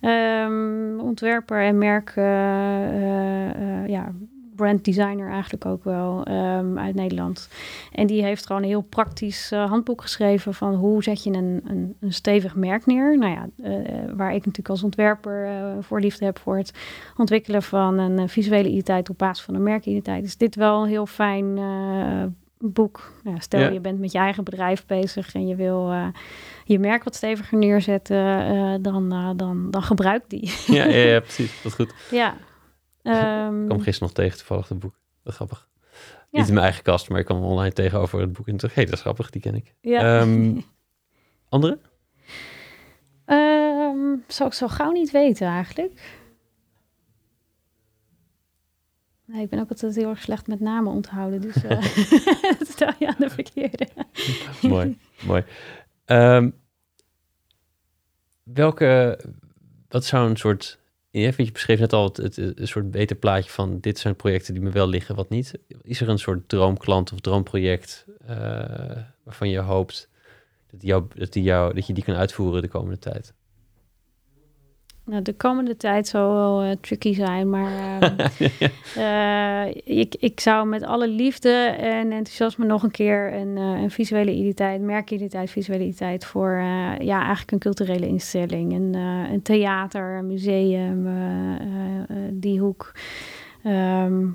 Ehm, 0.00 0.98
ontwerper 1.00 1.62
en 1.62 1.78
merk, 1.78 2.12
eh, 2.16 2.24
eh, 2.24 3.82
eh, 3.82 3.88
ja, 3.88 4.12
branddesigner 4.56 5.30
eigenlijk 5.30 5.64
ook 5.64 5.84
wel 5.84 6.24
ehm, 6.24 6.78
uit 6.78 6.94
Nederland. 6.94 7.48
En 7.92 8.06
die 8.06 8.22
heeft 8.22 8.46
gewoon 8.46 8.62
een 8.62 8.68
heel 8.68 8.86
praktisch 8.88 9.50
handboek 9.50 10.02
geschreven 10.02 10.54
van 10.54 10.74
hoe 10.74 11.02
zet 11.02 11.24
je 11.24 11.30
een, 11.30 11.60
een, 11.64 11.96
een 12.00 12.12
stevig 12.12 12.54
merk 12.54 12.86
neer. 12.86 13.18
Nou 13.18 13.32
ja, 13.32 13.48
waar 14.16 14.30
ik 14.30 14.38
natuurlijk 14.38 14.68
als 14.68 14.82
ontwerper 14.82 15.46
eh 15.46 15.72
voorliefde 15.80 16.24
heb 16.24 16.38
voor 16.38 16.56
het 16.56 16.72
ontwikkelen 17.16 17.62
van 17.62 17.98
een 17.98 18.28
visuele 18.28 18.68
identiteit 18.68 19.10
op 19.10 19.18
basis 19.18 19.44
van 19.44 19.54
een 19.54 19.62
merkidentiteit. 19.62 20.24
Is 20.24 20.36
dit 20.36 20.54
wel 20.54 20.82
een 20.82 20.88
heel 20.88 21.06
fijn 21.06 21.58
boek. 22.62 23.12
Ja, 23.24 23.38
stel 23.40 23.60
Ja. 23.60 23.68
je 23.68 23.80
bent 23.80 23.98
met 24.00 24.12
je 24.12 24.18
eigen 24.18 24.44
bedrijf 24.44 24.86
bezig 24.86 25.34
en 25.34 25.46
je 25.46 25.54
wil 25.56 25.90
eh, 25.90 26.06
je 26.64 26.78
merk 26.78 27.04
wat 27.04 27.14
steviger 27.14 27.58
neerzetten, 27.58 28.40
eh, 28.46 28.74
dan, 28.80 29.12
eh, 29.12 29.30
dan, 29.36 29.70
dan 29.70 29.82
gebruik 29.82 30.24
die. 30.28 30.52
Ja, 30.66 30.84
ja, 30.84 30.96
ja, 31.12 31.20
precies, 31.28 31.62
dat 31.62 31.72
is 31.72 31.74
goed. 31.74 31.94
ja. 32.10 32.36
Ehm, 33.02 33.60
Ik 33.60 33.66
kwam 33.66 33.80
gisteren 33.80 34.00
nog 34.08 34.12
tegen 34.12 34.36
toevallig 34.38 34.68
het 34.68 34.78
boek, 34.78 34.94
dat 35.22 35.32
is 35.32 35.34
grappig. 35.34 35.68
Ja. 36.30 36.38
Niet 36.38 36.48
in 36.48 36.54
mijn 36.54 36.64
eigen 36.66 36.82
kast, 36.84 37.08
maar 37.08 37.18
ik 37.18 37.24
kwam 37.24 37.42
online 37.42 37.72
tegenover 37.72 38.20
het 38.20 38.32
boek 38.32 38.48
en 38.48 38.56
dacht, 38.56 38.74
hé, 38.74 38.84
dat 38.84 38.92
is 38.92 39.00
grappig, 39.00 39.30
die 39.30 39.40
ken 39.40 39.54
ik. 39.54 39.74
ja. 39.80 40.20
Ehm, 40.20 40.60
andere? 41.48 41.78
Ehm, 43.24 44.16
zou 44.26 44.48
ik 44.48 44.54
zo 44.54 44.68
gauw 44.68 44.90
niet 44.90 45.10
weten 45.10 45.46
eigenlijk. 45.46 46.19
Nee, 49.32 49.42
ik 49.42 49.48
ben 49.48 49.58
ook 49.58 49.70
altijd 49.70 49.94
heel 49.94 50.08
erg 50.08 50.22
slecht 50.22 50.46
met 50.46 50.60
namen 50.60 50.92
onthouden. 50.92 51.40
Dus 51.40 51.64
eh 51.64 51.82
stel 52.74 52.92
je 52.98 53.06
aan 53.06 53.14
de 53.18 53.30
verkeerde. 53.30 53.88
mooi, 54.68 54.98
mooi. 55.26 55.44
Ehm, 56.04 56.50
welke, 58.42 59.20
wat 59.88 60.04
zou 60.04 60.30
een 60.30 60.36
soort, 60.36 60.78
je 61.10 61.50
beschreef 61.52 61.78
net 61.78 61.92
al 61.92 62.04
het, 62.04 62.16
het, 62.16 62.36
een 62.36 62.68
soort 62.68 62.90
beter 62.90 63.16
plaatje 63.16 63.50
van 63.50 63.80
dit 63.80 63.98
zijn 63.98 64.16
projecten 64.16 64.54
die 64.54 64.62
me 64.62 64.70
wel 64.70 64.88
liggen, 64.88 65.14
wat 65.14 65.28
niet. 65.28 65.58
Is 65.82 66.00
er 66.00 66.08
een 66.08 66.18
soort 66.18 66.48
droomklant 66.48 67.12
of 67.12 67.20
droomproject 67.20 68.06
eh, 68.26 68.36
waarvan 69.22 69.48
je 69.48 69.58
hoopt 69.58 70.08
dat, 70.70 70.82
jou, 70.82 71.04
dat, 71.14 71.32
die 71.32 71.42
jou, 71.42 71.74
dat 71.74 71.86
je 71.86 71.92
die 71.92 72.04
kan 72.04 72.14
uitvoeren 72.14 72.62
de 72.62 72.68
komende 72.68 72.98
tijd? 72.98 73.34
Nou, 75.10 75.22
de 75.22 75.32
komende 75.32 75.76
tijd 75.76 76.06
zal 76.08 76.32
wel 76.32 76.62
eh, 76.62 76.76
tricky 76.80 77.14
zijn, 77.14 77.50
maar 77.50 77.72
ehm, 78.02 78.28
eh, 78.96 79.74
ik, 79.84 80.14
ik 80.14 80.40
zou 80.40 80.66
met 80.66 80.82
alle 80.82 81.08
liefde 81.08 81.52
en 81.78 82.12
enthousiasme 82.12 82.64
nog 82.66 82.82
een 82.82 82.90
keer 82.90 83.34
een, 83.34 83.56
eh, 83.56 83.82
een 83.82 83.90
visuele 83.90 84.32
identiteit, 84.32 84.80
merkidentiteit, 84.80 85.50
visuele 85.50 85.82
identiteit 85.82 86.24
voor 86.24 86.50
ja, 86.98 87.18
eigenlijk 87.20 87.50
een 87.50 87.58
culturele 87.58 88.06
instelling, 88.06 88.72
een, 88.72 88.94
een 89.32 89.42
theater, 89.42 90.16
een 90.18 90.26
museum, 90.26 91.08
die 92.32 92.60
hoek 92.60 92.92
ehm, 93.62 94.26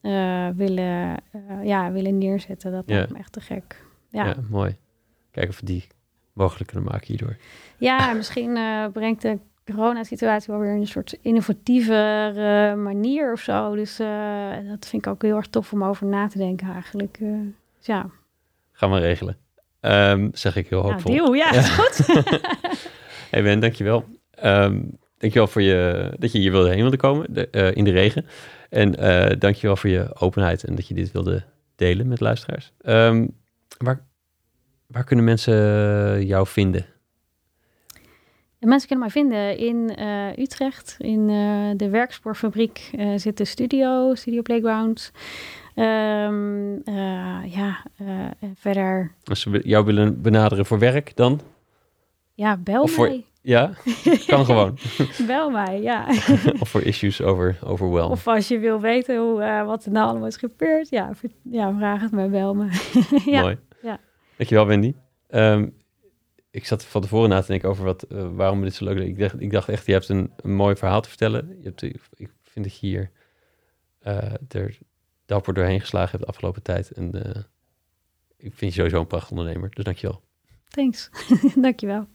eh, 0.00 0.48
willen, 0.54 1.16
ja, 1.62 1.92
willen 1.92 2.18
neerzetten. 2.18 2.72
Dat 2.72 2.82
Ja. 2.86 2.94
lijkt 2.94 3.10
me 3.12 3.18
echt 3.18 3.32
te 3.32 3.40
gek. 3.40 3.84
Ja, 4.08 4.24
Ja, 4.24 4.28
ja. 4.28 4.36
mooi. 4.50 4.76
Kijken 5.30 5.52
of 5.52 5.60
we 5.60 5.66
die 5.66 5.86
mogelijk 6.32 6.70
kunnen 6.70 6.90
maken 6.90 7.06
hierdoor. 7.06 7.36
misschien 8.16 8.56
eh, 8.56 8.86
brengt 8.92 9.22
de 9.22 9.38
coronasituatie 9.74 10.52
wel 10.52 10.62
weer 10.62 10.72
een 10.72 10.86
soort 10.86 11.18
innovatievere 11.22 12.74
manier 12.76 13.32
of 13.32 13.40
zo. 13.40 13.74
Dus 13.74 13.98
eh, 13.98 14.50
dat 14.68 14.86
vind 14.86 15.06
ik 15.06 15.12
ook 15.12 15.22
heel 15.22 15.36
erg 15.36 15.46
tof 15.46 15.72
om 15.72 15.84
over 15.84 16.06
na 16.06 16.28
te 16.28 16.38
denken 16.38 16.72
eigenlijk. 16.72 17.18
Eh, 17.20 17.28
dus 17.76 17.86
ja, 17.86 18.10
Gaan 18.72 18.92
we 18.92 18.98
regelen. 18.98 19.36
Ehm, 19.80 20.28
zeg 20.32 20.56
ik 20.56 20.68
heel 20.68 20.80
nou, 20.80 20.92
hoopvol. 20.92 21.12
deal. 21.12 21.32
Ja, 21.32 21.52
is 21.52 21.68
goed. 21.68 22.06
Hey 23.30 23.42
Ben, 23.42 23.60
dankjewel. 23.60 24.04
Ehm 24.30 24.78
dankjewel 25.18 25.48
voor 25.48 25.62
je, 25.62 26.10
dat 26.18 26.32
je 26.32 26.38
hier 26.38 26.50
wilde 26.50 26.68
heen 26.68 26.80
wilde 26.80 26.96
komen 26.96 27.34
de, 27.34 27.48
eh, 27.50 27.76
in 27.76 27.84
de 27.84 27.90
regen. 27.90 28.26
En 28.68 28.90
dankjewel 29.38 29.76
voor 29.76 29.90
je 29.90 30.16
openheid 30.18 30.64
en 30.64 30.74
dat 30.74 30.86
je 30.88 30.94
dit 30.94 31.12
wilde 31.12 31.42
delen 31.76 32.08
met 32.08 32.20
luisteraars. 32.20 32.72
Ehm, 32.80 33.26
waar, 33.78 34.06
waar 34.86 35.04
kunnen 35.04 35.24
mensen 35.24 36.26
jou 36.26 36.46
vinden? 36.46 36.86
En 38.60 38.68
mensen 38.68 38.88
kunnen 38.88 39.06
mij 39.12 39.22
vinden 39.22 39.56
in 39.58 39.96
eh, 39.96 40.38
Utrecht. 40.38 40.94
In 40.98 41.28
eh, 41.30 41.70
de 41.76 41.88
werkspoorfabriek 41.90 42.90
eh, 42.96 43.08
zit 43.16 43.36
de 43.36 43.44
studio, 43.44 44.14
Studio 44.14 44.42
Playground. 44.42 45.12
Ehm, 45.74 46.74
eh, 46.84 47.54
ja, 47.54 47.84
verder, 48.54 49.12
Als 49.24 49.40
ze 49.40 49.60
jou 49.64 49.84
willen 49.84 50.22
benaderen 50.22 50.66
voor 50.66 50.78
werk 50.78 51.16
dan? 51.16 51.40
ja, 52.34 52.56
bel 52.56 52.82
Of 52.82 52.90
voor- 52.90 53.06
mij. 53.08 53.24
Ja, 53.42 53.70
kan 54.26 54.44
gewoon. 54.44 54.78
Bel 55.26 55.50
mij, 55.50 55.80
ja. 55.82 56.06
of 56.60 56.68
voor 56.68 56.82
issues 56.82 57.22
over 57.22 57.58
overwhelm. 57.64 58.10
Of 58.10 58.26
als 58.26 58.48
je 58.48 58.58
wil 58.58 58.80
weten 58.80 59.16
hoe, 59.18 59.62
wat 59.66 59.84
er 59.84 59.92
nou 59.92 60.08
allemaal 60.08 60.28
is 60.28 60.36
gebeurd, 60.36 60.88
ja, 60.88 61.10
ja 61.42 61.74
vraag 61.76 62.00
het 62.00 62.10
mij, 62.12 62.28
bel 62.28 62.54
me. 62.54 62.68
ja. 63.24 63.40
Mooi. 63.40 63.58
ja. 63.82 63.98
Dankjewel, 64.36 64.66
Wendy. 64.66 64.94
Ehm, 65.28 65.68
ik 66.50 66.66
zat 66.66 66.84
van 66.84 67.00
tevoren 67.00 67.28
na 67.28 67.40
te 67.40 67.46
denken 67.46 67.68
over 67.68 67.84
wat, 67.84 68.02
eh, 68.02 68.28
waarom 68.32 68.62
dit 68.62 68.74
zo 68.74 68.84
leuk 68.84 68.98
is. 68.98 69.04
Ik 69.04 69.18
dacht, 69.18 69.40
ik 69.40 69.50
dacht 69.50 69.68
echt, 69.68 69.86
je 69.86 69.92
hebt 69.92 70.08
een, 70.08 70.32
een 70.36 70.54
mooi 70.54 70.76
verhaal 70.76 71.00
te 71.00 71.08
vertellen. 71.08 71.56
Je 71.58 71.64
hebt, 71.64 71.82
ik 71.82 72.30
vind 72.42 72.64
dat 72.64 72.78
je 72.78 72.86
hier 72.86 73.10
eh, 73.98 74.32
er 74.48 74.78
dapper 75.26 75.54
doorheen 75.54 75.80
geslagen 75.80 76.10
hebt 76.10 76.22
de 76.22 76.28
afgelopen 76.28 76.62
tijd. 76.62 76.90
En 76.90 77.24
eh, 77.24 77.42
ik 78.36 78.54
vind 78.54 78.72
je 78.72 78.78
sowieso 78.78 79.00
een 79.00 79.06
prachtig 79.06 79.30
ondernemer. 79.30 79.70
Dus 79.70 79.84
dankjewel. 79.84 80.22
Thanks. 80.68 81.10
Dankjewel. 81.54 82.08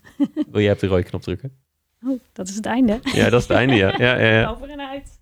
Wil 0.51 0.61
jij 0.61 0.71
op 0.71 0.79
de 0.79 0.87
rode 0.87 1.03
knop 1.03 1.21
drukken? 1.21 1.57
Oh, 2.05 2.19
dat 2.33 2.47
is 2.47 2.55
het 2.55 2.65
einde. 2.65 2.99
Ja, 3.01 3.29
dat 3.29 3.41
is 3.41 3.47
het 3.47 3.57
einde, 3.57 3.75
ja. 3.75 3.87
ja, 3.97 4.17
ja, 4.17 4.39
ja. 4.39 4.49
Over 4.49 4.69
en 4.69 4.81
uit. 4.81 5.19